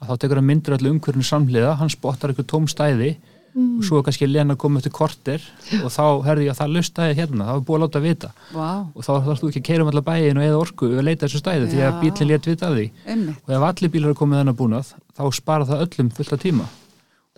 að 0.03 0.09
þá 0.11 0.17
tekur 0.19 0.35
hann 0.35 0.45
myndir 0.51 0.73
allir 0.75 0.91
umhverfinu 0.91 1.23
samhliða, 1.23 1.77
hann 1.79 1.89
spottar 1.89 2.29
eitthvað 2.33 2.49
tóm 2.51 2.67
stæði 2.67 3.15
Mm. 3.53 3.77
og 3.77 3.85
svo 3.85 3.99
kannski 4.01 4.25
Lena 4.25 4.55
komið 4.57 4.81
eftir 4.81 4.93
korter 4.97 5.43
og 5.83 5.91
þá 5.93 6.05
herði 6.25 6.47
ég 6.47 6.55
að 6.55 6.59
það 6.63 6.71
lustaði 6.73 7.17
hérna, 7.19 7.45
það 7.45 7.57
var 7.59 7.65
búið 7.67 7.75
að 7.77 7.83
láta 7.83 7.99
vita. 8.01 8.29
Vá, 8.49 8.69
og 8.89 9.05
þá 9.05 9.11
þarfst 9.27 9.43
þú 9.43 9.49
ekki 9.51 9.61
að 9.61 9.67
keira 9.67 9.83
um 9.85 9.91
allar 9.91 10.05
bæin 10.07 10.39
og 10.39 10.45
eða 10.47 10.61
orku 10.63 10.89
við 10.89 11.01
að 11.01 11.07
leita 11.09 11.27
þessu 11.27 11.41
stæði 11.43 11.67
því 11.69 11.83
að 11.85 11.99
bílinn 12.01 12.31
létt 12.31 12.49
vita 12.49 12.69
að 12.69 12.79
því. 12.79 12.87
Einmitt. 13.05 13.43
og 13.45 13.53
ef 13.53 13.67
allir 13.69 13.93
bílar 13.93 14.13
er 14.13 14.17
komið 14.23 14.41
þennan 14.41 14.57
búnað 14.63 14.89
þá 15.13 15.23
spara 15.37 15.69
það 15.69 15.85
öllum 15.85 16.09
fullt 16.17 16.33
af 16.33 16.41
tíma. 16.41 16.65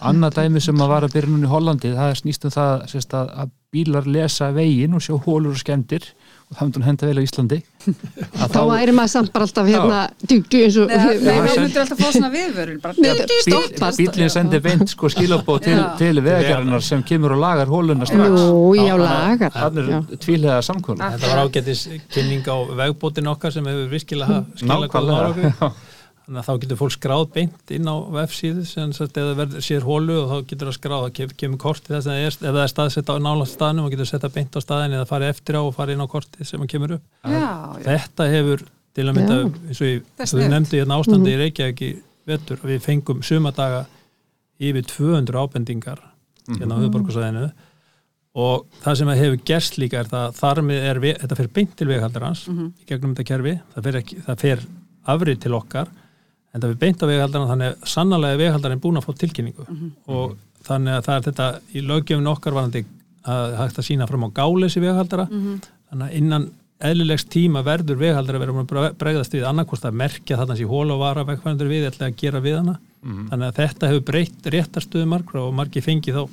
Annað 0.03 0.39
dæmi 0.39 0.59
sem 0.63 0.81
að 0.83 0.91
var 0.91 1.05
að 1.07 1.13
byrja 1.15 1.31
núna 1.31 1.47
í 1.47 1.51
Hollandi 1.51 1.91
það 1.95 2.09
er 2.11 2.17
snýst 2.19 2.47
um 2.47 2.51
það 2.51 2.73
sérst, 2.91 3.13
að, 3.15 3.29
að 3.31 3.51
bílar 3.75 4.07
lesa 4.07 4.49
veginn 4.55 4.95
og 4.95 5.03
sjá 5.03 5.15
hólur 5.23 5.55
og 5.55 5.61
skemmtir 5.61 6.07
og 6.45 6.57
það 6.59 6.65
myndi 6.67 6.77
hún 6.79 6.85
henda 6.85 7.07
vel 7.09 7.17
á 7.17 7.23
Íslandi. 7.25 7.57
Þá 8.53 8.59
væri 8.69 8.93
maður 8.95 9.11
samt 9.15 9.31
bara 9.33 9.45
alltaf 9.47 9.67
hérna 9.69 9.99
dú, 10.29 10.37
dú, 10.45 10.59
eins 10.65 10.77
og 10.81 10.91
sen- 10.93 11.23
myndum 11.25 11.81
alltaf 11.81 11.99
fá 12.01 12.09
svona 12.13 12.29
viðvörun 12.33 12.79
bílinn 13.97 14.29
sendir 14.33 14.61
beint 14.65 14.89
sko 14.93 15.09
skilabóð 15.13 15.59
til, 15.67 15.81
til 15.99 16.21
vegarinnar 16.25 16.83
sem 16.85 17.03
kemur 17.07 17.35
og 17.35 17.41
lagar 17.43 17.69
hóluna 17.71 18.07
strax 18.09 18.29
Nú, 18.35 18.73
já, 18.77 18.85
Já, 18.85 18.95
lagar. 19.01 19.51
þannig 19.55 19.89
já. 19.91 19.97
er 20.15 20.21
tvílega 20.25 20.61
samkvöld 20.65 21.01
Þetta 21.03 21.31
var 21.33 21.43
ágætis 21.45 21.83
kynning 22.13 22.45
á 22.49 22.55
vegbótin 22.81 23.29
okkar 23.33 23.53
sem 23.55 23.65
hefur 23.69 23.89
virkilega 23.93 24.41
góð 24.55 24.69
nákvæmlega 24.71 25.19
árangur. 25.25 25.71
Þannig 26.25 26.39
að 26.41 26.47
þá 26.47 26.53
getur 26.63 26.77
fólk 26.79 26.93
skráð 26.95 27.23
beint 27.35 27.71
inn 27.75 27.85
á 27.85 27.95
vefsíðu 28.15 28.63
sem 28.65 28.93
sagt 28.97 29.17
eða 29.21 29.35
verður 29.37 29.61
sér 29.61 29.83
hólu 29.85 30.15
og 30.23 30.31
þá 30.31 30.37
getur 30.49 30.69
það 30.71 30.77
skráð 30.79 31.03
að 31.05 31.11
kem, 31.19 31.33
kemur 31.37 31.59
kortið 31.61 31.91
þess 31.99 32.07
að 32.09 32.15
það 32.15 32.21
er, 32.25 32.33
ef 32.33 32.55
það 32.55 32.61
er 32.63 32.71
staðsett 32.71 33.11
á 33.13 33.15
nála 33.21 33.45
staðnum 33.51 33.85
og 33.85 33.91
getur 33.93 34.09
setta 34.09 34.31
beint 34.33 34.57
á 34.57 34.59
staðin 34.65 34.95
eða 34.97 35.05
farið 35.11 35.29
eftir 35.35 35.57
á 35.57 35.61
og 35.61 35.75
farið 35.77 35.93
inn 35.99 36.01
á 36.01 36.09
kortið 36.09 36.49
sem 36.49 36.65
kemur 36.71 36.95
upp. 36.97 37.03
Já, 37.29 37.37
já. 37.37 37.83
Þetta 37.85 38.27
hefur 38.33 38.63
til 38.95 39.05
að 39.05 39.17
mynda, 39.19 39.37
eins 39.69 39.81
og 39.85 39.91
Það 40.17 40.31
sniðugt. 40.31 40.51
nefndi 40.55 40.79
hérna 40.81 40.97
ástandi 41.03 41.35
í 41.35 41.39
Reykjavík 41.43 41.83
í 41.85 41.91
vetur 42.25 42.57
og 42.63 42.69
við 42.73 42.81
fengum 42.87 43.21
sumadaga 43.27 43.83
yfir 44.65 44.85
200 44.89 45.37
ábendingar 45.45 46.01
hérna 46.49 46.73
á 46.73 46.81
höfuborgarsæðinu 46.81 47.49
og 48.35 48.65
það 48.83 48.97
sem 48.99 49.11
hefur 49.15 49.37
gerst 49.47 49.77
líka 49.79 49.99
er 50.01 50.09
það 50.11 50.33
þar 50.39 50.61
með 50.67 50.87
er, 50.89 50.99
ve- 51.03 51.13
þetta 51.21 51.37
fer 51.39 51.51
beint 51.55 51.75
til 51.79 51.87
vegaldarans 51.91 52.47
í 52.49 52.87
gegnum 52.89 53.13
þetta 53.13 53.27
kerfi, 53.29 53.53
það 53.75 53.85
fer, 53.87 53.99
ekki, 54.01 54.17
það 54.25 54.41
fer 54.41 54.65
afrið 55.15 55.39
til 55.45 55.53
okkar 55.59 55.91
en 56.55 56.63
það 56.63 56.71
fer 56.71 56.81
beint 56.81 57.03
á 57.03 57.11
vegaldarana 57.11 57.51
þannig 57.51 57.71
að 57.73 57.87
sannlega 57.91 58.39
vegaldarinn 58.39 58.81
búin 58.83 58.99
að 59.01 59.07
fá 59.09 59.13
tilkynningu. 59.21 59.65
Og 60.07 60.35
þannig 60.65 60.97
að 60.97 61.07
það 61.07 61.15
er 61.15 61.25
þetta 61.29 61.47
í 61.75 61.81
löggjöfun 61.89 62.31
okkar 62.31 62.55
varandi 62.55 62.85
að 63.25 63.55
hægt 63.59 63.81
að 63.81 63.87
sína 63.89 64.07
fram 64.07 64.23
á 64.23 64.35
gáleysi 64.37 64.81
vegaldara 64.83 65.25
þannig 65.89 66.05
að 66.05 66.15
innan 66.19 66.47
eðlilegs 66.85 67.25
tíma 67.31 67.63
verður 67.63 67.97
veghaldar 67.97 68.35
að 68.35 68.43
vera 68.43 68.53
búin 68.53 68.67
að 68.67 68.97
bregðast 68.99 69.33
við 69.33 69.45
annarkost 69.47 69.85
að 69.87 69.95
merkja 70.01 70.37
þarna 70.37 70.57
sér 70.59 70.67
hól 70.71 70.91
og 70.91 70.99
vara 70.99 71.23
vegfærandur 71.25 71.69
við 71.71 71.87
ætla 71.89 72.09
að 72.09 72.17
gera 72.19 72.41
við 72.43 72.57
hana. 72.59 72.79
Þannig 73.29 73.47
að 73.47 73.59
þetta 73.61 73.89
hefur 73.91 74.03
breytt 74.09 74.49
réttarstöðu 74.55 75.05
margra 75.07 75.45
og 75.45 75.53
margi 75.55 75.81
fengið 75.81 76.17
þá 76.19 76.23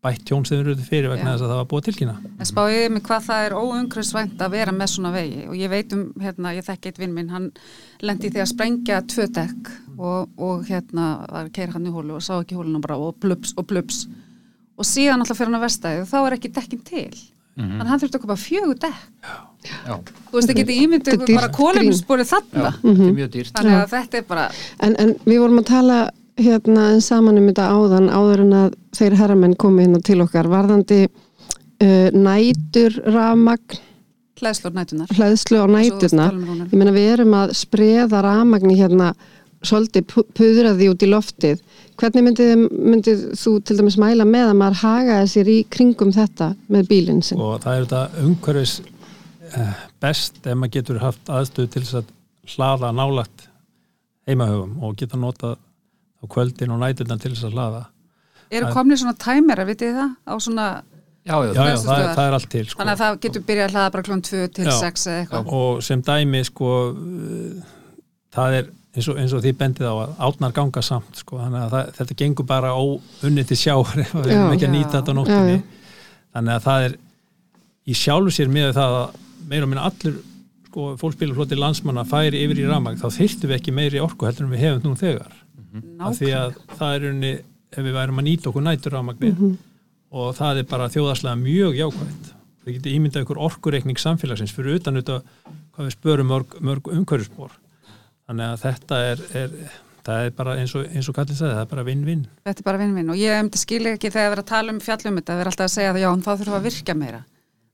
bætt 0.00 0.22
tjón 0.24 0.46
sem 0.48 0.62
eru 0.62 0.74
fyrir 0.80 1.10
vegna 1.12 1.34
þess 1.34 1.44
að 1.44 1.50
það 1.52 1.58
var 1.60 1.66
búið 1.68 1.86
tilkynna. 1.90 2.14
En 2.40 2.48
spáðið 2.48 2.84
mig 2.94 3.02
hvað 3.04 3.26
það 3.26 3.46
er 3.46 3.56
óumhverfisvænt 3.58 4.44
að 4.46 4.54
vera 4.54 4.72
með 4.72 4.92
svona 4.94 5.10
vegi. 5.12 5.42
Og 5.50 5.58
ég 5.60 5.72
veit 5.72 5.92
um, 5.96 6.06
hérna, 6.24 6.54
ég 6.56 6.64
þekki 6.64 6.92
eitt 6.92 7.00
vinn 7.02 7.12
minn, 7.16 7.28
hann 7.34 7.50
lendi 8.00 8.30
því 8.32 8.40
að 8.40 8.48
sprengja 8.54 9.02
tvö 9.12 9.26
dekk 9.36 9.72
og, 9.98 10.30
og 10.40 10.64
hérna 10.70 11.10
var 11.26 11.44
að 11.44 11.52
keira 11.58 11.76
hann 11.76 11.90
í 11.90 11.92
hólu 11.92 12.16
og 12.16 12.24
sá 12.24 12.32
ekki 12.38 12.56
hóluna 12.56 12.80
bara 12.80 12.96
og 12.96 13.18
blups 13.20 13.52
og 13.60 13.68
blups 13.68 14.06
og 14.80 14.88
síðan 14.88 15.20
alltaf 15.20 15.36
fyrir 15.36 15.52
hann 15.52 15.60
að 15.60 15.66
vestæði 15.66 16.00
og 16.06 16.08
þá 16.08 16.18
er 16.22 16.38
ekki 16.38 16.52
dekkin 16.56 16.82
til. 16.88 17.12
Þannig 17.60 17.82
að 17.84 17.90
hann 17.90 18.00
þurfti 18.00 18.16
að 18.16 18.22
kopa 18.24 18.36
fjögur 18.40 18.78
dekk. 18.80 19.00
Já, 19.60 19.96
Þú 20.30 20.38
veist 20.38 20.52
ekki, 20.54 20.64
ímyndu 20.80 21.10
Þetta 21.10 21.12
er 21.12 21.26
ykkur 21.26 21.36
bara 21.36 21.48
dýrt 21.50 21.58
kólumsporið 21.58 22.30
þarna. 22.30 22.70
þetta 22.80 23.08
er 23.10 23.16
mjög 23.18 23.32
dýrt. 23.34 23.50
Þannig 23.58 23.76
að 23.76 23.90
þetta 23.92 24.20
er 24.20 24.24
bara, 24.30 24.44
en, 24.86 24.94
en 25.02 25.12
hérna 26.44 26.86
saman 27.04 27.38
um 27.40 27.48
þetta 27.50 27.68
áðan 27.74 28.08
áður 28.12 28.44
en 28.46 28.54
að 28.60 28.78
þeir 28.96 29.16
herramenn 29.20 29.56
komi 29.60 29.84
hérna 29.86 30.00
til 30.06 30.20
okkar. 30.24 30.48
Varðandi 30.50 31.00
uh, 31.06 32.08
nætur 32.16 32.96
rafmagn 33.06 33.80
hlæðslur 34.40 34.72
nætunar. 34.72 35.10
hlæðslu 35.12 35.58
á 35.60 35.66
næturna 35.68 36.30
tala 36.30 36.54
um 36.54 36.64
ég 36.70 36.78
meina 36.80 36.94
við 36.96 37.10
erum 37.14 37.34
að 37.36 37.52
spreða 37.58 38.22
rafmagni 38.24 38.78
hérna 38.78 39.10
svolítið 39.60 40.06
pu- 40.08 40.24
puðra 40.32 40.70
því 40.72 40.86
út 40.88 41.02
í 41.04 41.08
loftið. 41.10 41.58
Hvernig 42.00 42.24
myndið, 42.24 42.62
myndið 42.72 43.24
þú 43.36 43.50
til 43.68 43.76
dæmis 43.76 43.98
mæla 44.00 44.24
með 44.24 44.46
að 44.54 44.56
maður 44.62 44.78
hagaði 44.80 45.26
sér 45.34 45.50
í 45.52 45.56
kringum 45.68 46.14
þetta 46.16 46.54
með 46.72 46.88
bílinn 46.88 47.20
sinn? 47.26 47.42
Og 47.44 47.58
það 47.60 47.76
er 47.76 47.84
þetta 47.84 48.24
umhverfis 48.24 48.72
eh, 49.52 49.82
best 50.00 50.40
ef 50.46 50.56
maður 50.56 50.72
getur 50.78 51.02
haft 51.04 51.28
aðstöðu 51.28 51.72
til 51.74 51.82
þess 51.84 51.98
að 52.00 52.14
hlaða 52.54 52.94
nálagt 52.96 53.44
heimahöfum 54.30 54.80
og 54.86 54.96
geta 54.96 55.20
notað 55.20 55.58
á 56.20 56.24
kvöldin 56.34 56.70
og 56.74 56.80
næturna 56.84 57.16
til 57.20 57.32
þess 57.34 57.48
að 57.48 57.56
hlaða 57.56 57.82
Eru 58.50 58.66
komnið 58.74 58.98
svona 59.04 59.14
tæmera, 59.22 59.64
vitið 59.68 59.92
það? 59.94 60.14
Á 60.26 60.34
svona, 60.42 60.64
Já, 61.22 61.36
já, 61.44 61.52
já, 61.54 61.76
það, 61.84 62.00
er- 62.00 62.14
það 62.16 62.26
er 62.26 62.34
allt 62.38 62.48
til 62.50 62.64
sko. 62.66 62.78
þannig 62.80 62.94
að 62.96 63.00
það 63.04 63.18
getur 63.24 63.42
byrjað 63.46 63.66
að 63.68 63.74
hlaða 63.76 63.90
bara 63.94 64.06
klón 64.08 64.22
2 64.26 64.46
til 64.56 64.64
Já. 64.66 64.72
6 64.80 65.06
eða 65.06 65.18
eitthvað. 65.20 65.52
og 65.60 65.82
sem 65.86 66.02
dæmi 66.02 66.40
sko 66.48 66.70
það 68.34 68.56
er 68.60 68.70
eins 68.96 69.06
og, 69.12 69.18
eins 69.22 69.34
og 69.36 69.42
því 69.44 69.52
bendið 69.60 69.86
á 69.86 69.94
að 69.94 70.14
átnar 70.26 70.54
ganga 70.56 70.82
samt 70.82 71.20
sko, 71.22 71.38
þannig 71.38 71.60
að 71.66 71.74
það, 71.76 71.90
þetta 71.98 72.16
gengur 72.22 72.46
bara 72.48 72.72
óunni 72.74 73.44
til 73.46 73.58
sjáar 73.60 74.00
ef 74.02 74.14
við 74.24 74.32
erum 74.34 74.54
ekki 74.56 74.66
að 74.66 74.74
nýta 74.74 74.96
þetta 74.96 75.14
á 75.14 75.18
nóttinni 75.20 75.58
þannig 76.34 76.56
að 76.56 76.64
það 76.66 76.86
er 76.88 76.96
í 77.90 77.96
sjálfu 78.00 78.34
sér 78.34 78.50
með 78.50 78.72
það 78.78 78.96
að 78.98 79.20
meira 79.50 79.66
og 79.66 79.70
minna 79.70 79.86
allur 79.90 80.18
sko, 80.70 80.88
fólksbílufloti 81.04 81.58
landsmanna 81.58 82.04
færi 82.08 82.42
yfir 82.46 82.64
í 82.64 82.66
ramag 82.70 82.98
þá 83.00 83.06
þyrftum 83.14 83.50
við 83.52 83.58
ekki 83.60 83.76
meiri 83.78 84.02
orku 84.02 84.26
heldur 84.28 84.48
en 84.48 84.54
við 84.56 84.64
hefum 84.66 84.90
nú 84.90 84.98
þegar 84.98 85.38
af 86.00 86.18
því 86.18 86.30
að 86.36 86.54
það 86.76 86.94
er 86.94 87.08
unni 87.10 87.32
ef 87.70 87.84
við 87.86 87.96
værum 87.96 88.20
að 88.22 88.28
nýta 88.28 88.50
okkur 88.50 88.66
nætur 88.66 88.96
rafmagni 88.96 89.32
og 90.10 90.32
það 90.38 90.62
er 90.62 90.70
bara 90.70 90.90
þjóðarslega 90.90 91.40
mjög 91.40 91.78
jákvæmt 91.78 92.32
við 92.64 92.76
getum 92.76 92.96
ímyndað 92.96 93.24
ykkur 93.24 93.42
orkureikning 93.46 94.00
samfélagsins 94.00 94.54
fyrir 94.54 94.80
utan 94.80 94.98
auðvitað 94.98 95.22
hvað 95.70 95.86
við 95.86 95.94
spörum 95.94 96.28
mörg, 96.28 96.58
mörg 96.60 96.90
umhverfisbor 96.92 97.54
þannig 98.26 98.46
að 98.50 98.60
þetta 98.64 98.98
er, 99.12 99.22
er 99.38 99.54
það 100.04 100.26
er 100.26 100.34
bara 100.36 100.56
eins 100.60 100.74
og, 100.76 100.86
eins 100.90 101.08
og 101.10 101.16
kallið 101.16 101.38
sagði, 101.38 101.54
það 101.56 101.64
er 101.64 101.70
bara 101.72 101.86
vinn-vinn 101.86 102.22
Þetta 102.46 102.62
er 102.62 102.68
bara 102.68 102.80
vinn-vinn 102.82 103.12
og 103.12 103.20
ég 103.20 103.58
skilja 103.60 103.94
ekki 103.96 104.10
þegar 104.12 104.26
við 104.26 104.36
erum 104.36 104.44
að 104.44 104.50
tala 104.50 104.74
um 104.74 104.80
fjallum 104.84 105.20
þetta, 105.20 105.36
við 105.36 105.44
erum 105.44 105.52
alltaf 105.52 105.68
að 105.68 105.74
segja 105.74 105.92
að 105.92 106.00
já, 106.00 106.08
þá 106.10 106.30
þurfum 106.30 106.54
við 106.54 106.58
að 106.58 106.68
virka 106.68 106.96
meira. 106.96 107.20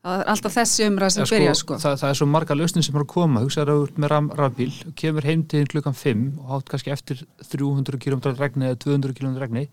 Það 0.06 0.20
er 0.22 0.28
alltaf 0.30 0.54
þessi 0.54 0.84
umræð 0.86 1.12
sem 1.16 1.26
byrja 1.26 1.54
sko. 1.58 1.76
það, 1.82 1.94
það 1.98 2.10
er 2.12 2.18
svo 2.20 2.26
marga 2.30 2.54
lausnir 2.54 2.84
sem 2.86 2.94
er 2.94 3.02
að 3.02 3.08
koma. 3.10 3.40
Hugsaður 3.42 3.72
að 3.72 3.80
út 3.82 3.96
með 3.98 4.12
rafbíl 4.38 4.68
kemur 5.00 5.26
heim 5.26 5.42
til 5.50 5.64
klukkan 5.72 5.96
5 5.98 6.26
og 6.44 6.52
hátt 6.52 6.70
kannski 6.70 6.92
eftir 6.94 7.24
300 7.42 7.98
km 8.04 8.22
regni 8.38 8.68
eða 8.68 8.78
200 8.84 9.16
km 9.18 9.40
regni 9.42 9.64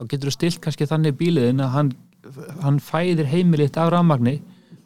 þá 0.00 0.08
getur 0.08 0.30
þú 0.30 0.34
stilt 0.34 0.62
kannski 0.64 0.88
þannig 0.88 1.18
bíliðin 1.20 1.60
að 1.60 1.74
hann, 1.74 1.90
hann 2.64 2.80
fæðir 2.82 3.28
heimilitt 3.28 3.76
af 3.80 3.92
rafmagni 3.92 4.38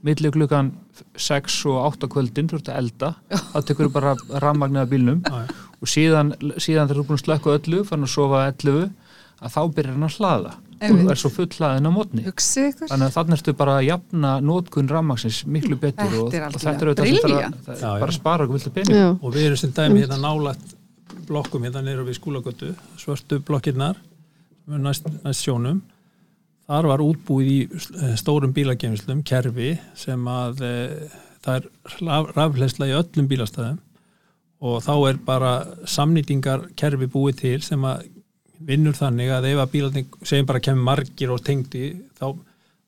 millir 0.04 0.34
klukkan 0.34 0.72
6 1.16 1.60
og 1.70 1.78
8 1.94 2.10
kvöldin 2.12 2.50
þú 2.50 2.58
ert 2.58 2.70
að 2.72 2.80
elda, 2.82 3.10
þá 3.30 3.58
tekur 3.64 3.88
þú 3.88 3.92
bara 3.94 4.16
rafmagni 4.42 4.82
af 4.82 4.92
já. 4.92 5.54
og 5.80 5.88
síðan, 5.88 6.34
síðan 6.58 6.90
þegar 6.90 6.98
þú 6.98 7.04
er 7.04 7.08
búin 7.08 7.20
að 7.20 7.24
slökka 7.24 7.54
öllu 7.58 7.84
fann 7.88 8.04
að 8.04 8.12
sofa 8.12 8.42
11 8.50 8.90
að 9.40 9.54
þá 9.54 9.60
byrjar 9.76 9.94
hann 9.94 10.08
að 10.08 10.18
hlaða 10.18 10.52
Og 10.82 11.10
er 11.12 11.20
svo 11.20 11.30
full 11.32 11.48
hlaðin 11.58 11.88
á 11.88 11.92
mótni. 11.94 12.24
Hugsið 12.26 12.68
ykkur. 12.70 12.90
Þannig 12.92 13.10
að 13.10 13.16
þannig 13.18 13.38
ertu 13.38 13.56
bara 13.58 13.76
að 13.78 13.87
jafna 13.88 14.32
nótkun 14.44 14.90
rafmaksins 14.90 15.42
miklu 15.46 15.78
betur 15.80 16.16
og, 16.20 16.26
og 16.28 16.58
þetta 16.58 16.74
er 16.74 16.90
auðvitað 16.90 17.10
sem 17.10 17.20
það 17.24 17.74
er 17.74 17.84
já. 17.84 17.90
bara 18.02 18.10
að 18.10 18.16
spara 18.18 18.46
okkur 18.46 18.58
viltu 18.58 18.74
pening. 18.74 19.20
Og 19.20 19.34
við 19.37 19.48
erum 19.50 19.60
sem 19.62 19.74
dæmi 19.76 20.02
hérna 20.04 20.20
nálægt 20.22 20.74
blokkum 21.28 21.64
hérna 21.64 21.84
neyru 21.84 22.04
við 22.08 22.18
skúlagötu 22.18 22.74
svörtu 23.00 23.40
er 24.72 24.80
næst, 24.80 25.08
næst 25.24 25.44
sjónum. 25.44 25.82
Þar 26.64 26.88
var 26.88 27.04
útbúið 27.04 27.50
í 27.50 27.58
eh, 27.68 28.14
stórum 28.16 28.54
bílageimslum 28.56 29.20
kerfi 29.28 29.74
sem 29.98 30.22
að 30.31 30.62
e, 30.64 30.70
það 31.44 31.58
er 31.58 31.66
raf- 32.08 32.31
rafhleðsla 32.38 32.88
í 32.88 32.94
öllum 32.96 33.29
bílastæðum. 33.29 33.81
Og 34.64 34.79
þá 34.81 34.94
er 35.10 35.18
bara 35.27 35.52
samnýtingar 35.85 36.70
kerfi 36.81 37.08
búið 37.12 37.40
til 37.42 37.58
sem 37.66 37.85
að 37.85 38.06
vinnur 38.67 38.96
þannig 38.96 39.31
að 39.37 39.48
ef 39.52 39.58
að 39.65 39.73
bílarnir 39.75 40.04
segjum 40.25 40.46
bara 40.48 40.60
kemur 40.65 40.87
margir 40.88 41.31
og 41.35 41.42
tengdi 41.44 41.85
þá, 42.19 42.27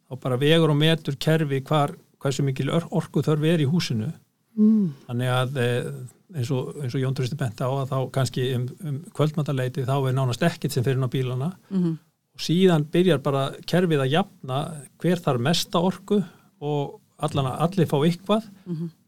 þá 0.09 0.15
bara 0.23 0.39
vegur 0.41 0.73
og 0.73 0.79
metur 0.81 1.17
kerfi 1.21 1.61
hvar, 1.69 1.93
hversu 2.23 2.45
mikil 2.47 2.71
or- 2.73 2.89
orku 2.91 3.23
þörf 3.27 3.45
er 3.53 3.65
í 3.65 3.69
húsinu. 3.71 4.13
Þannig 4.57 5.29
að 5.37 5.59
eh, 5.61 5.89
eins 6.37 6.51
og, 6.55 6.73
eins 6.83 6.95
og 6.97 7.03
Jón 7.03 7.15
Turisti 7.17 7.37
bent 7.39 7.61
á 7.61 7.69
að 7.69 7.91
þá 7.93 7.99
kannski 8.15 8.47
um, 8.57 8.67
um 8.89 8.97
kvöldmataleiti 9.17 9.85
þá 9.87 9.95
er 10.09 10.17
nánast 10.17 10.43
ekkit 10.49 10.73
sem 10.73 10.85
fyrir 10.87 10.97
inn 11.01 11.09
á 11.09 11.13
bílana. 11.13 11.53
Mhm. 11.71 11.97
og 12.37 12.43
síðan 12.45 12.83
byrjar 12.93 13.21
bara 13.25 13.43
kerfið 13.65 14.03
að 14.05 14.11
jafna 14.13 14.57
hver 15.01 15.21
þarf 15.25 15.41
mesta 15.41 15.81
orku 15.81 16.19
og 16.61 16.99
allan 17.25 17.47
að 17.49 17.63
allir 17.65 17.87
fá 17.89 17.97
eitthvað 18.05 18.45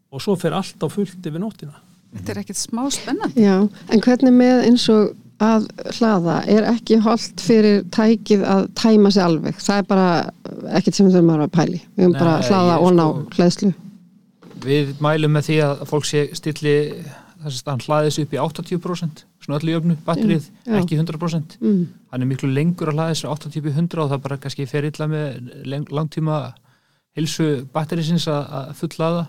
og 0.08 0.22
svo 0.24 0.36
fer 0.40 0.54
allt 0.56 0.80
á 0.80 0.88
fullt 0.88 1.26
yfir 1.28 1.42
nóttina. 1.42 1.74
Þetta 2.14 2.32
er 2.32 2.38
ekkert 2.40 2.56
smá 2.56 2.86
spennandi. 2.88 3.42
já, 3.44 3.56
en 3.92 4.00
hvernig 4.00 4.32
með 4.32 4.62
eins 4.70 4.86
og 4.88 5.10
að 5.38 5.68
hlaða 5.98 6.36
er 6.50 6.66
ekki 6.72 6.98
holdt 7.04 7.42
fyrir 7.44 7.84
tækið 7.94 8.42
að 8.42 8.64
tæma 8.78 9.12
sig 9.14 9.22
alveg. 9.22 9.60
Það 9.62 9.82
er 9.82 9.86
bara 9.92 10.08
ekkert 10.78 10.98
sem 10.98 11.06
við 11.06 11.14
þurfum 11.18 11.30
að 11.30 11.36
vera 11.38 11.46
að 11.48 11.54
pæli 11.58 11.78
við 11.78 12.04
höfum 12.04 12.16
bara 12.18 12.34
að 12.38 12.48
hlaða 12.50 12.78
og 12.82 12.92
ná 12.96 13.04
sko- 13.06 13.38
hlæðslu 13.38 13.72
Við 14.58 14.88
mælum 15.04 15.36
með 15.36 15.44
því 15.46 15.56
að 15.68 15.82
fólk 15.86 16.06
sé 16.08 16.24
stilli 16.34 16.74
þess 17.44 17.62
að 17.62 17.70
hann 17.70 17.84
hlaði 17.86 18.10
sig 18.14 18.26
upp 18.26 18.32
í 18.34 18.40
80% 18.42 19.24
svona 19.44 19.58
öllu 19.60 19.74
jöfnu, 19.76 19.96
batterið, 20.04 20.48
Já, 20.66 20.72
já. 20.72 20.78
ekki 20.80 20.98
100% 20.98 21.58
mm. 21.62 21.82
hann 22.10 22.24
er 22.24 22.28
miklu 22.28 22.50
lengur 22.50 22.90
að 22.90 22.98
hlaði 22.98 23.18
sig 23.20 23.30
80 23.30 23.60
upp 23.60 23.68
í 23.70 23.74
100 23.76 24.02
og 24.02 24.10
það 24.10 24.24
bara 24.24 24.38
kannski 24.42 24.66
fer 24.66 24.88
illa 24.88 25.06
með 25.06 25.86
langtíma 25.94 26.40
hilsu 27.16 27.46
batterisins 27.72 28.26
að 28.30 28.50
að 28.58 28.72
fullaða 28.80 29.22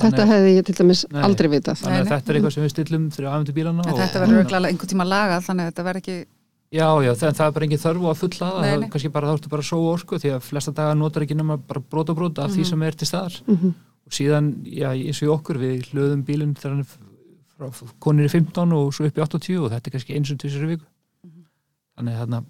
þetta 0.00 0.26
hefði 0.30 0.50
ég 0.56 0.64
til 0.68 0.74
dæmis 0.80 1.04
Nei. 1.10 1.22
aldrei 1.26 1.48
vitað 1.52 1.78
þannig 1.80 1.96
að 1.96 2.02
Nei, 2.02 2.04
nei. 2.04 2.12
þetta 2.12 2.30
er 2.32 2.36
eitthvað 2.38 2.54
sem 2.56 2.64
við 2.66 2.72
stillum 2.74 3.04
fyrir 3.16 3.28
afhendu 3.32 3.52
bílana 3.56 3.82
En 3.86 3.92
og, 3.92 3.98
þetta 4.00 4.20
verður 4.22 4.40
auðvitað 4.42 4.68
einhvern 4.70 4.90
tíma 4.92 5.06
lagað 5.08 5.46
þannig 5.46 5.62
að 5.66 5.70
þetta 5.72 5.86
verður 5.88 6.02
ekki 6.04 6.16
Já, 6.76 6.88
já, 7.06 7.12
það, 7.14 7.34
það 7.38 7.46
er 7.46 7.52
bara 7.56 7.64
engin 7.68 7.78
þörfu 7.86 8.08
að 8.10 8.16
fulla 8.20 8.46
það, 8.50 8.56
það 8.66 8.72
er 8.82 8.88
kannski 8.90 9.10
bara 9.14 9.26
þá 9.30 9.34
ertu 9.38 9.48
bara 9.52 9.62
að 9.62 9.68
sóa 9.70 9.90
orku 9.94 10.18
því 10.18 10.30
að 10.34 10.40
flesta 10.48 10.72
daga 10.74 10.94
notar 10.98 11.22
ekki 11.22 11.36
nema 11.38 11.56
bara 11.62 11.80
brot 11.80 12.10
og 12.10 12.16
brot 12.18 12.38
af 12.42 12.50
Mhm. 12.50 12.56
því 12.56 12.64
sem 12.66 12.82
er 12.82 12.90
til 12.98 13.06
staðar 13.06 13.36
Mhm. 13.46 13.68
og 14.06 14.12
síðan, 14.12 14.48
já, 14.66 14.88
eins 14.90 15.22
og 15.22 15.28
í 15.28 15.32
okkur 15.36 15.56
við 15.62 15.86
hlöðum 15.94 16.24
bílinn 16.26 16.54
þegar 16.58 16.72
hann 16.74 16.80
er 16.80 16.90
frá 17.70 17.88
konir 18.02 18.26
í 18.26 18.30
15 18.34 18.72
og 18.74 18.92
svo 18.92 19.06
upp 19.06 19.14
í 19.16 19.22
80 19.22 19.62
og 19.62 19.70
þetta 19.70 19.86
er 19.86 19.94
kannski 19.94 20.16
eins 20.18 20.30
og 20.30 20.42
í 20.42 20.66
viku 20.74 20.84
þarna 21.96 22.40
Mhm. 22.42 22.44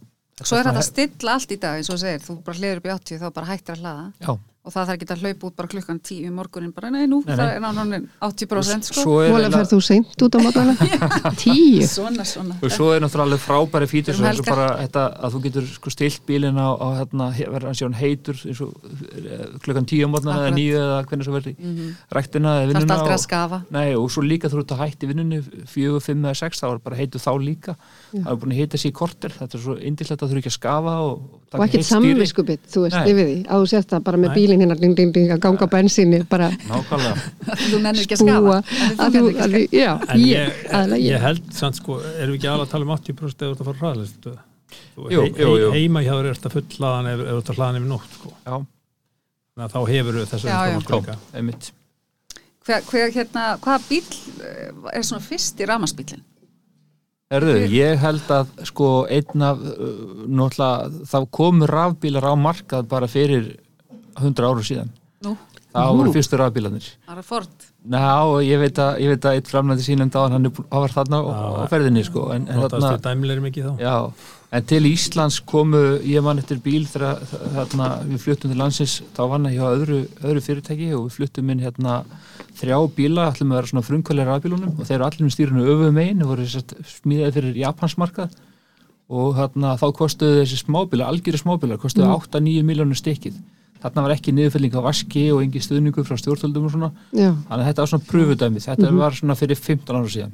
Svo 0.44 0.58
er 0.58 0.64
þetta 0.64 0.80
að 0.82 0.90
stilla 0.90 1.32
allt 1.32 1.52
í 1.52 1.56
dag 1.60 1.76
eins 1.78 1.88
og 1.88 1.96
þú 1.96 2.00
segir, 2.00 2.20
þú 2.26 2.44
bara 2.44 2.58
hliður 2.58 2.76
upp 2.76 2.84
í 2.86 2.92
80 2.92 3.18
þá 3.20 3.32
bara 3.32 3.46
hættir 3.46 3.76
að 3.76 3.80
hlaða 3.80 4.12
Já, 4.20 4.38
og 4.66 4.72
það 4.74 4.88
þarf 4.88 4.94
ekki 4.96 5.06
að 5.14 5.20
hlaupa 5.22 5.46
út 5.46 5.54
bara 5.60 5.68
klukkan 5.70 5.98
10 6.02 6.26
í 6.26 6.30
morgunin 6.34 6.72
bara 6.74 6.90
nei 6.90 7.06
nú, 7.06 7.20
Nei, 7.22 7.30
nei. 7.30 7.36
það 7.38 7.50
er 7.54 7.60
náttúrulega 7.62 8.00
80% 8.26 8.88
sko. 8.90 9.12
Mólega 9.30 9.50
ferð 9.54 9.70
þú 9.72 9.78
seint 9.86 10.24
út 10.26 10.34
á 10.34 10.38
mótana 10.42 10.74
tíu? 11.42 11.86
Svona, 11.86 12.24
svona. 12.26 12.56
Og 12.66 12.72
svo 12.74 12.88
er 12.94 13.00
náttúrulega 13.04 13.26
alveg 13.30 13.42
frábæri 13.44 13.86
fítur 13.90 14.18
Um 14.18 14.42
bara 14.46 14.66
þetta 14.82 15.04
að 15.22 15.36
þú 15.36 15.42
getur 15.46 15.68
sko 15.70 15.92
stilt 15.94 16.22
bílinn 16.26 16.58
á, 16.58 16.68
á 16.74 16.86
hérna, 16.98 17.28
verður 17.36 17.70
hann 17.86 17.96
heitur 18.00 18.36
eins 18.42 18.60
og 18.66 18.74
eh, 18.90 19.46
klukkan 19.62 19.86
10 19.86 20.02
á 20.02 20.08
mótna 20.10 20.36
eða. 20.40 20.50
9 20.56 20.74
eða 20.82 20.98
hvernig 21.06 21.24
svo 21.28 21.36
verður 21.36 21.54
Mhm. 21.56 21.94
ræktina 22.12 22.48
eða 22.48 22.56
Það 22.56 22.62
er 22.62 22.72
vinnuna 22.72 22.94
aldrei 22.96 23.14
að 23.14 23.20
og- 23.20 23.24
skafa. 23.26 23.58
Nei, 23.70 23.94
og 23.94 24.10
svo 24.10 24.22
líka 24.26 24.50
þú 24.50 24.58
ert 24.64 24.74
að 24.74 24.82
hætti 24.82 25.06
vinnunni 25.10 25.38
fjögur, 25.70 26.02
fimm 26.02 26.24
eða 26.26 26.36
sex, 26.36 26.60
þá 26.60 26.66
er 26.74 26.78
bara 26.82 26.96
heitu 26.96 27.18
þá 27.22 27.30
líka. 27.38 27.76
Það 28.12 28.30
er 28.32 28.36
búin 28.42 28.52
að 28.52 28.60
heita 28.60 28.76
sér 28.82 28.90
í 28.90 28.96
korter 28.96 29.30
þetta 29.30 29.54
er 29.54 29.60
svo 29.62 29.76
indislegt 29.78 30.22
að 30.22 30.28
þú 30.30 30.34
að 34.56 34.64
bílinn 34.64 34.72
hérna 34.72 34.80
ding, 34.80 34.96
ding, 34.96 35.12
ding, 35.14 35.30
að 35.34 35.42
ganga 35.44 35.68
á 35.68 35.74
bensinni 35.76 36.18
bara 36.28 36.48
En 40.76 40.92
ég, 40.98 41.16
held 41.22 41.42
samt 41.54 41.76
sko, 41.78 42.00
erum 42.16 42.34
við 42.34 42.40
ekki 42.40 42.50
alveg 42.50 42.66
að 42.66 42.72
tala 42.72 42.86
um 42.86 42.94
80% 42.96 43.42
eða 43.42 43.48
þú 43.48 43.52
ert 43.52 43.60
að 43.60 43.68
fara 43.70 43.80
hraðlega 43.82 44.36
Jú, 44.96 45.26
jú, 45.36 45.50
jú. 45.60 45.72
heima 45.74 46.02
hjá 46.04 46.14
þér 46.14 46.30
ert 46.32 46.46
að 46.48 46.54
fullaðan 46.56 47.08
ef 47.10 47.20
ef 47.20 47.26
þú 47.28 47.40
ert 47.40 47.50
að 47.50 47.58
hlaðan 47.58 47.78
yfir 47.78 47.90
nótt 47.90 48.14
sko. 48.16 48.30
Þannig 48.46 49.66
að 49.66 49.74
þá 49.74 49.80
hefur 49.90 50.16
einmitt. 51.36 51.68
Hver, 52.66 52.86
hver, 52.88 53.12
hérna, 53.14 53.44
Hvaða 53.62 53.82
bíl 53.86 54.00
eh, 54.42 54.72
er 54.96 55.04
svona 55.06 55.22
fyrst 55.22 55.60
í 55.60 55.68
ramarsbílinn? 55.68 56.24
Erðu, 57.36 57.54
ég 57.70 57.98
held 57.98 58.28
að 58.30 58.50
sko 58.68 58.88
einn 59.10 59.42
af 59.42 59.62
uh, 59.62 59.86
náttúrulega 60.30 61.06
þá 61.10 61.16
komu 61.34 61.66
rafbílar 61.66 62.26
á 62.30 62.34
markað 62.38 62.86
bara 62.90 63.08
fyrir 63.10 63.48
100 64.20 64.48
áru 64.48 64.64
síðan. 64.66 64.90
Nú, 65.24 65.34
það 65.76 65.98
voru 66.00 66.12
fyrstu 66.14 66.38
rafbílanir 66.40 66.86
það 67.06 67.20
er 67.20 67.26
Ford. 67.26 67.66
Ná, 67.86 68.00
ég 68.42 68.58
veit 68.60 68.78
að, 68.82 68.96
ég 69.04 69.12
veit 69.12 69.28
að 69.28 69.36
eitt 69.38 69.50
framlæði 69.50 69.84
sínum 69.86 70.10
þá 70.12 70.18
hann 70.24 70.48
var 70.56 70.94
þarna 70.94 71.20
á, 71.22 71.34
á 71.62 71.70
ferðinni 71.70 72.02
sko 72.06 72.26
en, 72.34 72.48
en 72.50 72.62
þá? 73.62 73.70
Já, 73.80 73.94
en 74.58 74.66
til 74.72 74.80
Íslands 74.90 75.38
komu, 75.46 75.82
ég 76.06 76.24
man 76.26 76.42
eftir 76.42 76.60
bíl 76.64 76.82
þegar 76.90 77.22
þarna, 77.54 77.90
við 78.08 78.24
fluttum 78.24 78.52
til 78.52 78.60
landsins, 78.60 78.96
þá 79.16 79.22
vann 79.32 79.48
ég 79.50 79.60
hjá 79.60 79.66
öðru, 79.70 80.00
öðru 80.24 80.44
fyrirtæki 80.48 80.90
og 80.96 81.06
við 81.06 81.18
fluttum 81.20 81.52
inn 81.54 81.64
hérna 81.64 82.00
þrjá 82.58 82.78
bíla, 82.96 83.30
ætlum 83.30 83.52
að 83.54 83.60
vera 83.60 83.72
svona 83.72 83.86
frumkvælir 83.86 84.30
rafbílunum 84.32 84.74
og 84.76 84.88
þeir 84.88 84.98
eru 84.98 85.08
allir 85.08 85.26
um 85.26 85.32
stýrinu 85.34 85.66
öfum 85.74 85.96
megin, 85.96 86.26
voru 86.26 86.46
sett, 86.50 86.74
smíðaði 86.98 87.36
fyrir 87.38 87.60
Japansmarkað 87.62 88.36
og 89.06 89.36
þarna 89.38 89.76
þá 89.78 89.86
kostuðu 89.94 90.40
þessi 90.40 90.64
smábíla, 90.64 91.06
algjöru 91.12 91.38
smábíla, 91.38 91.78
kostuðu 91.78 92.08
8-9 92.16 92.64
miljónur 92.66 92.98
stykkið. 92.98 93.36
Þarna 93.86 94.02
var 94.02 94.14
ekki 94.16 94.32
niðurfylling 94.34 94.74
á 94.74 94.82
vaski 94.82 95.24
og 95.32 95.40
engi 95.46 95.60
stuðningur 95.62 96.04
frá 96.08 96.18
stjórnvöldum 96.18 96.64
og 96.66 96.72
svona, 96.74 96.90
já, 97.14 97.30
þannig 97.46 97.62
að 97.62 97.66
þetta 97.70 97.82
var 97.84 97.90
svona 97.94 98.08
pröfudæmi, 98.10 98.62
þetta 98.66 98.92
var 98.98 99.14
svona 99.14 99.36
fyrir 99.38 99.56
15 99.62 99.96
ára 100.00 100.10
síðan. 100.18 100.32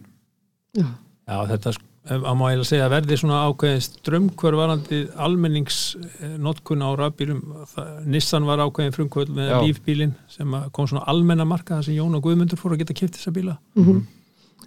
já, 0.76 0.86
Já, 1.28 1.36
þetta 1.52 1.72
að 2.02 2.34
má 2.34 2.44
eiginlega 2.48 2.66
segja 2.66 2.86
að 2.88 2.94
verði 2.96 3.16
svona 3.20 3.36
ákveðin 3.46 3.82
strömmkvör 3.84 4.56
varandi 4.58 4.96
almenningsnotkun 5.22 6.82
á 6.82 6.88
rafbílum. 6.98 7.42
Nissan 8.10 8.46
var 8.48 8.58
ákveðin 8.64 8.94
frumkvöld 8.96 9.30
með 9.34 9.50
Já. 9.52 9.58
lífbílin 9.62 10.14
sem 10.28 10.50
að 10.56 10.70
kom 10.74 10.88
svona 10.90 11.04
almenna 11.06 11.44
marka 11.46 11.76
þar 11.78 11.84
sem 11.86 11.94
Jón 11.94 12.16
og 12.18 12.24
Guðmundur 12.26 12.58
fóru 12.58 12.74
að 12.76 12.82
geta 12.84 12.94
kipt 12.98 13.16
þessa 13.18 13.32
bíla. 13.36 13.58
Mhm. 13.76 14.02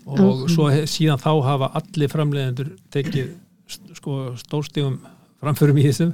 og 0.06 0.48
svo 0.54 0.68
he- 0.70 0.86
síðan 0.86 1.18
þá 1.18 1.32
hafa 1.44 1.72
allir 1.74 2.08
framleiðendur 2.12 2.68
tekið 2.94 3.32
st- 3.68 3.96
sko, 3.98 4.36
stórstígum 4.38 5.00
framförum 5.44 5.78
í 5.82 5.86
þessum 5.90 6.14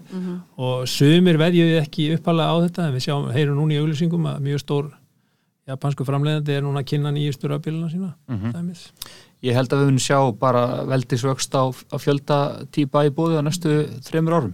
og 0.58 0.88
sumir 0.90 1.38
veðjuði 1.42 1.80
ekki 1.82 2.10
uppalega 2.18 2.52
á 2.52 2.56
þetta 2.66 2.88
en 2.88 2.96
við 2.98 3.06
sjáum, 3.08 3.32
heyrum 3.36 3.60
núna 3.60 3.74
í 3.78 3.82
auglýsingum 3.82 4.26
að 4.32 4.40
mjög 4.48 4.60
stór 4.64 4.92
japansku 5.70 6.04
framleiðandi 6.08 6.56
er 6.58 6.64
núna 6.66 6.82
að 6.82 6.90
kynna 6.92 7.12
nýjustu 7.14 7.48
rafbíluna 7.52 7.90
sína 7.92 8.16
dæmis. 8.54 8.88
Ég 9.42 9.56
held 9.58 9.72
að 9.74 9.80
við 9.82 9.88
munum 9.90 10.02
sjá 10.04 10.18
bara 10.38 10.84
veldisvöxt 10.86 11.56
á, 11.58 11.66
á 11.74 11.96
fjölda 11.98 12.38
típa 12.70 13.02
í 13.08 13.10
bóði 13.10 13.40
á 13.40 13.46
næstu 13.46 13.88
þreymur 14.06 14.36
árum. 14.38 14.52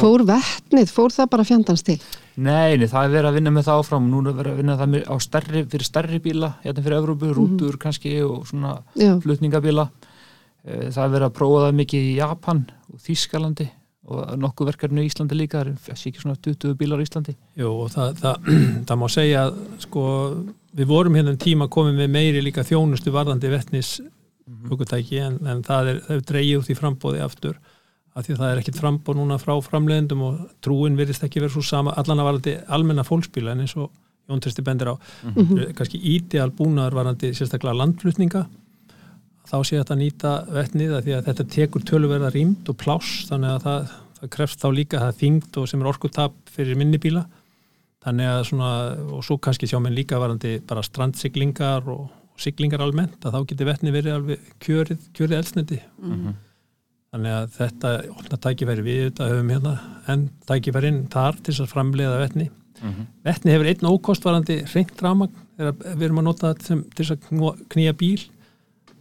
fór 0.00 0.24
vetnið, 0.24 0.88
fór 0.88 1.12
það 1.12 1.28
bara 1.34 1.44
fjandans 1.44 1.82
til 1.84 1.98
Nei, 2.38 2.76
nei, 2.78 2.86
það 2.88 3.04
er 3.04 3.12
verið 3.12 3.28
að 3.28 3.34
vinna 3.36 3.50
með 3.50 3.66
það 3.66 3.80
áfram. 3.82 4.06
Nú 4.08 4.22
er 4.22 4.36
verið 4.38 4.52
að 4.52 4.60
vinna 4.62 4.76
það 4.78 4.90
með, 4.94 5.02
á 5.10 5.14
stærri, 5.20 5.64
fyrir 5.68 5.88
stærri 5.90 6.20
bíla, 6.24 6.50
hérna 6.62 6.84
fyrir 6.86 6.98
Evrópu, 7.02 7.32
rútur 7.34 7.76
kannski 7.82 8.12
og 8.22 8.46
svona 8.48 8.76
já, 8.96 9.12
flutningabíla. 9.24 9.88
Eh, 10.64 10.88
Það 10.88 11.02
er 11.04 11.12
verið 11.16 11.26
að 11.28 11.36
prófa 11.40 11.64
það 11.66 11.76
mikið 11.82 12.06
í 12.08 12.14
Japan 12.16 12.62
og 12.94 13.02
Þýskalandi 13.04 13.68
og 14.08 14.36
nokkuð 14.40 14.70
verkefni 14.72 15.04
í 15.04 15.10
Íslandi 15.10 15.36
líka. 15.36 15.64
Það 15.84 15.92
er 15.94 16.06
ekki 16.10 16.22
svona 16.22 16.38
20 16.44 16.76
bílar 16.80 17.02
í 17.02 17.06
Íslandi. 17.06 17.34
Jú, 17.60 17.72
og 17.84 17.90
það, 17.92 18.14
það, 18.22 18.52
það 18.88 19.00
má 19.02 19.08
segja 19.12 19.42
að 19.46 19.58
sko, 19.84 20.04
við 20.80 20.92
vorum 20.92 21.18
hérna 21.18 21.34
um 21.34 21.40
tíma 21.42 21.68
komið 21.72 22.00
með 22.02 22.14
meiri 22.16 22.44
líka 22.44 22.66
þjónustu 22.66 23.12
varðandi 23.14 23.52
vettnis 23.52 23.98
hugutæki 24.68 25.20
en, 25.22 25.40
en 25.46 25.64
það 25.66 25.92
er, 25.92 26.00
er 26.14 26.22
dreigið 26.28 26.62
út 26.62 26.70
í 26.72 26.76
frambóði 26.78 27.22
aftur 27.24 27.58
af 28.18 28.26
því 28.26 28.34
að 28.34 28.40
það 28.40 28.52
er 28.52 28.60
ekkit 28.62 28.78
frambóð 28.80 29.18
núna 29.20 29.38
frá 29.40 29.54
framleiðendum 29.62 30.22
og 30.26 30.38
trúin 30.64 30.96
virðist 30.98 31.24
ekki 31.26 31.42
vera 31.42 31.52
svo 31.52 31.62
sama 31.66 31.94
allan 32.00 32.22
að 32.22 32.28
varðandi 32.30 32.54
almenna 32.74 33.04
fólksbíla 33.06 33.54
en 33.54 33.64
eins 33.64 33.76
og 33.78 33.90
Jón 34.28 34.42
Tristi 34.44 34.64
bendir 34.64 34.90
á 34.92 34.94
kannski 35.78 36.00
ídeal 36.14 36.50
búnaðar 36.56 36.98
varðandi 36.98 37.30
sérstaklega 37.36 37.78
landflutninga 37.78 38.46
þá 39.48 39.56
sé 39.64 39.78
þetta 39.80 39.96
nýta 39.98 40.34
vettnið 40.52 40.94
að 40.98 41.06
því 41.06 41.16
að 41.16 41.30
þetta 41.30 41.48
tekur 41.54 41.88
töluverða 41.88 42.30
rýmd 42.34 42.68
og 42.68 42.78
pláss 42.80 43.24
þannig 43.30 43.54
að 43.54 43.66
það, 43.66 43.96
það 44.20 44.32
krefst 44.36 44.62
þá 44.62 44.68
líka 44.76 45.02
það 45.02 45.18
þyngd 45.22 45.60
og 45.62 45.68
sem 45.70 45.82
er 45.82 45.90
orkutap 45.92 46.38
fyrir 46.52 46.78
minni 46.78 47.00
bíla. 47.00 47.24
Þannig 48.04 48.30
að 48.30 48.44
svona 48.50 48.70
og 49.16 49.24
svo 49.26 49.38
kannski 49.42 49.66
sjá 49.68 49.80
menn 49.82 49.96
líka 49.96 50.20
varandi 50.22 50.58
bara 50.68 50.84
strandsiglingar 50.86 51.88
og 51.90 52.06
siglingar 52.38 52.82
almennt 52.84 53.24
að 53.26 53.34
þá 53.34 53.48
getur 53.50 53.68
vettni 53.68 53.94
verið 53.94 54.14
alveg 54.14 54.52
kjörið, 54.62 55.08
kjörið 55.16 55.40
elsniti 55.40 55.80
þannig 57.08 57.34
að 57.34 57.50
þetta 57.56 57.92
opna 58.14 58.38
tækifæri 58.44 58.84
við 58.86 59.02
þetta 59.08 59.28
höfum 59.32 59.52
hérna 59.54 59.74
en 60.12 60.24
tækifærin 60.46 61.00
þar 61.12 61.38
til 61.40 61.52
þess 61.52 61.64
að 61.64 61.72
framleiða 61.72 62.20
vettni 62.22 62.48
vettni 63.26 63.54
hefur 63.54 63.70
einn 63.72 63.90
ókost 63.90 64.24
varandi 64.28 64.60
reynt 64.74 65.02
ramagn 65.02 65.34
þegar 65.56 65.96
við 65.96 66.04
erum 66.06 66.20
að 66.22 66.28
nota 66.28 66.52
þetta 66.52 66.78
til 66.94 67.04
þess 67.04 67.14
að 67.16 67.64
knýja 67.74 67.94
bíl 67.98 68.20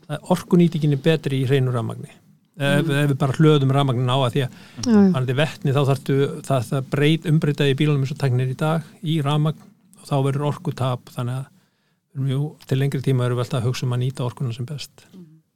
orkunýtingin 0.08 0.96
er 0.96 1.02
betri 1.04 1.42
í 1.44 1.48
hreinu 1.50 1.74
ramagni 1.76 2.10
ef, 2.58 2.88
ef 2.88 3.10
við 3.12 3.18
bara 3.22 3.36
hlöðum 3.38 3.74
ramagnin 3.76 4.10
á 4.10 4.18
að 4.18 4.32
því 4.36 4.44
að 4.46 4.50
já. 4.50 4.50
Þannig 4.88 5.32
að 5.34 5.40
vettni 5.42 5.76
þá 5.76 5.82
þarftu 5.92 6.18
það, 6.48 6.68
það 6.72 6.90
breyt 6.94 7.28
umbreytaði 7.32 7.74
í 7.76 7.78
bílunum 7.82 8.06
eins 8.06 8.14
og 8.16 8.22
tæknir 8.24 8.54
í 8.54 8.58
dag 8.58 8.88
í 9.04 9.18
ramagn 9.26 9.62
og 10.02 10.06
þá 10.10 10.16
verður 10.26 10.48
orkutap 10.52 11.12
þannig 11.14 11.42
að 11.42 11.48
við 12.18 12.22
erum 12.22 12.30
jú, 12.34 12.44
til 12.66 12.80
lengri 12.82 13.02
tíma 13.06 13.28
erum 13.28 13.38
við 13.38 13.46
alltaf 13.46 13.60
að 13.62 13.68
hugsa 13.70 13.86
um 13.86 13.94
að 13.98 14.04
nýta 14.06 14.26
orkuna 14.26 14.54
sem 14.56 14.66
best. 14.66 15.04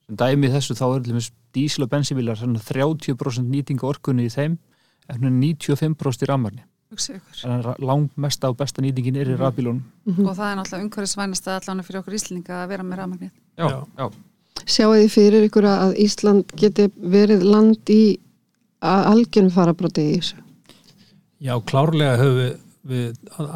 Sem 0.05 0.19
dæmi 0.19 0.49
í 0.49 0.51
þessu 0.53 0.75
þá 0.77 0.83
er 0.89 1.05
til 1.05 1.13
dæmis 1.13 1.31
dísil 1.55 1.85
og 1.85 1.89
bensínbílar 1.93 2.37
svona 2.37 2.61
30% 2.61 3.49
nýting 3.49 3.81
á 3.81 3.85
orkunni 3.89 4.27
í 4.27 4.33
þeim 4.33 4.59
en 5.09 5.17
svona 5.17 5.33
95% 5.41 6.27
í 6.27 6.29
Þannig 6.91 7.67
að 7.71 7.85
langmesta 7.87 8.49
og 8.51 8.57
besta 8.59 8.83
nýtingin 8.83 9.15
er 9.15 9.29
í 9.31 9.37
rafbílunum. 9.39 9.79
og 10.27 10.33
það 10.35 10.49
er 10.49 10.57
náttúrulega 10.59 10.83
umhverfisvænast 10.85 11.47
að 11.47 11.59
allan 11.61 11.85
fyrir 11.87 12.01
okkur 12.01 12.17
Íslinga 12.17 12.57
að 12.65 12.67
vera 12.73 12.83
með 12.83 12.99
ramagnið 12.99 13.31
Já, 13.31 13.63
Já. 13.63 13.77
já. 13.95 14.09
Sjáu 14.65 14.93
þið 14.95 15.09
fyrir 15.13 15.47
ykkur 15.47 15.67
að 15.69 15.95
Ísland 16.05 16.53
geti 16.59 16.89
verið 16.95 17.45
land 17.47 17.91
í 17.93 18.03
algjörnum 18.81 19.53
farabróti 19.53 20.07
í 20.07 20.17
þessu 20.19 20.41
Já, 21.41 21.55
klárlega 21.65 22.19
höfum 22.21 22.37
við, 22.37 22.51
við 22.91 23.39
all, 23.41 23.47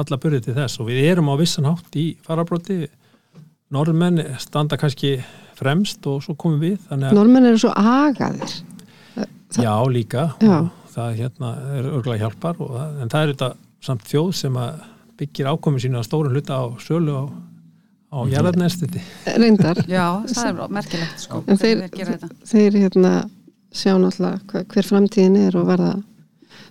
alla 0.00 0.18
börið 0.20 0.46
til 0.46 0.54
þess 0.56 0.80
og 0.80 0.88
við 0.88 1.02
erum 1.10 1.28
á 1.28 1.34
vissan 1.36 1.68
hátt 1.68 1.98
í 2.00 2.06
farabróti. 2.24 2.86
Norðmenn 3.76 4.22
standa 4.40 4.78
kannski 4.80 5.18
fremst 5.56 6.06
og 6.08 6.22
svo 6.24 6.36
komum 6.38 6.62
við 6.62 6.78
Normenn 6.96 7.48
eru 7.48 7.60
svo 7.60 7.72
agaðir. 7.76 8.56
já 9.56 9.74
líka 9.88 10.34
Já. 10.40 10.64
og 10.64 10.92
það 10.92 11.16
hérna 11.20 11.52
er 11.76 11.88
örgulega 11.92 12.24
hjálpar 12.24 12.60
og, 12.60 12.76
en 13.02 13.08
það 13.12 13.22
er 13.22 13.32
þetta 13.34 13.50
samt 13.84 14.08
þjóð 14.08 14.32
sem 14.34 14.58
byggir 15.16 15.48
ákomi 15.52 15.80
sínu 15.80 16.00
að 16.00 16.08
stóru 16.08 16.32
hluta 16.32 16.60
á 16.60 16.64
sölu 16.80 17.12
á, 17.16 17.24
á 18.16 18.20
jarðarnestiti 18.32 19.02
Reyndar. 19.36 19.82
Já, 19.90 20.06
það 20.32 20.48
er 20.50 20.74
merkilegt 20.80 21.24
sko 21.26 21.42
En 21.46 21.60
þeir- 21.60 21.86
þeir 21.92 22.28
Þeir 22.46 22.78
hérna 22.82 23.14
sjá 23.76 23.92
náttúrulega 24.00 24.64
hver 24.72 24.88
framtíðin 24.88 25.36
er 25.46 25.56
og 25.60 25.66
verða 25.68 25.94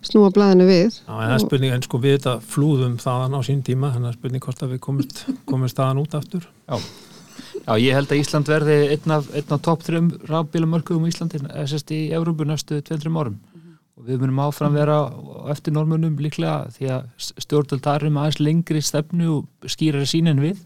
snúa 0.05 0.29
blaðinu 0.33 0.65
við. 0.69 0.99
Já, 1.05 1.13
en 1.13 1.29
það 1.29 1.33
er 1.35 1.41
spurning, 1.45 1.71
en 1.73 1.81
sko 1.85 1.97
við 2.01 2.15
þetta 2.19 2.33
flúðum 2.45 2.95
þaðan 3.01 3.35
á 3.37 3.39
sín 3.45 3.61
tíma, 3.65 3.89
þannig 3.93 4.09
að 4.11 4.17
spurning 4.19 4.43
hvort 4.45 4.61
að 4.65 4.71
við 4.75 4.79
komumst, 4.85 5.23
komumst 5.49 5.77
þaðan 5.79 6.01
út 6.03 6.13
aftur. 6.19 6.45
Já, 7.65 7.73
ég 7.81 7.93
held 7.97 8.11
að 8.13 8.19
Ísland 8.21 8.49
verði 8.51 8.75
einn 8.93 9.11
af, 9.15 9.29
einn 9.33 9.55
af 9.55 9.61
topp 9.65 9.81
þrjum 9.87 10.09
rafbílamörkuðum 10.29 11.07
í 11.07 11.11
Íslandi 11.13 11.41
SST 11.65 11.91
í 11.97 12.01
Európu 12.13 12.45
næstu 12.45 12.77
2-3 12.85 13.09
árum 13.17 13.39
og 13.95 14.03
við 14.09 14.19
munum 14.21 14.41
áfram 14.45 14.73
vera 14.75 14.97
eftir 15.53 15.73
normunum 15.73 16.17
líklega 16.21 16.67
því 16.75 16.89
að 16.97 17.05
stjórnvöld 17.41 17.81
þar 17.85 18.03
erum 18.03 18.17
aðeins 18.21 18.39
lengri 18.43 18.81
stefnu 18.83 19.29
og 19.39 19.71
skýrari 19.71 20.05
sín 20.09 20.27
en 20.29 20.41
við 20.43 20.59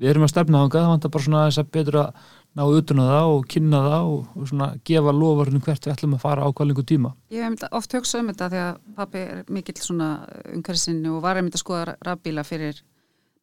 við 0.00 0.12
erum 0.12 0.24
að 0.26 0.32
stefna 0.32 0.62
þangað, 0.62 0.84
það 0.84 0.94
vantar 0.94 1.12
bara 1.14 1.26
svona 1.26 1.42
aðeins 1.42 1.60
að 1.62 1.72
betur 1.76 1.98
að 2.02 2.30
ná 2.52 2.62
utan 2.68 3.00
á 3.00 3.04
það 3.08 3.32
og 3.32 3.44
kynna 3.48 3.82
það 3.86 4.08
og, 4.12 4.24
og 4.36 4.48
svona 4.50 4.68
gefa 4.88 5.12
lofarnum 5.16 5.64
hvert 5.64 5.86
við 5.86 5.92
ætlum 5.94 6.16
að 6.16 6.24
fara 6.24 6.44
á 6.44 6.48
kvalingu 6.52 6.84
tíma 6.84 7.12
Ég 7.32 7.40
hef 7.40 7.48
einmitt 7.48 7.68
oft 7.72 7.94
hugsað 7.96 8.24
um 8.24 8.32
þetta 8.32 8.48
því 8.52 8.62
að 8.62 8.72
pappi 8.98 9.22
er 9.22 9.44
mikill 9.48 9.76
svona 9.80 10.08
umhverfisinni 10.52 11.12
og 11.12 11.22
var 11.24 11.40
einmitt 11.40 11.56
að 11.56 11.64
skoða 11.64 11.94
rafbíla 12.04 12.44
fyrir 12.44 12.82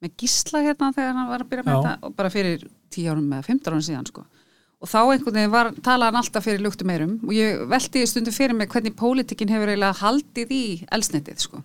með 0.04 0.14
gísla 0.20 0.62
hérna 0.64 0.92
þegar 0.96 1.18
hann 1.18 1.32
var 1.32 1.44
að 1.44 1.50
byrja 1.52 1.66
með 1.66 1.74
Já. 1.74 1.80
þetta 1.80 2.08
og 2.08 2.14
bara 2.20 2.32
fyrir 2.34 2.68
10 2.96 3.10
árum 3.12 3.34
eða 3.34 3.48
15 3.50 3.74
árum 3.74 3.88
síðan 3.90 4.08
sko. 4.10 4.26
Og 4.80 4.88
þá 4.88 5.00
einhvern 5.02 5.36
veginn 5.36 5.52
var, 5.52 5.72
talaði 5.84 6.08
hann 6.08 6.20
alltaf 6.22 6.46
fyrir 6.46 6.64
luktum 6.64 6.88
meirum 6.88 7.18
og 7.26 7.34
ég 7.36 7.66
velti 7.68 8.04
í 8.04 8.08
stundu 8.08 8.32
fyrir 8.32 8.56
mig 8.56 8.70
hvernig 8.72 8.96
pólitikinn 9.00 9.52
hefur 9.52 9.74
eiginlega 9.74 10.00
haldið 10.00 10.54
í 10.56 10.64
elsnetið 10.96 11.44
sko. 11.44 11.60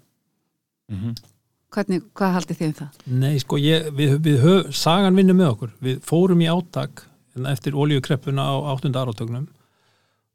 Hvernig, 1.74 2.04
hvað 2.14 2.34
haldið 2.36 2.60
þið 2.60 2.68
um 2.68 2.74
það? 2.78 3.02
Nei, 3.24 3.34
sko, 3.42 3.58
ég, 3.58 3.90
við, 3.98 4.16
við 4.22 4.40
höf, 4.44 4.72
sagan 4.78 5.18
vinnur 5.18 5.38
með 5.38 5.52
okkur. 5.54 5.74
Við 5.82 6.00
fórum 6.06 6.42
í 6.44 6.50
átak 6.50 7.04
hérna, 7.34 7.54
eftir 7.54 7.78
olíukreppuna 7.78 8.46
á 8.46 8.54
8. 8.76 8.92
áratögnum 8.94 9.48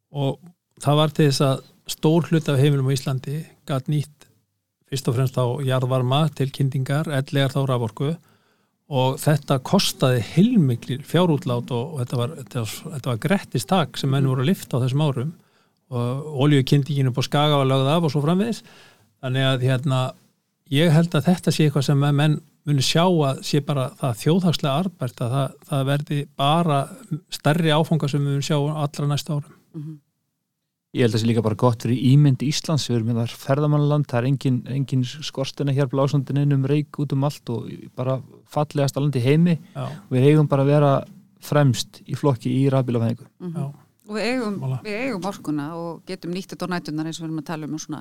og 0.10 0.40
það 0.84 1.00
var 1.00 1.14
til 1.16 1.28
þess 1.30 1.46
að 1.46 1.68
stór 1.90 2.28
hlut 2.30 2.50
af 2.52 2.60
heimilum 2.60 2.90
á 2.92 2.96
Íslandi 2.96 3.38
gæt 3.70 3.92
nýtt 3.92 4.28
fyrst 4.90 5.10
og 5.10 5.18
fremst 5.18 5.38
á 5.38 5.46
jarðvarma 5.66 6.24
til 6.38 6.50
kyndingar, 6.54 7.10
ellegar 7.14 7.54
þá 7.54 7.62
raforku 7.70 8.14
og 8.90 9.20
þetta 9.22 9.60
kostaði 9.62 10.24
heilmiklir 10.32 11.04
fjárútlát 11.06 11.70
og, 11.76 11.94
og 11.94 12.00
þetta 12.02 12.20
var, 12.20 12.34
var, 12.56 13.04
var 13.06 13.22
grettistak 13.22 14.00
sem 14.02 14.10
menn 14.10 14.28
voru 14.30 14.44
að 14.44 14.50
lifta 14.50 14.82
á 14.82 14.84
þessum 14.84 15.06
árum 15.06 15.36
og 15.94 16.40
olíukyndinginu 16.46 17.14
på 17.14 17.26
skaga 17.26 17.62
var 17.62 17.70
lögð 17.70 17.92
af 17.94 18.08
og 18.08 18.14
svo 18.14 18.24
framvegis 18.26 18.64
þannig 19.22 19.46
að 19.46 19.68
hérna, 19.68 20.02
ég 20.74 20.92
held 20.94 21.16
að 21.18 21.28
þetta 21.30 21.54
sé 21.54 21.68
eitthvað 21.68 21.88
sem 21.90 22.04
menn 22.04 22.40
muni 22.68 22.84
sjá 22.86 23.06
að 23.08 23.42
sé 23.48 23.62
bara 23.66 23.88
það 24.00 24.20
þjóðhagslega 24.24 24.84
arbært 24.84 25.24
að 25.26 25.34
það, 25.36 25.56
það 25.70 25.88
verði 25.90 26.20
bara 26.38 26.78
stærri 27.34 27.74
áfanga 27.74 28.10
sem 28.12 28.22
við 28.22 28.30
munum 28.30 28.46
sjá 28.46 28.58
allra 28.60 29.10
næsta 29.10 29.40
árum. 29.40 29.58
Ég 30.90 31.06
held 31.06 31.14
að 31.14 31.16
það 31.20 31.22
sé 31.22 31.30
líka 31.30 31.46
bara 31.46 31.60
gott 31.62 31.84
fyrir 31.86 32.06
ímynd 32.12 32.42
Íslands, 32.42 32.88
við 32.90 32.96
erum 32.98 33.12
með 33.12 33.20
það 33.20 33.34
ferðamannaland, 33.44 34.08
það 34.10 34.20
er 34.20 34.28
engin, 34.32 34.56
engin 34.74 35.04
skortina 35.06 35.76
hér 35.78 35.90
blásandin 35.92 36.56
um 36.56 36.66
reik 36.66 36.98
út 37.02 37.14
um 37.14 37.28
allt 37.28 37.52
og 37.54 37.68
bara 37.98 38.16
fallegasta 38.50 39.02
landi 39.04 39.22
í 39.22 39.26
heimi. 39.28 39.60
Já, 39.76 39.86
og 39.86 40.16
við 40.16 40.32
eigum 40.32 40.50
bara 40.50 40.66
að 40.66 40.72
vera 40.74 40.92
fremst 41.46 42.02
í 42.10 42.18
flokki 42.18 42.52
í 42.52 42.66
rafbílafæðingu. 42.74 43.30
já, 43.54 43.70
Og 44.10 44.16
við 44.18 44.26
eigum, 44.26 44.56
eigum 44.90 45.26
orkuna 45.30 45.66
og 45.78 46.00
getum 46.10 46.34
nýtt 46.34 46.56
þetta 46.56 46.66
á 46.66 46.74
nætunar 46.74 47.06
eins 47.06 47.20
og 47.20 47.28
við 47.28 47.30
erum 47.30 47.42
að 47.44 47.50
tala 47.52 47.68
um 47.70 47.76
og 47.78 47.84
svona. 47.84 48.00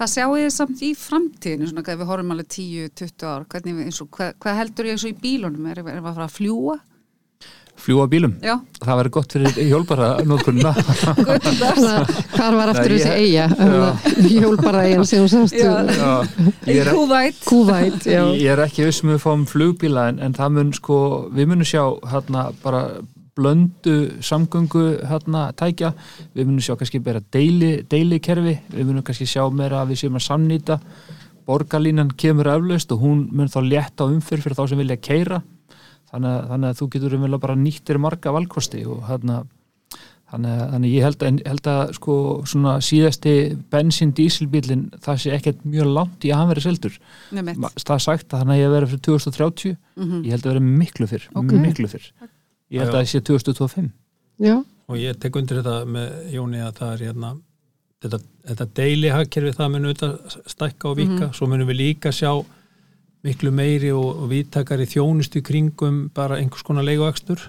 Hvað 0.00 0.08
sjáu 0.14 0.30
þið 0.38 0.46
samt 0.54 0.78
í 0.80 0.90
framtíðinu 0.96 1.66
svona 1.68 1.82
þegar 1.84 1.98
við 2.00 2.08
horfum 2.08 2.30
alveg 2.32 2.46
10-20 2.54 3.24
ár? 3.28 3.42
Hvernig, 3.52 3.74
við- 3.76 3.88
eins 3.90 3.98
og, 4.00 4.06
hvað, 4.16 4.30
hvað 4.40 4.54
heldur 4.56 4.86
ég 4.88 4.94
eins 4.96 5.02
og 5.04 5.10
í 5.10 5.18
bílunum? 5.20 5.66
Erum 5.68 5.90
við 5.90 5.98
að 6.00 6.06
fara 6.06 6.24
að 6.24 6.38
fljúa? 6.38 6.76
Fljúa 7.80 8.06
bílum, 8.12 8.32
Já, 8.44 8.54
það 8.80 8.96
verður 8.98 9.12
gott 9.14 9.32
fyrir 9.36 9.58
hjólbara 9.70 10.08
nótkunna. 10.28 10.72
Hvar 12.34 12.56
var 12.58 12.72
aftur 12.72 12.92
þessi 12.92 13.12
eiga? 13.12 13.46
Hjólbara 14.24 14.82
eigin 14.88 15.06
sem 15.08 15.22
hún 15.24 15.30
sást. 15.32 15.56
Já. 15.56 15.70
ég, 16.68 16.80
er, 16.82 16.90
Kúvæt. 16.92 17.38
Kúvæt, 17.48 18.04
já. 18.08 18.24
ég 18.36 18.50
er 18.52 18.64
ekki 18.66 18.84
vissum 18.88 19.12
við 19.14 19.22
fáum 19.24 19.46
flugbíla 19.48 20.10
en, 20.14 20.20
en 20.24 20.36
það 20.36 20.56
mun 20.58 20.74
sko, 20.76 20.98
við 21.32 21.52
munum 21.52 21.68
sjá 21.68 21.84
hérna 22.12 22.50
bara 22.64 22.82
blöndu 23.40 23.96
samgöngu 24.22 24.84
hérna 25.10 25.48
tækja, 25.56 25.94
við 26.36 26.46
munum 26.50 26.60
sjá 26.64 26.76
kannski 26.76 27.00
bara 27.02 27.22
deili, 27.32 27.72
deili 27.90 28.20
kerfi, 28.22 28.58
við 28.76 28.86
munum 28.90 29.02
kannski 29.06 29.26
sjá 29.26 29.46
meira 29.50 29.80
að 29.82 29.94
við 29.94 30.02
séum 30.04 30.20
að 30.20 30.26
samnýta 30.28 30.80
borgarlínan 31.48 32.12
kemur 32.20 32.46
eflaust 32.52 32.92
og 32.94 33.00
hún 33.02 33.24
mun 33.34 33.48
þá 33.50 33.60
létta 33.66 34.04
á 34.06 34.10
umfyrr 34.12 34.42
fyrir 34.44 34.58
þá 34.58 34.66
sem 34.70 34.78
vilja 34.84 34.96
keira 35.02 35.40
þannig 36.10 36.28
að, 36.30 36.44
þannig 36.50 36.68
að 36.74 36.78
þú 36.82 36.90
getur 36.94 37.16
umvel 37.16 37.38
bara 37.42 37.56
nýttir 37.58 37.98
marga 38.02 38.32
valkosti 38.36 38.84
og 38.86 39.08
hérna 39.08 39.40
Þannig, 40.30 40.58
þannig 40.70 40.92
ég 40.94 41.02
held 41.02 41.22
að, 41.26 41.38
held 41.50 41.64
að 41.72 41.80
sko, 41.96 42.12
svona 42.46 42.76
síðasti 42.86 43.32
bensín 43.72 44.12
dísilbílin 44.14 44.84
það 45.02 45.16
sé 45.24 45.32
ekkert 45.34 45.64
mjög 45.66 45.88
langt 45.90 46.22
í 46.22 46.30
að 46.30 46.38
hann 46.38 46.50
verið 46.52 46.66
seldur. 46.68 46.98
Það 47.34 47.90
er 47.96 48.04
sagt 48.04 48.30
að 48.36 48.44
hann 48.44 48.52
að 48.54 48.60
ég 48.60 48.70
verið 48.76 48.92
fyrir 48.92 49.02
2030 49.08 49.72
Mhm. 49.98 50.20
ég 50.22 50.30
held 50.36 50.46
að 50.46 50.52
verið 50.52 50.68
miklu 50.84 51.08
fyrr, 51.10 51.26
Ok. 51.34 51.50
miklu 51.64 51.88
fyrr. 51.90 52.06
Ég 52.70 52.82
held 52.82 52.94
að 52.94 53.00
það 53.00 53.08
sé 53.10 53.20
2025. 53.26 53.90
Já, 54.40 54.56
og 54.62 54.98
ég 54.98 55.18
tek 55.20 55.36
undir 55.36 55.60
þetta 55.60 55.78
með 55.90 56.34
Jóni 56.34 56.62
að 56.64 56.76
það 56.78 56.92
er 56.94 57.06
hérna 57.08 57.30
þetta, 58.00 58.20
þetta 58.48 58.66
deili 58.78 59.12
hagkerfi 59.12 59.54
það 59.56 59.72
mun 59.74 59.88
auðvitað 59.88 60.36
stækka 60.54 60.90
og 60.90 60.98
vika, 61.00 61.30
svo 61.36 61.48
munum 61.50 61.68
við 61.70 61.80
líka 61.82 62.12
sjá 62.14 62.32
miklu 63.26 63.52
meiri 63.52 63.90
og, 63.92 64.22
og 64.22 64.30
viðtakari 64.30 64.86
þjónustu 64.88 65.42
kringum 65.44 66.06
bara 66.16 66.38
einhvers 66.40 66.64
konar 66.64 66.86
leiguakstur. 66.86 67.42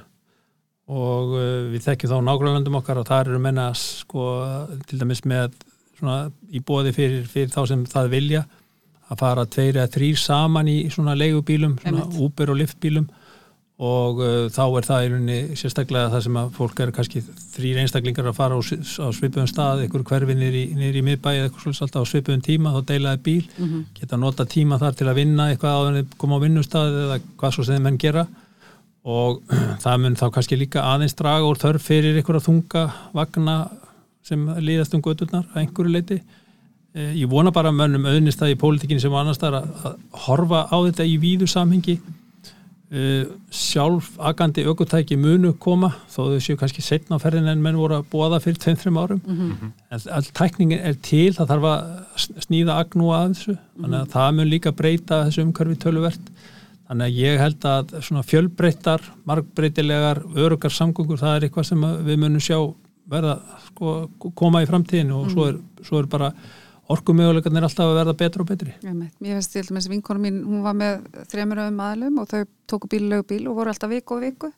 Og 0.91 1.35
uh, 1.37 1.43
við 1.71 1.85
þekkjum 1.85 2.11
þá 2.11 2.17
nágrænlandum 2.27 2.79
okkar 2.81 2.99
og 2.99 3.07
þar 3.07 3.29
eru 3.31 3.39
menna 3.39 3.69
sko 3.77 4.25
til 4.89 4.99
dæmis 4.99 5.23
með 5.23 5.53
svona 6.01 6.25
í 6.51 6.59
bóði 6.65 6.91
fyrir, 6.95 7.23
fyrir 7.29 7.53
þá 7.53 7.61
sem 7.69 7.85
það 7.87 8.11
vilja 8.17 8.41
að 9.11 9.21
fara 9.21 9.45
tveir 9.47 9.77
eða 9.77 9.91
þrýr 9.93 10.19
saman 10.19 10.69
í 10.71 10.77
svona 10.91 11.15
leigubílum, 11.19 11.77
svona. 11.83 12.07
Uber 12.19 12.51
og 12.51 12.59
Lyft-bílum 12.59 13.07
og 13.81 14.19
uh, 14.21 14.45
þá 14.53 14.61
er 14.65 14.85
það 14.85 15.03
í 15.03 15.09
rauninni 15.11 15.57
sérstaklega 15.57 16.11
það 16.13 16.23
sem 16.27 16.39
að 16.41 16.51
fólk 16.57 16.81
er 16.83 16.91
kannski 16.95 17.21
þrýr 17.55 17.79
einstaklingar 17.81 18.29
að 18.29 18.37
fara 18.37 18.57
á, 18.57 18.61
á 18.61 19.07
svipuðum 19.17 19.49
stað, 19.49 19.83
einhver 19.85 20.05
hverfi 20.05 20.35
niður 20.37 20.57
í, 20.99 21.03
miðbæi 21.07 21.31
eða 21.31 21.47
eitthvað 21.47 21.65
svolítið 21.65 21.85
alltaf 21.87 22.05
á 22.05 22.11
svipuðum 22.11 22.43
tíma 22.45 22.73
þá 22.75 22.81
deilaði 22.91 23.23
bíl, 23.25 23.47
geta 23.97 24.19
nota 24.21 24.45
tíma 24.45 24.77
þar 24.81 24.99
til 24.99 25.09
að 25.09 25.17
vinna 25.21 25.49
eitthvað 25.49 25.77
áður 25.79 26.01
en 26.01 26.11
koma 26.21 26.37
á 26.37 26.43
vinnustað 26.45 26.99
eða 27.05 27.21
hvað 27.41 27.55
svo 27.55 27.65
sem 27.65 27.77
þeir 27.77 27.85
menn 27.87 28.01
gera. 28.01 28.27
Og 29.01 29.41
það 29.83 30.03
mun 30.03 30.19
þá 30.19 30.27
kannski 30.35 30.59
líka 30.61 30.85
aðeins 30.85 31.17
draga 31.17 31.47
úr 31.49 31.57
þörf 31.57 31.89
fyrir 31.89 32.21
einhverja 32.21 32.45
þunga 32.45 32.85
vagna 33.17 33.57
sem 34.21 34.45
líðast 34.61 34.93
um 34.93 35.01
gödurnar 35.01 35.47
að 35.49 35.63
einhverju 35.63 35.95
leiti 35.95 36.21
Eh, 36.91 37.13
ég 37.15 37.29
vona 37.31 37.53
bara 37.55 37.69
að 37.71 37.77
mönnum 37.77 38.03
auðnist 38.03 38.41
það 38.41 38.49
í 38.51 38.55
pólitíkinni 38.59 38.99
sem 38.99 39.13
annars 39.15 39.37
það 39.39 39.61
að, 39.61 39.67
að 39.87 39.93
horfa 40.25 40.65
á 40.67 40.77
þetta 40.89 41.05
í 41.07 41.13
víðu 41.23 41.47
samhengi 41.47 41.93
sjálf 43.55 44.09
agandi 44.19 44.65
aukutæki 44.67 45.15
munu 45.19 45.53
koma 45.63 45.89
þó 46.11 46.25
þau 46.33 46.39
séu 46.43 46.57
kannski 46.59 46.83
setna 46.83 47.15
á 47.15 47.23
ferðin 47.23 47.47
en 47.51 47.61
menn 47.63 47.77
voru 47.79 47.95
að 48.01 48.07
búa 48.11 48.27
það 48.33 48.43
fyrir 48.47 48.59
2-3 48.65 48.99
árum. 49.03 49.21
En 49.91 49.99
all 50.17 50.27
tækningin 50.35 50.81
er 50.83 50.97
til 51.01 51.31
það 51.37 51.51
þarf 51.53 51.67
að 51.71 51.85
s- 52.19 52.31
sníða 52.47 52.75
agnú 52.83 53.11
að 53.15 53.29
þessu 53.35 53.55
þannig 53.79 53.99
að 54.01 54.11
það 54.15 54.35
mun 54.39 54.51
líka 54.51 54.71
breyta 54.75 55.21
þessu 55.27 55.45
umhverfi 55.45 55.77
töluvert. 55.85 56.31
Þannig 56.91 57.07
að 57.07 57.19
ég 57.23 57.39
held 57.39 57.67
að 57.71 57.93
svona 58.03 58.23
fjölbreyttar, 58.27 59.01
margbreytilegar 59.25 60.19
örugar 60.35 60.73
samgöngur, 60.75 61.21
það 61.21 61.35
er 61.37 61.45
eitthvað 61.47 61.69
sem 61.71 61.85
við 62.09 62.17
munum 62.19 62.43
sjá 62.43 62.57
verða 63.11 63.37
sko, 63.69 64.09
koma 64.35 64.61
í 64.63 64.67
framtíðinu 64.67 65.15
og 65.23 65.31
svo 65.31 65.47
er, 65.47 65.55
svo 65.87 65.99
er 66.03 66.09
bara 66.11 66.33
orkumöguleikarnir 66.89 67.63
alltaf 67.67 67.85
að 67.91 67.97
verða 67.99 68.15
betra 68.17 68.41
og 68.43 68.47
betri. 68.49 68.73
Einmitt. 68.83 69.13
Mér 69.21 69.37
finnst 69.37 69.53
til 69.53 69.65
dæmis 69.67 69.89
vinkonu 69.91 70.19
mín, 70.23 70.43
hún 70.47 70.63
var 70.65 70.73
með 70.77 71.05
þremur 71.31 71.57
öðum 71.65 71.79
aðlum 71.85 72.17
og 72.21 72.25
þau 72.31 72.41
tóku 72.67 72.87
bílulegu 72.91 73.23
bíl 73.29 73.47
og 73.51 73.55
voru 73.59 73.69
alltaf 73.71 73.89
viku 73.91 74.17
og 74.17 74.21
viku. 74.25 74.49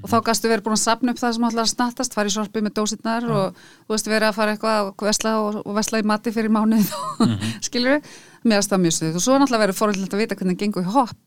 Og 0.00 0.08
þá 0.08 0.22
gastu 0.24 0.48
verið 0.48 0.64
búin 0.64 0.72
að 0.78 0.80
sapna 0.86 1.12
upp 1.12 1.20
það 1.20 1.32
sem 1.36 1.44
allar 1.44 1.68
snattast, 1.68 2.14
fara 2.16 2.28
í 2.30 2.32
sorpi 2.32 2.62
með 2.64 2.74
dósirnar 2.78 3.24
og 3.28 3.58
þú 3.60 3.92
veist 3.92 4.08
verið 4.08 4.28
að 4.30 4.36
fara 4.38 4.50
eitthvað 4.54 4.88
og 4.88 5.04
vesla 5.04 5.32
og, 5.42 5.58
og 5.66 5.72
vesla 5.76 6.00
í 6.00 6.06
mati 6.08 6.32
fyrir 6.32 6.48
mánuð 6.52 6.88
og 6.96 7.34
skilur 7.66 7.98
við, 7.98 8.02
finnst 8.46 8.72
það 8.72 8.82
mjög 8.86 8.94
stuð 8.96 9.18
og 9.20 9.22
svo 9.26 9.32
er 9.36 9.40
náttúrulega 9.42 9.64
verið 9.66 9.80
fórhaldilegt 9.82 10.16
að 10.16 10.22
vita 10.24 10.36
hvernig 10.38 10.56
það 10.56 10.62
gengur 10.64 10.82
í 10.86 10.94
hopp. 10.96 11.26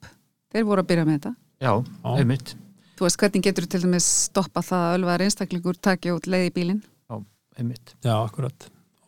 Þeir 0.49 0.65
voru 0.65 0.81
að 0.81 0.89
byrja 0.89 1.05
með 1.05 1.15
þetta. 1.19 1.31
Já, 1.61 1.73
Já. 1.77 2.11
einmitt. 2.15 2.55
þú 2.97 3.01
veist 3.05 3.19
hvernig 3.21 3.45
getur 3.45 3.65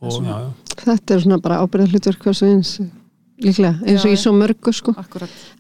og, 0.02 0.12
svona- 0.12 0.30
já, 0.30 0.39
já. 0.45 0.80
þetta 0.86 1.16
er 1.16 1.22
svona 1.26 1.41
bara 1.41 1.60
ábyrða 1.64 1.91
hlutverk 1.91 2.24
hversu 2.28 2.45
eins 2.45 2.78
líklega, 3.41 3.76
eins 3.86 4.06
og 4.06 4.12
í 4.14 4.18
svo 4.18 4.34
mörgu 4.34 4.74
sko. 4.74 4.93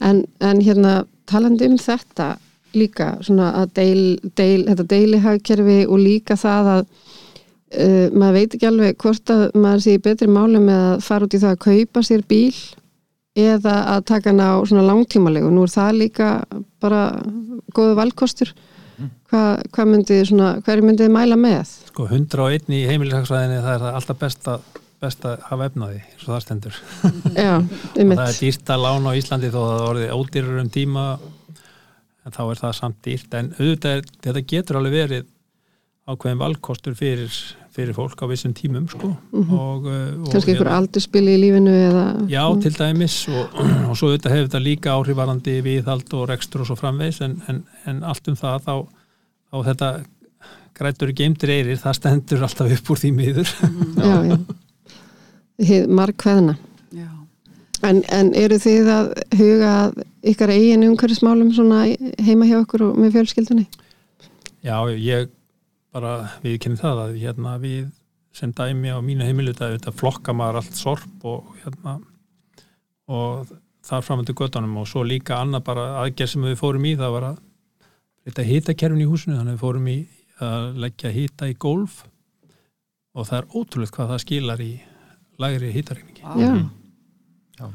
En, 0.01 0.23
en 0.39 0.61
hérna 0.61 1.05
talandi 1.29 1.67
um 1.69 1.77
þetta 1.77 2.37
líka 2.77 3.17
svona 3.25 3.51
að 3.61 3.73
deil, 3.77 4.01
deil, 4.37 4.65
þetta 4.67 4.87
deilihagkerfi 4.93 5.77
og 5.87 6.01
líka 6.01 6.37
það 6.37 6.71
að 6.73 6.81
uh, 6.85 8.07
maður 8.13 8.35
veit 8.37 8.55
ekki 8.57 8.69
alveg 8.69 8.97
hvort 9.01 9.33
að 9.33 9.43
maður 9.55 9.85
sé 9.85 9.97
betri 10.03 10.27
máli 10.27 10.61
með 10.61 10.83
að 10.91 11.05
fara 11.07 11.27
út 11.27 11.37
í 11.37 11.41
það 11.41 11.55
að 11.55 11.63
kaupa 11.67 12.03
sér 12.05 12.25
bíl 12.27 12.55
eða 13.37 13.75
að 13.95 14.05
taka 14.09 14.31
hann 14.31 14.41
á 14.41 14.57
svona 14.65 14.85
langtímalegu. 14.87 15.49
Nú 15.53 15.65
er 15.67 15.73
það 15.73 15.99
líka 16.01 16.29
bara 16.81 17.03
góðu 17.73 17.93
valkostur 17.99 18.53
hvað 19.31 19.63
hva 19.75 19.85
myndið 19.91 20.23
svona, 20.31 20.49
hverju 20.65 20.87
myndið 20.87 21.13
mæla 21.13 21.37
með? 21.39 21.71
Sko 21.91 22.07
101 22.09 22.73
í 22.73 22.81
heimilishagsvæðinni 22.89 23.61
það 23.63 23.73
er 23.75 23.85
það 23.85 23.97
alltaf 23.99 24.19
best 24.23 24.51
að, 24.51 24.67
best 25.03 25.25
að 25.29 25.47
hafa 25.49 25.69
efnaði 25.69 26.01
eins 26.01 26.25
og 26.25 26.33
það 26.33 26.43
stendur. 26.45 26.81
Já, 27.45 27.53
og 27.61 28.13
það 28.13 28.25
er 28.27 28.37
dýrt 28.41 28.73
að 28.73 28.85
lána 28.85 29.13
á 29.13 29.17
Íslandi 29.21 29.53
þó 29.53 29.59
að 29.63 29.73
það 29.73 29.87
orðið 29.91 30.13
ódýrur 30.17 30.61
um 30.63 30.71
tíma 30.77 31.07
en 32.27 32.35
þá 32.35 32.43
er 32.47 32.61
það 32.63 32.77
samt 32.81 33.01
dýrt 33.05 33.39
en 33.39 33.53
auðvitað 33.57 34.07
þetta 34.25 34.45
getur 34.53 34.79
alveg 34.81 34.97
verið 34.97 35.27
ákveðin 36.07 36.39
valkostur 36.39 36.95
fyrir, 36.95 37.33
fyrir 37.77 37.95
fólk 37.97 38.19
á 38.19 38.25
vissum 38.31 38.55
tímum 38.57 38.89
sko 38.91 39.13
og, 39.13 39.87
uh, 39.87 40.25
og 40.25 40.31
Kannski 40.33 40.55
einhver 40.55 40.71
aldurspili 40.73 41.37
í 41.37 41.41
lífinu 41.45 41.73
eða 41.77 42.05
Já, 42.31 42.43
til 42.63 42.73
dæmis 42.75 43.21
og, 43.31 43.57
og 43.89 43.95
svo 43.95 44.11
auðvitað 44.11 44.35
hefur 44.35 44.49
þetta 44.49 44.63
líka 44.65 44.97
áhrifarandi 44.97 45.57
viðhald 45.65 46.13
og 46.17 46.27
rekstur 46.31 46.65
og 46.65 46.71
svo 46.71 46.77
framvegs 46.79 47.21
en, 47.25 47.39
en, 47.47 47.63
en 47.89 48.05
allt 48.07 48.31
um 48.31 48.37
það 48.39 48.67
þá, 48.67 48.75
þá 49.47 49.57
þetta 49.71 49.91
grætur 50.77 51.13
geimtir 51.17 51.53
eirir, 51.55 51.79
það 51.81 51.99
stendur 51.99 52.45
alltaf 52.45 52.73
upp 52.77 52.93
úr 52.93 53.01
því 53.01 53.13
miður 53.17 53.53
já, 53.97 54.17
já. 54.31 54.39
Hið 55.57 55.87
markveðna. 55.89 56.53
Já. 56.93 57.09
En, 57.87 58.03
en 58.13 58.29
eru 58.37 58.59
þið 58.61 58.89
að 58.93 59.07
huga 59.39 59.71
að 59.71 59.95
ykkar 60.29 60.53
eigin 60.53 60.85
umhverfismálum 60.85 61.49
svona 61.55 61.83
heima 62.25 62.45
hjá 62.49 62.59
okkur 62.59 62.87
og 62.89 62.99
með 63.01 63.17
fjölskyldunni? 63.17 63.65
Já, 64.65 64.77
ég 64.93 65.31
bara 65.97 66.17
viðkynni 66.43 66.79
það 66.79 67.03
að 67.05 67.15
hérna 67.23 67.55
við 67.61 67.87
sem 68.37 68.53
dæmi 68.53 68.93
á 68.93 69.01
mínu 69.01 69.25
heimiluta 69.25 69.71
þetta 69.73 69.95
flokka 69.97 70.35
maður 70.37 70.61
allt 70.61 70.77
sorp 70.77 71.25
og 71.25 71.55
hérna 71.63 71.97
og 73.09 73.49
þar 73.87 74.03
framöndu 74.05 74.35
göttunum 74.37 74.77
og 74.81 74.89
svo 74.89 75.03
líka 75.07 75.39
annað 75.41 75.65
bara 75.69 75.87
aðgerð 76.03 76.33
sem 76.33 76.45
við 76.45 76.59
fórum 76.59 76.85
í 76.85 76.93
það 76.99 77.13
var 77.15 77.27
að 77.31 77.39
þetta 78.27 78.47
hitakerfin 78.51 79.03
í 79.03 79.09
húsinu 79.09 79.37
þannig 79.39 79.53
að 79.53 79.55
við 79.55 79.63
fórum 79.63 79.89
í 79.89 79.97
að 80.43 80.67
leggja 80.83 81.13
hita 81.15 81.49
í 81.49 81.55
gólf 81.57 82.01
og 83.17 83.25
það 83.29 83.39
er 83.39 83.47
ótrúlega 83.55 83.95
hvað 83.95 84.11
það 84.11 84.23
skilar 84.25 84.61
í 84.61 84.73
lægri 85.41 85.71
hitaregningi. 85.73 86.25
Já, 87.57 87.69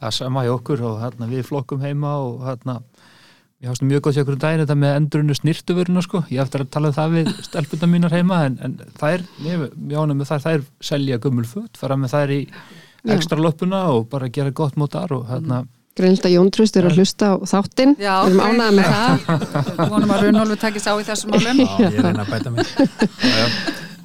það 0.00 0.08
er 0.08 0.16
sama 0.16 0.44
hjá 0.46 0.54
okkur 0.56 0.82
og 0.88 0.96
hérna, 1.02 1.28
við 1.30 1.44
flokkum 1.46 1.84
heima 1.84 2.16
og 2.24 2.42
hérna 2.46 2.78
ég 3.58 3.70
hafst 3.72 3.82
mjög 3.82 4.04
góð 4.06 4.14
til 4.14 4.22
okkur 4.22 4.36
um 4.36 4.42
daginn 4.42 4.60
þetta 4.62 4.74
með 4.78 4.96
endurinu 5.00 5.34
snirtuvöruna 5.34 6.02
sko, 6.04 6.20
ég 6.30 6.42
eftir 6.44 6.62
að 6.62 6.68
tala 6.76 6.92
um 6.92 6.94
það 6.94 7.16
við 7.16 7.30
stelpuna 7.42 7.88
mínar 7.90 8.14
heima 8.14 8.42
en, 8.46 8.58
en 8.62 8.76
þær, 9.00 9.24
ég 9.42 9.64
jána 9.90 10.14
með 10.14 10.30
þær, 10.30 10.44
þær 10.44 10.68
selja 10.90 11.18
gummul 11.24 11.46
föt, 11.48 11.80
fara 11.80 11.96
með 11.98 12.14
þær 12.14 12.34
í 12.36 12.38
ekstra 13.14 13.40
löpuna 13.42 13.82
og 13.96 14.06
bara 14.12 14.30
gera 14.30 14.54
gott 14.54 14.78
mótar 14.78 15.10
og 15.16 15.26
hérna 15.32 15.64
greinst 15.98 16.28
að 16.28 16.36
Jón 16.36 16.52
Tröst 16.54 16.78
er 16.78 16.86
að 16.86 17.00
hlusta 17.00 17.32
á 17.34 17.42
þáttinn, 17.50 17.96
Já, 17.98 18.12
við 18.22 18.36
erum 18.36 18.44
ánægða 18.46 18.68
með 18.76 18.84
það. 18.92 19.24
Við 19.80 19.90
vonum 19.90 20.12
að 20.14 20.20
Runolfi 20.22 20.58
takist 20.62 20.86
á 20.86 20.94
í 20.94 21.06
þessum 21.08 21.32
málum. 21.34 21.62
Já, 21.64 21.72
ég 21.82 21.96
reyna 22.04 22.22
að 22.22 22.30
bæta 22.30 22.52
mig. 22.54 22.70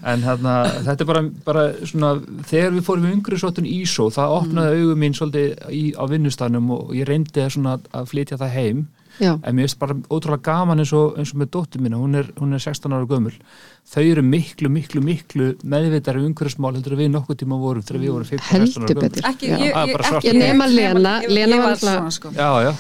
En 0.10 0.26
hérna, 0.26 0.56
þetta 0.88 1.06
er 1.06 1.10
bara, 1.12 1.22
bara 1.46 1.68
svona, 1.86 2.10
þegar 2.50 2.74
við 2.74 2.88
fórum 2.90 3.06
yngri 3.12 3.38
sóttun 3.40 3.70
Ísó, 3.70 4.10
það 4.12 4.34
opnaði 4.40 4.82
augum 4.82 5.00
mín 5.06 5.14
svolítið 5.16 5.70
í, 5.70 5.84
á 5.94 6.04
vinnustanum 6.10 6.74
og 6.76 6.92
ég 6.98 7.08
reyndi 7.08 7.46
svona 7.54 7.78
að 7.94 8.10
flytja 8.10 8.42
það 8.42 8.58
heim 8.58 8.82
Já, 9.22 9.34
en 9.44 9.56
mér 9.56 9.68
finnst 9.68 9.80
bara 9.80 9.94
ótrúlega 10.10 10.42
gaman 10.48 10.80
eins 10.82 10.94
og, 10.98 11.18
eins 11.22 11.34
og 11.36 11.42
með 11.44 11.50
dóttir 11.54 11.82
mína, 11.86 12.00
hún 12.02 12.16
er, 12.18 12.32
hún 12.40 12.54
er 12.58 12.64
16 12.64 12.96
ára 12.96 13.06
gömul. 13.06 13.36
Þau 13.94 14.02
eru 14.08 14.24
miklu, 14.26 14.70
miklu, 14.74 15.02
miklu 15.06 15.50
meðvitari 15.64 16.24
umhverfsmál 16.26 16.74
heldur 16.74 16.96
að 16.96 17.04
við 17.04 17.12
nokkuð 17.14 17.40
tíma 17.44 17.60
vorum 17.62 17.84
þegar 17.86 18.02
við 18.02 18.14
vorum 18.16 18.30
15-16 18.32 18.50
ára 18.50 18.64
heldur 18.64 18.88
gömul. 18.90 19.04
betur. 19.10 19.28
Ekki, 19.30 19.52
ég, 19.52 19.60
ég, 19.70 20.02
ekki, 20.18 20.34
nema 20.40 20.68
Lena, 20.72 21.14
Lena 21.28 21.58
var 21.62 21.76
alltaf- 21.76 22.12
sko. 22.18 22.32
Já, 22.34 22.50
já, 22.66 22.74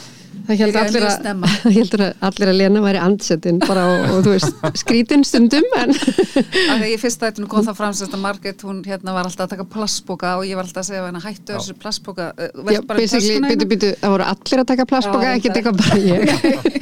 Það 0.44 0.60
held 0.60 0.76
Byrjaði 0.76 1.00
allir 1.00 1.76
heldur 1.78 2.02
að 2.06 2.26
allir 2.28 2.50
að 2.52 2.58
Lena 2.60 2.82
væri 2.84 3.00
andsetin 3.00 3.60
bara 3.64 3.84
og, 3.88 4.02
og 4.12 4.18
þú 4.26 4.34
veist, 4.34 4.64
skrítin 4.82 5.24
stundum 5.28 5.68
en 5.80 5.94
Af 5.94 6.82
því 6.82 6.90
ég 6.92 7.00
fyrst 7.02 7.24
nú 7.40 7.48
kom 7.52 7.64
það 7.68 7.78
fram 7.80 7.94
sem 7.96 8.12
að 8.12 8.24
Margrét 8.26 8.66
hún 8.68 8.82
hérna 8.86 9.16
var 9.16 9.30
alltaf 9.30 9.46
að 9.48 9.54
taka 9.56 9.66
plastboka 9.76 10.34
og 10.40 10.44
ég 10.48 10.56
var 10.60 10.68
alltaf 10.68 10.84
að 10.84 10.90
segja 10.90 11.06
henni 11.08 11.22
hættu 11.24 11.52
þessu 11.56 11.74
plastboka 11.80 12.26
uh, 12.36 12.36
Já, 12.74 12.82
basically, 12.92 13.40
byttu, 13.40 13.50
hérna. 13.54 13.70
byttu, 13.72 13.90
það 14.02 14.16
voru 14.16 14.26
allir 14.34 14.64
að 14.64 14.70
taka 14.74 14.88
plastboka, 14.92 15.26
þetta- 15.34 15.56
eitthvað 15.62 15.78
bara 15.80 15.98
ég. 16.04 16.22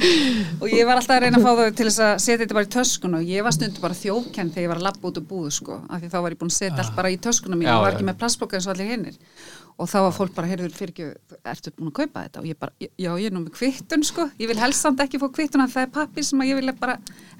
og 0.62 0.68
ég 0.72 0.84
var 0.88 0.96
alltaf 0.98 1.16
að 1.16 1.22
reyna 1.26 1.38
að 1.38 1.46
fá 1.46 1.52
þau 1.60 1.70
til 1.78 1.88
þess 1.88 2.02
að 2.08 2.12
setja 2.26 2.40
þetta 2.42 2.58
bara 2.58 2.66
í 2.68 2.72
töskuna 2.76 3.16
og 3.22 3.24
ég 3.30 3.40
var 3.46 3.54
stundu 3.56 3.78
bara 3.84 3.98
þjófkenn 4.02 4.52
þegar 4.54 4.66
ég 4.66 4.72
var 4.72 4.80
að 4.82 4.86
labba 4.88 5.04
út 5.12 5.20
og 5.22 5.26
búðu 5.30 5.50
sko 5.54 5.74
af 5.86 6.02
því 6.02 6.08
þá 6.12 6.18
var 6.18 6.30
ég 6.34 6.40
búin 6.42 6.52
að 6.52 6.58
setja 6.58 6.80
allt 6.82 6.96
bara 6.98 7.12
í 7.12 7.16
Já, 7.62 7.76
og 9.82 9.88
þá 9.90 9.96
var 10.06 10.12
fólk 10.16 10.32
bara, 10.36 10.48
heyrður 10.50 10.74
fyrir 10.76 10.92
ekki 10.92 11.06
ertu 11.52 11.72
búin 11.76 11.90
að 11.90 11.94
kaupa 11.98 12.22
þetta? 12.24 12.40
Og 12.42 12.46
ég 12.48 12.58
bara, 12.62 12.72
já 12.80 13.10
ég 13.18 13.26
er 13.28 13.34
nú 13.34 13.40
með 13.42 13.54
kvittun 13.58 14.04
sko, 14.06 14.26
ég 14.38 14.50
vil 14.50 14.58
helst 14.62 14.84
samt 14.86 15.02
ekki 15.02 15.18
fá 15.22 15.26
kvittun 15.34 15.64
af 15.64 15.72
það 15.74 15.86
er 15.88 15.90
pappi 15.96 16.24
sem 16.26 16.42
að 16.44 16.50
ég 16.52 16.60
vil 16.60 16.74
bara 16.80 16.96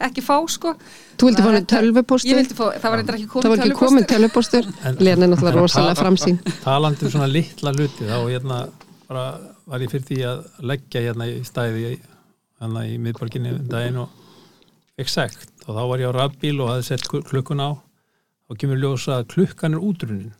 ekki 0.08 0.24
fá 0.26 0.34
sko. 0.50 0.74
Þú 1.20 1.28
vildi 1.30 1.44
fá 1.44 1.50
henni 1.52 1.68
tölvupóstur? 1.72 2.32
Ég 2.32 2.40
vildi 2.42 2.58
fá, 2.58 2.64
það 2.82 2.88
var 2.94 3.02
eitthvað 3.04 3.20
ekki 3.20 3.30
Það 3.46 3.54
var 3.54 3.74
komið 3.82 4.02
ekki 4.02 4.14
tölvupóstur, 4.14 4.70
En- 4.90 4.98
Lena 5.02 5.26
er 5.28 5.32
náttúrulega 5.34 5.62
rosalega 5.62 6.00
framsýn. 6.02 6.40
Talandi 6.66 7.06
um 7.08 7.14
svona 7.14 7.30
litla 7.30 7.74
hluti 7.76 8.08
þá 8.10 8.16
hérna 8.26 8.60
bara 9.08 9.24
var 9.70 9.84
ég 9.86 9.92
fyrir 9.94 10.08
því 10.10 10.20
að 10.32 10.42
leggja 10.72 11.04
hérna 11.06 11.30
í 11.30 11.38
stæði 11.46 11.94
hérna 11.94 12.84
í 12.90 12.98
miðborginni 13.02 13.54
um 13.54 13.64
daginn 13.70 14.02
og 14.02 14.18
sekt. 15.08 15.48
Og 15.66 15.74
þá 15.74 15.82
var 15.90 16.02
ég 16.02 16.10
á 16.10 16.18
rafbíl 16.18 16.56
og 16.62 16.68
hafði 16.72 16.84
sett 16.90 17.06
kl- 17.10 17.24
klukkun 17.26 17.62
á. 17.62 17.70
Og 18.50 18.58
kemur 18.60 18.78
ljósa 18.78 19.20
að 19.22 19.28
klukkan 19.32 19.74
er 19.78 19.82
útrunin 19.82 20.32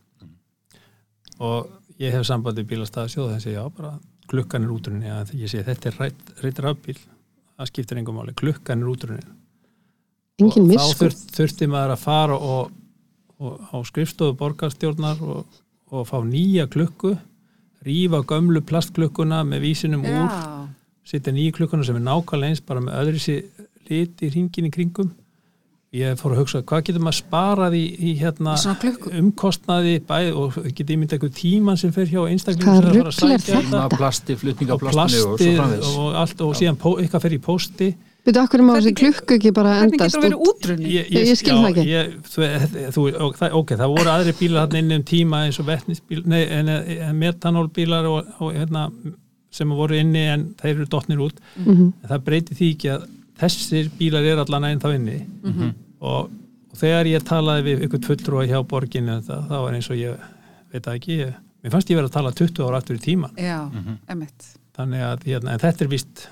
og 1.43 1.71
ég 2.03 2.15
hef 2.15 2.27
sambandi 2.27 2.65
bílastæða 2.67 3.11
sjóð 3.13 3.31
þannig 3.33 3.49
að 3.51 3.57
já 3.57 3.63
bara 3.77 3.93
klukkan 4.31 4.67
er 4.67 4.75
útrunin 4.75 5.07
ja, 5.07 5.21
ég 5.37 5.51
sé 5.51 5.63
þetta 5.67 5.91
er 5.91 5.99
rætt, 6.01 6.23
rætt 6.43 6.61
rafbíl 6.65 6.99
það 6.99 7.71
skiptir 7.71 8.01
engum 8.01 8.19
máli, 8.19 8.35
klukkan 8.39 8.83
er 8.83 8.93
útrunin 8.93 9.31
Engin 10.41 10.65
og 10.65 10.71
miss, 10.71 10.95
þá 10.95 11.03
þurft, 11.03 11.27
þurfti 11.37 11.69
maður 11.71 11.95
að 11.95 12.05
fara 12.07 12.39
og, 12.39 12.73
og 13.43 13.69
á 13.71 13.77
skrifstofu 13.87 14.37
borgarstjórnar 14.41 15.21
og, 15.23 15.61
og 15.93 16.09
fá 16.09 16.19
nýja 16.27 16.67
klukku 16.73 17.15
rífa 17.87 18.23
gömlu 18.27 18.63
plastklukkuna 18.67 19.43
með 19.47 19.67
vísinum 19.69 20.07
úr 20.07 20.31
Já, 20.31 20.63
setja 21.13 21.35
nýja 21.35 21.55
klukkuna 21.59 21.87
sem 21.87 21.99
er 21.99 22.07
nákvæmlega 22.07 22.55
eins 22.55 22.65
bara 22.67 22.83
með 22.83 22.99
öðru 23.03 23.23
sér 23.23 23.69
lit 23.91 24.23
í 24.23 24.31
ringin 24.33 24.71
í 24.71 24.75
kringum 24.75 25.11
ég 25.93 26.17
fór 26.17 26.33
að 26.33 26.39
hugsa 26.41 26.61
hvað 26.65 26.85
getur 26.89 27.03
maður 27.05 27.19
sparað 27.19 27.75
í, 27.77 27.83
í 28.01 28.13
hérna 28.17 28.55
umkostnaði 29.21 29.99
bæð 30.09 30.31
og 30.41 30.55
getið 30.73 30.95
ímynda 30.95 31.19
eitthvað 31.19 31.35
tíman 31.37 31.77
sem 31.81 31.93
fer 31.93 32.09
hjá 32.09 32.23
þetta? 33.67 33.83
þetta 33.83 33.99
plasti, 34.01 34.37
flutning 34.41 34.73
á 34.73 34.75
og 34.75 34.81
og 34.81 34.87
svo 35.13 35.37
plastið 35.37 35.59
framvegis 35.61 35.93
og 36.01 36.17
allt 36.23 36.41
og 36.47 36.57
síðan 36.63 36.81
eitthvað 37.03 37.27
fer 37.27 37.37
í 37.37 37.43
pósti 37.45 37.91
Byrju, 38.23 38.39
okkur 38.47 38.63
má 38.63 38.73
þessi 38.77 38.93
Hvernig- 38.93 38.99
klukku 39.03 39.35
ekki 39.37 39.51
bara 39.53 39.71
hvernig 39.81 39.93
endast 39.99 40.15
getur 40.15 40.21
það 40.23 40.27
verið 40.29 40.43
út? 40.47 40.59
útrunni? 40.63 40.91
ég, 40.95 41.09
Ég 41.11 41.37
skil 41.41 41.55
það 41.59 41.71
ekki. 41.73 41.87
ég, 41.91 42.13
þú, 42.23 42.43
þú, 42.95 43.07
og, 43.27 43.33
það, 43.41 43.57
ok, 43.61 43.73
það 43.81 43.95
voru 43.97 44.13
aðri 44.13 44.35
bílar 44.39 44.61
hann 44.69 44.77
inn 44.79 44.93
um 44.97 45.03
tíma 45.11 45.41
eins 45.49 45.59
og 45.59 45.67
vetnisbíl 45.67 46.23
nei, 46.31 46.43
en, 46.47 46.69
en 46.71 47.19
metanólbílar 47.19 48.07
og, 48.07 48.29
og 48.39 48.53
hérna, 48.55 48.85
sem 49.53 49.69
voru 49.75 49.99
inni 49.99 50.23
en 50.37 50.45
þeir 50.63 50.77
eru 50.77 50.87
dottnir 50.87 51.19
út 51.27 51.43
Mhm. 51.59 51.93
en 51.99 52.09
það 52.15 52.23
breyti 52.31 52.55
því 52.55 52.71
ekki 52.77 52.93
að 52.95 53.09
þessir 53.43 53.91
bílar 53.99 54.25
er 54.33 54.43
allan 54.45 54.65
einn 54.71 54.81
þá 54.83 54.89
inni 54.97 55.19
Mhm. 55.43 55.73
og, 56.01 56.31
og 56.73 56.77
þegar 56.79 57.07
ég 57.13 57.25
talaði 57.29 57.63
við 57.69 57.87
ykkur 57.89 58.05
fulltrúa 58.09 58.47
hjá 58.49 58.61
borginu 58.67 59.21
það, 59.23 59.49
það 59.51 59.65
var 59.67 59.73
eins 59.79 59.91
og 59.91 59.97
ég 60.01 60.29
veit 60.73 60.83
það 60.87 60.95
ekki 61.01 61.19
ég, 61.23 61.35
mér 61.63 61.71
fannst 61.77 61.91
ég 61.91 61.99
verið 62.01 62.11
að 62.11 62.17
tala 62.19 62.33
20 62.43 62.63
ára 62.69 62.79
aftur 62.83 62.97
í 62.97 63.03
tíma 63.03 63.31
Já, 63.37 63.59
Mhm. 63.71 63.99
emitt 64.09 64.47
þannig 64.77 65.03
að 65.11 65.25
hérna, 65.29 65.53
en 65.53 65.59
þetta 65.61 65.83
er 65.85 65.89
vist 65.93 66.29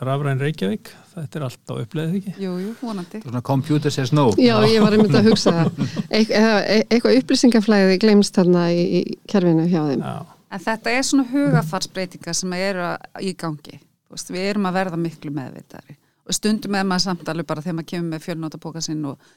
rafræn 0.00 0.38
Reykjavík, 0.40 0.88
þetta 1.14 1.36
er 1.36 1.42
allt 1.44 1.68
á 1.68 1.74
uppleðið 1.76 2.14
ekki 2.20 2.32
Jú, 2.40 2.52
jú, 2.62 2.70
vonandi 2.80 3.20
Svona 3.22 3.42
computer 3.42 3.90
says 3.90 4.12
no 4.12 4.30
Já, 4.38 4.56
ég 4.64 4.80
var 4.80 4.92
einmitt 4.96 5.12
að 5.12 5.26
hugsa 5.28 5.52
það. 5.52 5.70
Eða- 6.10 6.64
e- 6.64 6.84
Eitthvað 6.88 7.18
upplýsingaflæði 7.20 7.98
glemst 8.00 8.32
þarna 8.38 8.62
í, 8.72 8.84
í 9.02 9.18
kerfinu 9.28 9.66
hjá 9.68 9.82
þeim. 9.90 10.00
Já, 10.00 10.24
En 10.50 10.58
þetta 10.64 10.90
er 10.96 11.02
svona 11.04 11.26
hugafarsbreytinga 11.30 12.32
sem 12.34 12.52
eru 12.56 12.80
að- 12.80 13.20
í 13.22 13.34
gangi. 13.36 13.76
Þú 14.08 14.10
Veist, 14.16 14.30
við 14.32 14.46
erum 14.50 14.64
að 14.66 14.72
verða 14.80 14.96
miklu 14.98 15.30
meðvitari. 15.30 15.96
Stundum 16.36 16.74
með 16.74 16.88
maður 16.90 17.06
samtalið 17.08 17.46
bara 17.50 17.64
þegar 17.64 17.78
maður 17.78 17.90
kemur 17.92 18.10
með 18.14 18.24
fjölnótabóka 18.26 18.82
sinn 18.84 19.04
og, 19.10 19.30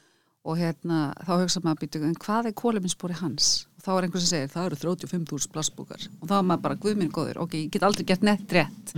og 0.44 0.58
hérna, 0.60 0.98
þá 1.26 1.32
hugsa 1.42 1.62
maður 1.64 1.84
býtu, 1.84 2.02
en 2.06 2.18
hvað 2.24 2.50
er 2.50 2.56
kóluminspúri 2.58 3.16
hans? 3.20 3.52
Og 3.78 3.86
þá 3.86 3.92
er 3.94 4.06
einhver 4.08 4.24
sem 4.24 4.32
segir, 4.32 4.50
það 4.52 4.68
eru 4.70 4.80
35.000 4.82 5.54
plastbókar. 5.54 6.08
Og 6.20 6.28
þá 6.30 6.34
er 6.38 6.44
maður 6.50 6.64
bara, 6.66 6.80
guð 6.84 6.98
minn 7.00 7.14
góður, 7.14 7.40
ok, 7.44 7.56
ég 7.62 7.72
get 7.74 7.86
aldrei 7.88 8.06
gett 8.08 8.26
nett 8.26 8.52
rétt. 8.56 8.92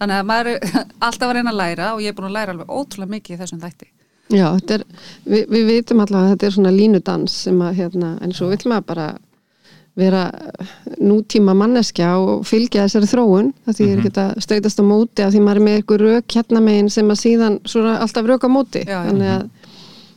Þannig 0.00 0.16
að 0.18 0.26
maður 0.32 0.52
er 0.54 0.66
alltaf 1.08 1.28
að 1.28 1.36
reyna 1.38 1.54
að 1.54 1.62
læra 1.62 1.92
og 1.94 2.02
ég 2.04 2.12
er 2.12 2.18
búin 2.18 2.30
að 2.30 2.36
læra 2.38 2.56
alveg 2.56 2.74
ótrúlega 2.74 3.14
mikið 3.16 3.36
í 3.36 3.40
þessum 3.44 3.62
þætti. 3.62 3.92
Já, 4.28 4.44
þetta 4.58 4.74
er, 4.76 4.84
við, 5.24 5.46
við 5.54 5.70
vitum 5.72 6.02
allavega 6.04 6.26
að 6.26 6.34
þetta 6.34 6.46
er 6.46 6.54
svona 6.58 6.74
línudans 6.74 7.38
sem 7.46 7.62
að, 7.64 7.78
hérna, 7.78 8.10
en 8.20 8.34
svo 8.36 8.50
vill 8.50 8.66
maður 8.68 8.88
bara 8.90 9.06
vera 9.98 10.24
nútíma 10.98 11.54
manneskja 11.58 12.12
og 12.22 12.44
fylgja 12.46 12.86
þessari 12.86 13.10
þróun 13.10 13.50
það 13.66 13.78
því 13.78 13.86
ég 13.86 13.94
er 13.94 14.02
ekki 14.02 14.22
að 14.22 14.42
streytast 14.44 14.82
á 14.82 14.84
móti 14.86 15.24
af 15.24 15.32
því 15.34 15.42
maður 15.44 15.60
er 15.60 15.66
með 15.66 15.78
eitthvað 15.78 16.04
rök 16.04 16.36
hérna 16.38 16.62
megin 16.64 16.90
sem 16.94 17.10
að 17.10 17.20
síðan 17.22 17.58
svona 17.68 17.96
alltaf 18.04 18.28
rök 18.28 18.46
á 18.46 18.50
móti. 18.52 18.84
Já, 18.86 19.00
þannig 19.08 19.32
að 19.32 19.48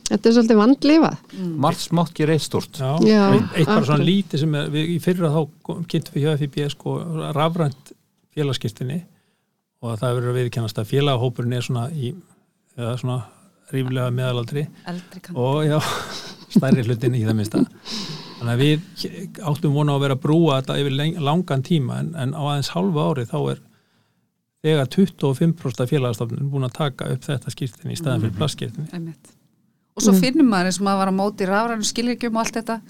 þetta 0.08 0.28
er 0.28 0.36
svolítið 0.36 0.60
vandlifað. 0.60 1.18
Margt 1.66 1.84
smátt 1.86 2.14
gerir 2.16 2.36
eitt 2.36 2.46
stort 2.46 2.80
eitt, 2.82 3.66
bara 3.66 3.84
svona 3.88 4.06
lítið 4.06 4.44
sem 4.44 4.58
við, 4.74 4.94
í 4.94 4.98
fyrra 5.02 5.32
þá 5.34 5.40
kynntum 5.90 6.16
við 6.16 6.26
hjá 6.26 6.42
FIB 6.42 6.58
sko 6.74 6.96
rafrænt 7.36 7.94
félagskirtinni 8.32 9.02
og 9.82 9.98
það 9.98 10.18
verður 10.18 10.32
að 10.32 10.42
viðkennast 10.42 10.78
að 10.78 10.90
félagahópurinn 10.92 11.56
er 11.58 11.66
svona 11.66 11.88
í 11.90 12.14
eða 12.78 12.96
svona 13.00 13.22
ríflega 13.72 14.12
meðalaldri. 14.14 14.66
Og 15.34 15.64
já, 15.66 15.78
stærri 16.54 16.84
hlutin 16.86 17.18
í 17.18 17.24
það 17.26 17.40
minnsta 17.40 17.64
þannig 18.42 18.54
að 18.54 18.62
við 18.62 19.42
áttum 19.52 19.76
vona 19.76 19.94
á 19.94 19.96
að 19.96 20.04
vera 20.04 20.16
að 20.18 20.24
brúa 20.26 20.56
þetta 20.60 20.78
yfir 20.82 21.20
langan 21.22 21.62
tíma 21.66 22.00
en, 22.02 22.14
en 22.18 22.34
á 22.34 22.42
aðeins 22.42 22.72
hálfa 22.74 23.06
ári 23.08 23.28
þá 23.30 23.38
er 23.54 23.60
þegar 24.62 24.90
25% 24.94 25.82
af 25.82 25.90
félagastofnun 25.90 26.50
búin 26.50 26.66
að 26.66 26.74
taka 26.78 27.10
upp 27.12 27.22
þetta 27.26 27.52
skirtinni 27.54 27.96
í 27.96 27.98
staðan 27.98 28.26
fyrir 28.26 28.36
plastskirtinni 28.38 28.90
Einmitt. 28.94 29.32
og 29.96 30.04
svo 30.04 30.14
finnum 30.18 30.50
maður 30.50 30.70
eins 30.70 30.80
og 30.82 30.86
maður 30.86 31.00
var 31.02 31.12
á 31.14 31.20
móti 31.22 31.48
rafrænu 31.48 31.88
skilirgjum 31.88 32.36
og 32.36 32.44
allt 32.44 32.58
þetta. 32.60 32.82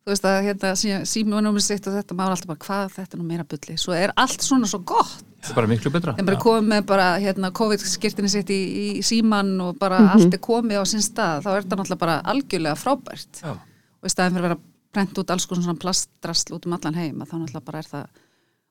Þú 0.00 0.14
veist 0.14 0.24
að 0.26 0.38
hérna 0.46 0.70
símanúmið 1.04 1.64
sitt 1.66 1.88
og 1.90 1.96
þetta 1.98 2.14
maður 2.16 2.32
alltaf 2.34 2.48
bara 2.48 2.62
hvað 2.64 2.94
þetta 2.94 3.16
er 3.16 3.20
nú 3.20 3.26
meira 3.28 3.44
bulli. 3.44 3.74
Svo 3.78 3.92
er 3.92 4.14
allt 4.16 4.46
svona 4.46 4.70
svo 4.70 4.80
gott. 4.88 5.18
Það 5.44 5.52
er 5.52 5.58
bara 5.58 5.68
miklu 5.68 5.92
betra. 5.92 6.14
En 6.16 6.28
bara 6.28 6.40
komið 6.40 6.70
með 6.72 6.86
bara 6.88 7.08
hérna 7.20 7.50
COVID-skirtinni 7.56 8.30
sitt 8.32 8.48
í, 8.52 8.58
í 8.80 9.04
síman 9.04 9.52
og 9.60 9.76
bara 9.80 10.00
allt 10.14 10.32
er 10.32 10.40
komið 10.40 10.80
á 10.80 10.84
sinn 10.88 11.04
stað 11.04 11.44
þá 11.44 11.50
er 11.52 11.66
þetta 11.66 11.78
náttúrulega 11.82 12.00
bara 12.00 12.16
algjörlega 12.32 12.80
frábært. 12.80 13.42
Já. 13.44 13.52
og 14.00 14.08
í 14.08 14.12
staðin 14.14 14.38
fyrir 14.38 14.48
að 14.48 14.48
vera 14.48 14.69
brent 14.94 15.20
út 15.22 15.34
alls 15.34 15.46
konar 15.48 15.66
svona 15.66 15.82
plastdrasl 15.82 16.56
út 16.56 16.66
um 16.66 16.76
allan 16.76 16.98
heim 16.98 17.22
að 17.22 17.30
þá 17.30 17.36
náttúrulega 17.38 17.68
bara 17.68 17.82
er 17.82 17.90
það 17.90 18.08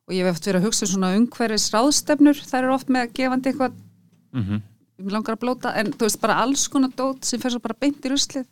og 0.09 0.15
ég 0.15 0.25
hef 0.25 0.35
eftir 0.35 0.51
verið 0.51 0.61
að 0.61 0.67
hugsa 0.67 0.85
um 0.85 0.91
svona 0.93 1.13
umhverfis 1.17 1.69
ráðstefnur 1.75 2.43
þær 2.43 2.63
eru 2.63 2.75
oft 2.75 2.93
með 2.93 3.13
gefandi 3.19 3.53
eitthvað 3.53 3.79
mm 4.35 4.67
ég 4.99 5.13
langar 5.15 5.37
að 5.37 5.43
blóta, 5.45 5.71
en 5.79 5.93
þú 5.95 6.09
veist 6.09 6.19
bara 6.19 6.41
alls 6.43 6.65
konar 6.67 6.91
dót 6.91 7.23
sem 7.23 7.39
fer 7.39 7.53
svo 7.53 7.61
bara 7.63 7.77
beint 7.79 8.03
í 8.03 8.09
ruslið. 8.11 8.49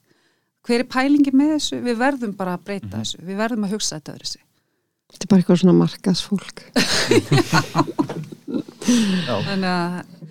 Hver 0.63 0.79
er 0.79 0.87
pælingi 0.87 1.33
með 1.35 1.49
þessu, 1.57 1.79
við 1.83 1.97
verðum 1.99 2.37
bara 2.39 2.53
að 2.55 2.63
breyta 2.69 3.01
þessu, 3.01 3.19
við 3.19 3.41
verðum 3.41 3.65
að 3.67 3.73
hugsa 3.75 3.97
þetta 3.97 4.13
öðru 4.13 4.29
sig 4.31 4.45
þetta 5.13 5.23
er 5.23 5.29
bara 5.31 5.39
eitthvað 5.41 5.59
svona 5.61 5.77
markasfólk 5.77 6.57
þannig 9.47 9.71
að, 9.71 9.77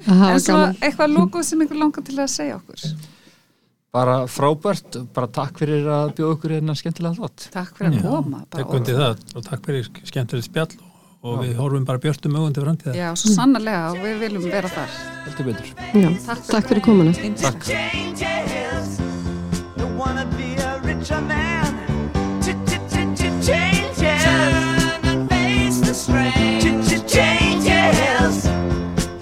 að 0.04 0.28
en 0.28 0.40
svo 0.44 0.56
gaman. 0.56 0.76
eitthvað 0.80 1.14
lókuð 1.14 1.42
sem 1.48 1.62
einhver 1.64 1.80
langar 1.80 2.02
til 2.06 2.18
að 2.18 2.32
segja 2.32 2.58
okkur 2.58 2.78
bara 3.96 4.16
frábært, 4.28 4.98
bara 5.16 5.28
takk 5.32 5.62
fyrir 5.62 5.86
að 5.88 6.10
bjóða 6.18 6.34
okkur 6.36 6.54
hérna 6.56 6.74
skemmtilega 6.76 7.16
þátt. 7.22 7.46
Takk 7.54 7.78
fyrir 7.78 7.94
að 7.94 8.04
koma 8.04 8.42
bara, 8.42 8.58
Takk 8.58 8.74
undir 8.80 8.98
það 9.00 9.14
og 9.32 9.46
takk 9.46 9.70
fyrir 9.70 9.88
skemmtilegt 10.10 10.48
spjall 10.50 10.74
og, 10.76 11.30
og 11.32 11.38
við 11.44 11.54
horfum 11.60 11.86
bara 11.88 12.02
björtum 12.02 12.36
augun 12.36 12.56
til 12.56 12.66
framtíða 12.66 12.96
já, 12.98 13.08
svo 13.16 13.32
sannarlega 13.32 13.94
og 13.94 14.02
við 14.04 14.20
viljum 14.26 14.44
vera 14.52 14.72
þar. 14.72 14.98
Heldur 15.26 15.48
betur. 15.50 15.72
Já, 15.96 16.10
takk 16.50 16.72
fyrir 16.72 16.84
komuna. 16.84 17.16
Takk. 17.40 17.60
Changes. 27.16 28.44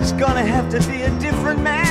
It's 0.00 0.12
gonna 0.12 0.42
have 0.42 0.68
to 0.70 0.80
be 0.88 1.02
a 1.02 1.10
different 1.20 1.62
man. 1.62 1.83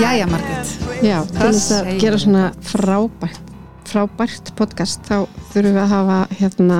Jæja, 0.00 0.26
Margrét. 0.26 0.70
Já, 1.04 1.18
til 1.28 1.40
þess 1.44 1.72
að 1.76 1.88
gera 2.00 2.18
svona 2.20 2.44
frábært 2.64 3.48
frábært 3.90 4.52
podcast 4.56 5.02
þá 5.04 5.26
þurfum 5.50 5.74
við 5.74 5.80
að 5.82 5.90
hafa 5.90 6.18
hérna 6.38 6.78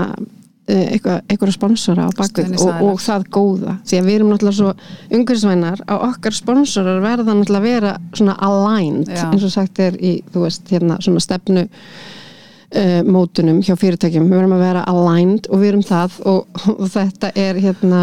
eh, 0.71 0.95
eitthvað, 0.95 1.19
eitthvað 1.27 1.53
sponsora 1.57 2.07
á 2.07 2.11
bakvið 2.17 2.55
og, 2.63 2.81
og 2.87 3.03
það 3.03 3.27
góða 3.35 3.75
því 3.91 3.99
að 3.99 4.09
við 4.09 4.17
erum 4.17 4.33
náttúrulega 4.33 4.59
svo 4.61 4.73
umhverfisvænar 5.19 5.83
á 5.85 5.95
okkar 5.99 6.39
sponsorar 6.39 7.03
verða 7.05 7.35
náttúrulega 7.35 7.61
að 7.61 7.69
vera 7.69 7.93
svona 8.15 8.39
aligned 8.49 9.13
Já. 9.13 9.27
eins 9.27 9.47
og 9.51 9.55
sagt 9.57 9.85
er 9.85 10.01
í, 10.01 10.15
þú 10.33 10.47
veist, 10.47 10.73
hérna 10.73 10.97
svona 11.05 11.25
stefnu 11.27 11.67
uh, 11.67 12.99
mótunum 13.05 13.61
hjá 13.67 13.75
fyrirtækjum, 13.75 14.31
við 14.31 14.39
verðum 14.39 14.57
að 14.57 14.67
vera 14.69 14.89
aligned 14.95 15.51
og 15.51 15.61
við 15.61 15.75
erum 15.75 15.87
það 15.93 16.21
og, 16.31 16.67
og 16.79 16.85
þetta 16.97 17.35
er 17.37 17.61
hérna 17.69 18.03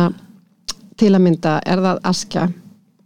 til 0.98 1.14
að 1.16 1.26
mynda 1.26 1.60
er 1.66 1.86
það 1.90 2.06
Askja 2.14 2.50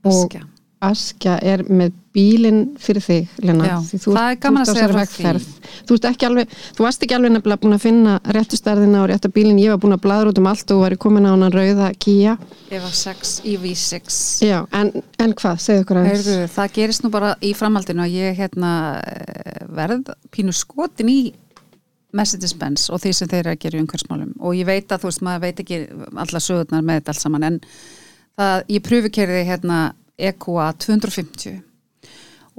og 0.03 0.15
Askja. 0.15 0.47
Askja 0.81 1.37
er 1.45 1.61
með 1.69 2.00
bílinn 2.15 2.61
fyrir 2.81 3.03
þig, 3.05 3.35
Lena 3.45 3.67
Já, 3.69 3.75
því 3.87 3.99
þú, 4.03 4.13
það 4.17 4.29
er 4.31 4.39
gaman 4.43 4.65
þú 4.65 4.71
að 4.71 4.77
segja 4.77 4.87
frá 4.87 4.93
því. 4.93 5.01
vegferð. 5.01 5.45
þú, 5.87 5.97
ert 5.97 6.07
ekki 6.09 6.27
alveg, 6.27 6.55
þú 6.75 6.85
varst 6.85 7.05
ekki 7.05 7.15
alveg 7.17 7.33
nefnilega 7.35 7.61
búin 7.63 7.75
að 7.77 7.83
finna 7.85 8.15
réttu 8.35 8.59
stærðina 8.59 9.03
og 9.03 9.07
rétta 9.11 9.31
bílinn, 9.31 9.61
ég 9.63 9.71
var 9.71 9.79
búin 9.85 9.95
að 9.95 10.01
bladra 10.05 10.33
út 10.33 10.41
um 10.41 10.49
allt 10.51 10.73
og 10.75 10.81
væri 10.83 10.99
komin 11.01 11.27
á 11.27 11.31
hann 11.31 11.47
rauða 11.55 11.91
Kia. 12.01 12.37
Eva 12.71 12.89
6, 12.91 13.35
EV6 13.53 14.19
Já, 14.43 14.57
en, 14.75 14.91
en 15.23 15.35
hvað, 15.39 15.61
segðu 15.63 15.85
okkur 15.85 16.01
aðeins. 16.01 16.27
Heyrðu, 16.27 16.49
það 16.57 16.75
gerist 16.79 17.05
nú 17.05 17.13
bara 17.13 17.31
í 17.39 17.53
framhaldinu 17.55 18.03
að 18.03 18.17
ég 18.19 18.41
hérna 18.41 18.73
eh, 19.05 19.63
verð 19.71 20.11
pínu 20.35 20.55
skotin 20.55 21.11
í 21.11 21.19
Mercedes-Benz 22.11 22.89
og 22.91 22.99
því 22.99 23.11
sem 23.15 23.29
þeir 23.31 23.45
eru 23.45 23.55
að 23.55 23.61
gera 23.63 23.79
í 23.79 23.81
umhverfsmálum 23.85 24.31
og 24.43 24.55
ég 24.59 24.67
veit 24.67 24.91
að 24.91 25.05
þú 25.05 25.11
veist, 25.11 25.21
maður 25.23 25.43
veit 25.45 25.61
ekki 25.63 25.77
alla 26.11 26.41
sögurnar 26.43 26.83
með 26.83 26.99
þetta 26.99 27.13
alls 27.13 27.23
saman 27.23 27.47
en 27.47 27.59
það, 28.35 28.55
ég 28.75 28.83
pröfukerði 28.83 29.43
hérna 29.47 29.77
EQA 30.19 30.65
250 30.83 31.61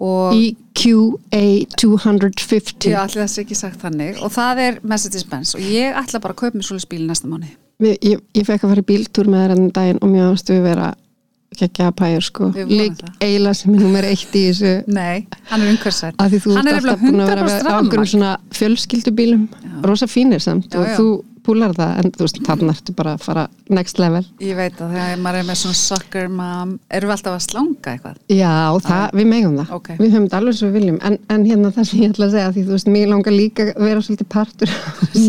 og 0.02 0.34
E 0.36 0.52
EQA 0.82 1.42
250 1.78 2.88
ég 2.90 2.96
ætli 2.98 3.20
þess 3.22 3.40
ekki 3.42 3.56
sagt 3.58 3.82
þannig. 3.84 4.18
Og 4.24 4.32
það 4.34 4.60
er 4.66 4.78
Mercedes-Benz. 4.82 5.54
Og 5.58 5.62
ég 5.62 5.94
ætla 6.00 6.20
bara 6.22 6.34
að 6.34 6.40
kaupa 6.42 6.58
mér 6.58 6.66
svolítið 6.66 6.90
bíl 6.94 7.04
næsta 7.10 7.30
mánu 7.30 7.50
Við, 7.82 7.94
ég, 8.06 8.20
ég 8.38 8.46
fekk 8.46 8.64
að 8.66 8.72
fara 8.72 8.82
í 8.82 8.88
bíltúr 8.88 9.30
með 9.30 9.40
þér 9.42 9.54
enn 9.56 9.70
daginn 9.74 9.98
og 10.02 10.10
mjög 10.12 10.34
ástu 10.36 10.54
við 10.54 10.66
vera 10.68 10.88
geggja 11.58 11.88
að 11.90 11.96
pæja 11.98 12.20
sko 12.24 12.46
lík 12.54 12.94
það. 13.00 13.16
eiginlega 13.20 13.58
sem 13.58 13.74
er 13.74 13.82
nummer 13.82 14.06
eitt 14.08 14.36
í 14.38 14.42
þessu. 14.46 14.70
Nei, 14.88 15.26
hann 15.50 15.64
er 15.66 15.74
þú 15.82 16.54
hann 16.56 16.70
ert 16.70 16.72
er 16.72 16.78
alltaf 16.78 17.02
búin 17.02 17.20
að 17.24 17.32
vera 17.32 17.48
100% 17.48 17.68
á 17.68 17.74
okkur 17.82 18.06
svona 18.12 18.30
fjölskyldubílum. 18.56 19.42
Rosa 19.84 20.08
fínir 20.08 20.40
samt 20.40 20.72
Já, 20.72 20.78
og 20.80 20.86
já. 20.88 20.94
þú 20.96 21.08
púlar 21.46 21.72
það 21.76 21.92
en 22.02 22.12
þú 22.14 22.24
veist, 22.24 22.38
þarna 22.46 22.74
ertu 22.76 22.94
bara 22.98 23.12
að 23.16 23.24
fara 23.26 23.44
next 23.72 23.98
level. 24.02 24.22
Ég 24.42 24.56
veit 24.58 24.80
að 24.80 24.92
þegar 24.94 25.22
maður 25.24 25.38
er 25.42 25.46
með 25.48 25.58
svona 25.62 25.78
soccer 25.80 26.28
mam, 26.32 26.74
erum 26.92 27.10
við 27.10 27.16
alltaf 27.16 27.36
að 27.38 27.44
slanga 27.46 27.94
eitthvað? 27.96 28.16
Já, 28.32 28.54
það, 28.86 29.04
við 29.20 29.30
megum 29.32 29.56
það. 29.60 29.72
Ok. 29.78 29.90
við 29.98 30.10
höfum 30.14 30.26
þetta 30.28 30.40
alveg 30.42 30.58
svo 30.58 30.68
við 30.70 30.76
viljum 30.80 30.98
en, 31.08 31.18
en 31.36 31.46
hérna 31.50 31.72
það 31.76 31.88
sem 31.90 32.02
ég 32.02 32.12
ætla 32.14 32.28
að 32.28 32.34
segja 32.36 32.52
því 32.56 32.64
þú 32.66 32.76
veist, 32.76 32.90
mér 32.96 33.12
langar 33.12 33.36
líka 33.36 33.68
að 33.72 33.86
vera 33.88 34.02
svolítið 34.06 34.28
partur 34.32 34.74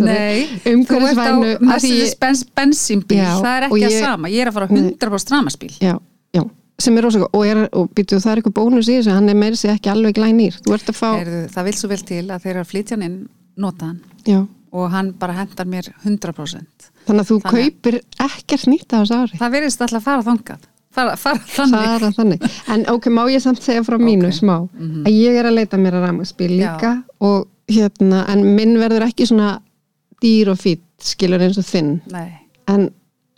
Nei, 0.03 0.47
þú 0.64 0.99
ert 1.03 1.22
á 1.22 1.34
ég- 1.43 1.64
Mercedes-Benz 1.68 2.43
bensínbíl, 2.57 3.22
það 3.24 3.53
er 3.57 3.68
ekki 3.68 3.84
að 3.88 3.93
ég- 3.93 4.03
sama. 4.03 4.30
Ég 4.34 4.41
er 4.45 4.51
að 4.51 4.57
fara 4.57 4.68
á 4.68 4.72
100% 4.74 5.34
ramaspíl 5.36 5.72
já, 5.82 5.93
já, 6.34 6.43
sem 6.80 6.97
er 6.97 7.07
góð 7.07 7.28
og, 7.30 7.70
og 7.74 7.89
býtu 7.95 8.20
það 8.20 8.32
er 8.32 8.41
eitthvað 8.41 8.57
bónus 8.59 8.89
í 8.89 8.97
þessu 8.99 9.14
hann 9.14 9.30
er 9.30 9.38
meira 9.39 9.55
sér 9.59 9.76
ekki 9.78 9.91
alveg 9.93 10.18
glænýr. 10.18 10.57
Að 10.68 10.91
fá, 10.95 11.09
Heyrðu, 11.20 11.43
það 11.53 11.68
vil 11.70 11.74
svo 11.80 11.89
vel 11.91 12.01
til 12.03 12.24
að 12.28 12.43
þeir 12.45 12.53
eru 12.55 12.64
að 12.64 12.72
flytja 12.72 12.95
hann 12.97 13.05
inn 13.07 13.18
nota 13.57 13.86
hann. 13.91 13.99
Já, 14.26 14.39
og 14.74 14.89
hann 14.91 15.11
bara 15.21 15.36
hendar 15.38 15.67
mér 15.69 15.88
100% 16.03 16.89
þannig 17.07 17.24
að 17.24 17.30
þú 17.30 17.38
Þannig- 17.43 17.74
kaupir 17.74 17.97
ekkert 18.26 18.67
nýtt 18.71 18.93
á 18.93 18.97
þessu 19.03 19.17
ári? 19.21 19.39
Það 19.41 19.51
verðist 19.57 19.82
alltaf 19.86 19.99
að 20.01 20.07
fara 20.07 20.24
þangað. 20.30 20.69
Fara, 20.93 21.15
fara 21.17 21.39
þannig. 21.49 21.86
Fara 21.89 22.09
þannig. 22.13 22.43
En 22.69 22.84
ok, 22.93 23.07
má 23.09 23.24
ég 23.34 23.41
samt 23.41 23.61
segja 23.65 23.82
frá 23.84 23.97
mínu 23.97 24.28
Ok. 24.30 24.36
smá 24.38 24.55
að 24.69 25.09
ég 25.11 25.39
er 25.39 25.45
að 25.49 25.55
leita 25.57 25.78
mér 25.82 25.97
að 25.97 26.03
ramaspíl 26.07 26.51
líka 26.53 26.91
og 27.19 27.47
hérna, 27.67 28.26
en 28.30 28.43
minn 28.55 28.76
verður 28.78 29.07
ekki 29.07 29.26
svona 29.26 29.55
dýr 30.21 30.51
og 30.53 30.57
fýtt 30.61 30.84
skilur 31.01 31.41
eins 31.41 31.57
og 31.57 31.65
þinn. 31.65 32.01
Nei. 32.11 32.30
en 32.67 32.89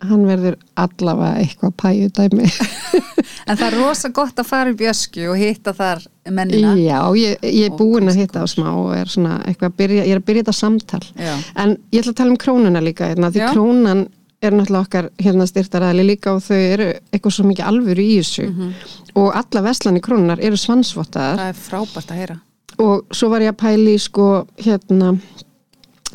hann 0.04 0.26
verður 0.28 0.56
allavega 0.76 1.40
eitthvað 1.40 1.72
pæjudæmi 1.80 2.50
en 3.46 3.58
það 3.58 3.66
er 3.68 3.78
rosa 3.80 4.10
gott 4.14 4.42
að 4.42 4.48
fara 4.48 4.74
í 4.74 4.88
ösku 4.90 5.26
og 5.30 5.38
hitta 5.40 5.72
þar 5.76 6.04
mennina. 6.34 6.74
Já, 6.80 7.00
ég, 7.18 7.38
ég 7.46 7.70
er 7.70 7.78
búin 7.78 8.10
að 8.10 8.20
hitta 8.22 8.42
á 8.42 8.46
smá 8.50 8.68
og 8.72 8.92
er 8.96 9.10
svona 9.10 9.38
eitthvað 9.46 9.70
að 9.70 9.78
byrja, 9.80 10.04
ég 10.04 10.16
er 10.16 10.22
að 10.22 10.28
byrja 10.30 10.44
þetta 10.44 10.56
samtal. 10.60 11.02
Já. 11.14 11.34
en 11.54 11.76
ég 11.94 12.02
ætla 12.02 12.14
að 12.14 12.20
tala 12.20 12.34
um 12.34 12.40
krónuna 12.42 12.82
líka 12.84 13.10
hérna, 13.12 13.30
því 13.34 13.44
Já. 13.44 13.48
krónan 13.54 14.06
er 14.44 14.52
náttúrulega 14.52 14.84
okkar 14.84 15.08
hérna 15.22 15.46
styrtaræðli 15.48 16.04
líka 16.10 16.34
og 16.36 16.42
þau 16.44 16.58
eru 16.58 16.90
eitthvað 17.10 17.36
svo 17.38 17.46
mikið 17.48 17.70
alvöru 17.70 18.04
í 18.04 18.18
þessu. 18.20 18.48
Og 19.16 19.30
alla 19.32 19.62
veslan 19.64 19.96
í 19.96 20.02
krónunar 20.04 20.42
eru 20.44 20.58
svansvottaðar. 20.60 21.40
Það 21.40 21.52
er 21.54 21.62
frábært 21.62 22.12
að 22.12 22.20
heyra. 22.20 22.36
Og 22.84 23.16
svo 23.16 23.30
var 23.32 23.40
ég 23.40 23.54
að 23.54 23.60
pæli 23.62 23.94
sko 24.02 24.26
hérna 24.60 25.14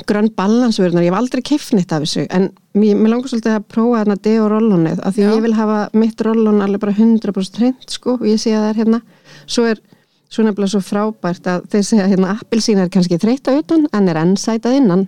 grönn 0.08 0.32
balansvörunar, 0.36 1.04
ég 1.04 1.12
hef 1.12 1.20
aldrei 1.20 1.44
keift 1.46 1.74
neitt 1.76 1.92
af 1.92 2.06
þessu 2.06 2.26
en 2.32 2.50
mér, 2.78 3.00
langar 3.12 3.32
svolítið 3.32 3.58
að 3.58 3.70
prófa 3.74 4.02
þarna 4.02 4.18
deo 4.24 4.50
rollonið, 4.52 5.02
af 5.04 5.16
því 5.16 5.26
Já. 5.26 5.32
ég 5.36 5.46
vil 5.46 5.56
hafa 5.58 5.80
mitt 5.94 6.22
rollon 6.26 6.62
alveg 6.64 6.84
bara 6.86 6.96
100% 6.96 7.60
hreint 7.60 7.92
sko 7.92 8.16
og 8.20 8.28
ég 8.30 8.40
sé 8.42 8.56
að 8.56 8.64
það 8.64 8.72
er 8.72 8.80
hérna, 8.82 9.02
svo 9.46 9.68
er 9.68 9.82
svo 10.32 10.46
nefnilega 10.48 10.72
svo 10.72 10.82
frábært 10.86 11.48
að 11.52 11.66
þeir 11.74 11.88
segja 11.88 12.08
hérna 12.08 12.36
appelsín 12.38 12.80
er 12.80 12.92
kannski 12.92 13.20
þreytta 13.20 13.58
utan 13.60 13.88
en 13.92 14.08
er 14.08 14.20
ennsætað 14.22 14.78
innan. 14.80 15.08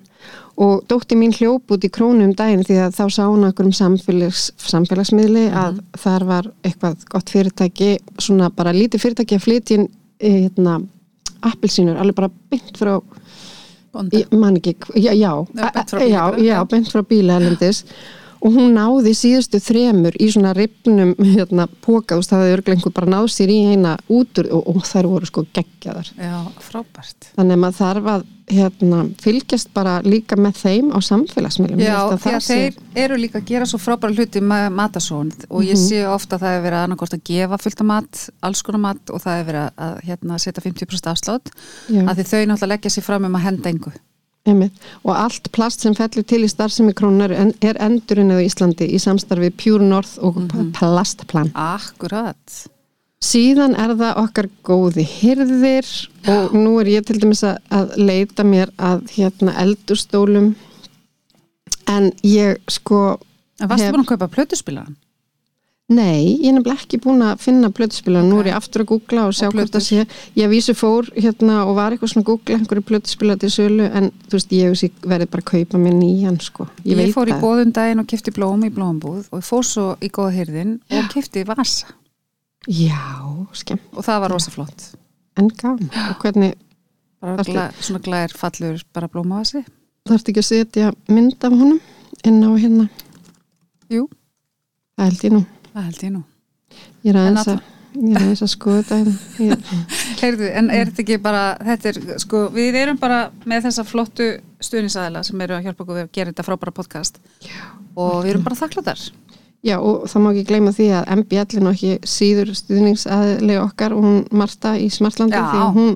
Og 0.62 0.84
dótti 0.92 1.16
mín 1.18 1.34
hljóp 1.34 1.72
út 1.74 1.86
í 1.88 1.90
krónu 1.94 2.28
um 2.28 2.34
daginn 2.38 2.66
því 2.68 2.80
að 2.84 2.98
þá 2.98 3.04
sá 3.16 3.22
hún 3.24 3.48
okkur 3.48 3.70
um 3.70 3.76
samfélags, 3.78 4.50
samfélagsmiðli 4.62 5.46
að 5.58 5.80
þar 6.04 6.28
var 6.28 6.50
eitthvað 6.62 7.08
gott 7.14 7.32
fyrirtæki 7.34 7.94
svona 8.20 8.52
bara 8.54 8.76
lítið 8.76 9.06
fyrirtæki 9.06 9.40
að 9.40 9.46
flytja 9.48 9.80
inn, 9.80 9.88
eh, 10.20 10.44
hérna, 10.44 10.82
appelsínur, 11.44 11.98
alveg 11.98 12.20
bara 12.20 12.32
beint 12.52 12.78
frá 12.78 12.98
Bondi. 13.94 14.24
ég 14.24 14.32
man 14.42 14.58
ekki, 14.58 14.76
já, 14.96 15.12
já, 15.14 15.32
Já, 16.10 16.26
já, 16.42 16.64
beint 16.66 16.90
frá 16.90 17.04
bíla 17.06 17.38
erlendis 17.38 17.84
og 18.44 18.52
hún 18.58 18.74
náði 18.76 19.14
síðustu 19.16 19.60
þremur 19.64 20.18
í 20.20 20.28
svona 20.34 20.52
ripnum 20.58 21.14
hérna, 21.24 21.66
póka, 21.86 22.18
veist, 22.20 22.34
það 22.34 22.42
hefði 22.44 22.56
örglega 22.58 22.76
einhver 22.78 22.94
bara 22.98 23.12
náð 23.14 23.30
sér 23.32 23.54
í 23.54 23.60
eina 23.72 23.94
útur 24.12 24.50
og, 24.52 24.66
og 24.74 24.84
þær 24.90 25.08
voru 25.14 25.30
sko 25.30 25.46
geggjaðar. 25.56 26.10
Já, 26.20 26.36
frábært. 26.66 27.30
Þannig 27.38 27.64
að 27.70 27.78
þarf 27.80 28.10
að 28.18 28.26
hérna, 28.54 28.98
fylgjast 29.24 29.70
bara 29.74 29.94
líka 30.04 30.36
með 30.36 30.58
þeim 30.60 30.90
á 30.92 31.00
samfélagsmiðlum. 31.08 31.80
Já, 31.80 31.96
að 32.12 32.18
því 32.26 32.34
að 32.36 32.42
sé- 32.44 32.76
þeir 32.76 33.04
eru 33.06 33.20
líka 33.24 33.40
að 33.40 33.46
gera 33.54 33.66
svo 33.72 33.80
frábæra 33.80 34.18
hluti 34.18 34.42
með 34.44 34.66
matasón 34.76 35.32
og 35.48 35.64
ég 35.64 35.80
sé 35.80 36.02
ofta 36.12 36.36
að 36.36 36.44
það 36.44 36.56
hefur 36.58 36.66
verið 36.68 36.82
annarkost 36.84 37.16
að 37.16 37.24
gefa 37.32 37.62
fullt 37.64 37.80
af 37.86 37.88
mat, 37.94 38.24
alls 38.44 38.62
konar 38.68 38.84
mat 38.90 39.14
og 39.16 39.24
það 39.24 39.38
hefur 39.40 39.52
verið 39.54 39.64
að, 39.64 39.72
að 39.88 40.02
hérna, 40.10 40.40
setja 40.44 40.66
50% 40.68 41.12
afslátt 41.14 41.54
að 42.04 42.18
því 42.20 42.28
þau 42.34 42.42
náttúrulega 42.52 42.74
leggja 42.76 42.92
sér 42.98 43.08
fram 43.08 43.30
um 43.32 43.40
að 43.40 43.46
henda 43.48 43.72
engu. 43.72 43.94
Einmitt. 44.46 44.76
Og 45.08 45.14
allt 45.16 45.48
plast 45.56 45.80
sem 45.86 45.94
fellur 45.96 46.26
til 46.28 46.44
í 46.44 46.50
starfsemi 46.52 46.92
krónar 46.98 47.32
er 47.32 47.78
endurinn 47.80 48.34
á 48.36 48.44
Íslandi 48.44 48.90
í 48.92 49.00
samstarfi 49.00 49.50
Pure 49.56 49.84
North 49.88 50.18
og 50.20 50.36
Mhm. 50.42 50.74
Plastplan. 50.76 51.52
Akkurat. 51.56 52.68
Síðan 53.24 53.72
er 53.80 53.96
það 53.96 54.18
okkar 54.20 54.50
góði 54.66 55.06
hyrðir 55.08 55.88
og 56.28 56.52
nú 56.54 56.80
er 56.82 56.86
ég 57.00 57.06
til 57.06 57.20
dæmis 57.22 57.42
að, 57.44 57.58
leita 57.98 58.44
mér 58.44 58.70
að 58.78 59.08
hérna 59.16 59.54
eldurstólum 59.64 60.56
en 61.88 62.12
ég 62.24 62.58
sko 62.68 63.18
En 63.62 63.70
varstu 63.70 63.86
Hef- 63.86 63.94
búin 63.96 64.04
að 64.04 64.18
kaupa 64.18 64.28
plötuspilaran? 64.28 64.96
Nei, 65.92 66.40
ég 66.40 66.48
er 66.48 66.54
nefnilega 66.56 66.80
ekki 66.80 66.98
búin 67.04 67.20
að 67.28 67.42
finna 67.44 67.68
plötuspila, 67.76 68.22
nú 68.24 68.38
er 68.40 68.48
ég 68.54 68.56
aftur 68.56 68.86
að 68.86 68.88
googla 68.94 69.26
og 69.28 69.34
sjá 69.36 69.50
Og 69.50 69.58
hvort 69.58 69.74
það 69.76 69.84
sé, 69.84 70.06
ég 70.40 70.48
vísu 70.50 70.74
fór 70.80 71.10
hérna 71.12 71.58
og 71.68 71.74
var 71.76 71.92
eitthvað 71.92 72.14
svona 72.14 72.24
að 72.24 72.30
googla 72.30 72.56
einhverju 72.58 72.84
plötuspila 72.88 73.36
til 73.42 73.50
sölu 73.52 73.90
en 74.00 74.08
þú 74.32 74.38
veist, 74.40 74.54
ég 74.56 75.02
verði 75.04 75.28
bara 75.34 75.44
að 75.44 75.50
kaupa 75.52 75.82
mér 75.84 75.98
nýjan 76.00 76.38
sko, 76.42 76.70
ég, 76.88 77.02
Ég, 77.04 77.12
fór 77.14 77.28
í 77.28 77.34
það. 77.36 77.44
bóðum 77.44 77.74
daginn 77.76 78.00
og 78.00 78.08
kefti 78.14 78.32
blóm 78.34 78.64
í 78.64 78.72
blómbúð 78.74 79.28
og 79.36 79.44
fór 79.44 79.68
svo 79.68 79.86
í 80.00 80.10
góða 80.16 80.32
hyrðin 80.40 80.74
og 80.88 81.10
kefti 81.12 81.44
vasa. 81.52 81.92
Já, 82.72 83.04
skemmt, 83.60 83.90
og 83.92 84.06
það 84.08 84.22
var 84.24 84.32
rosa 84.32 84.52
flott. 84.56 84.86
en 85.36 85.50
gaman. 85.50 85.90
Og 86.10 86.22
hvernig, 86.24 86.54
gla, 87.44 87.66
svona 87.84 88.00
glær 88.00 88.32
fallur 88.40 88.80
bara 88.96 89.10
blómavasi. 89.12 89.66
þarftu 90.08 90.32
ekki 90.32 90.40
að 90.40 90.48
setja 90.48 90.94
mynd 91.12 91.44
af 91.44 91.52
honum 91.52 91.80
inn 92.24 92.40
á 92.40 92.50
hérna? 92.56 92.88
Jú, 93.92 94.08
það 94.96 95.06
held 95.12 95.24
ég 95.28 95.32
nú, 95.36 95.44
það 95.74 95.88
held 95.90 96.04
ég 96.04 96.14
nú. 96.14 96.24
ég 97.04 97.14
er 97.14 97.22
aðeins 97.22 97.48
að 97.54 97.64
að 97.94 98.50
skoða 98.50 98.84
þetta 98.90 99.58
Heyrðu, 100.24 100.48
en 100.50 100.70
er 100.74 100.90
þetta 100.90 101.04
ekki 101.04 101.18
bara, 101.22 101.44
þetta 101.62 101.92
er, 101.92 102.00
sko, 102.24 102.48
við 102.54 102.78
erum 102.80 102.98
bara 102.98 103.28
með 103.50 103.68
þessa 103.68 103.86
flottu 103.86 104.30
stuðnisæðila 104.64 105.24
sem 105.28 105.44
eru 105.46 105.58
að 105.58 105.68
hjálpa 105.68 105.84
okkur 105.84 106.00
við 106.00 106.06
að 106.08 106.14
gera 106.18 106.34
þetta 106.34 106.48
frábæra 106.48 106.74
podcast 106.74 107.20
og 107.94 108.24
við 108.24 108.32
erum 108.34 108.48
bara 108.48 108.58
þakkláttar. 108.58 109.04
Já, 109.64 109.78
og 109.80 110.08
það 110.12 110.24
má 110.24 110.30
ekki 110.34 110.48
gleyma 110.50 110.74
því 110.76 110.90
að 110.98 111.12
MBL 111.22 111.44
er 111.44 111.64
nú 111.64 111.72
ekki 111.72 111.94
síður 112.10 112.52
stuðningsaðlega 112.58 113.64
okkar 113.64 113.96
og 113.96 114.04
hún 114.04 114.18
Marta 114.36 114.74
í 114.76 114.90
Smartlandi 114.92 115.38
Já. 115.38 115.46
því 115.54 115.62
að 115.62 115.78
hún, 115.78 115.94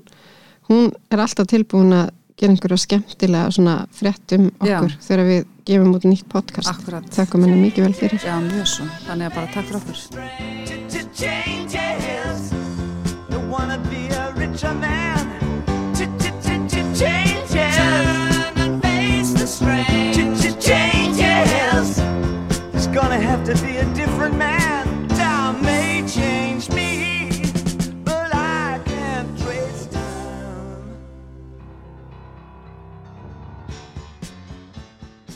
hún 0.69 0.86
er 1.11 1.23
alltaf 1.23 1.49
tilbúin 1.51 1.97
að 1.97 2.13
gera 2.38 2.53
einhverja 2.53 2.77
skemmtilega 2.77 3.51
svona 3.55 3.75
fréttum 3.97 4.51
Já. 4.61 4.77
okkur 4.77 4.91
þegar 5.01 5.25
við 5.31 5.41
gefum 5.67 5.95
út 5.97 6.05
nýtt 6.07 6.27
podcast. 6.29 6.69
Akkurat. 6.69 7.05
Þakkum 7.13 7.43
henni 7.47 7.57
mikið 7.65 7.81
vel 7.88 7.95
fyrir. 7.97 8.19
Já, 8.21 8.35
mjög 8.43 8.67
svo. 8.69 8.85
Þannig 9.07 9.25
að 9.27 9.33
bara 9.35 9.47
takk 9.53 9.65
fyrir 9.67 9.81
okkur. 9.81 9.97
Changes. 20.67 21.99
It's 22.73 22.88
gonna 22.88 23.19
have 23.21 23.45
to 23.45 23.53
be 23.63 23.77
a 23.77 23.85
different 23.93 24.35
man. 24.38 24.57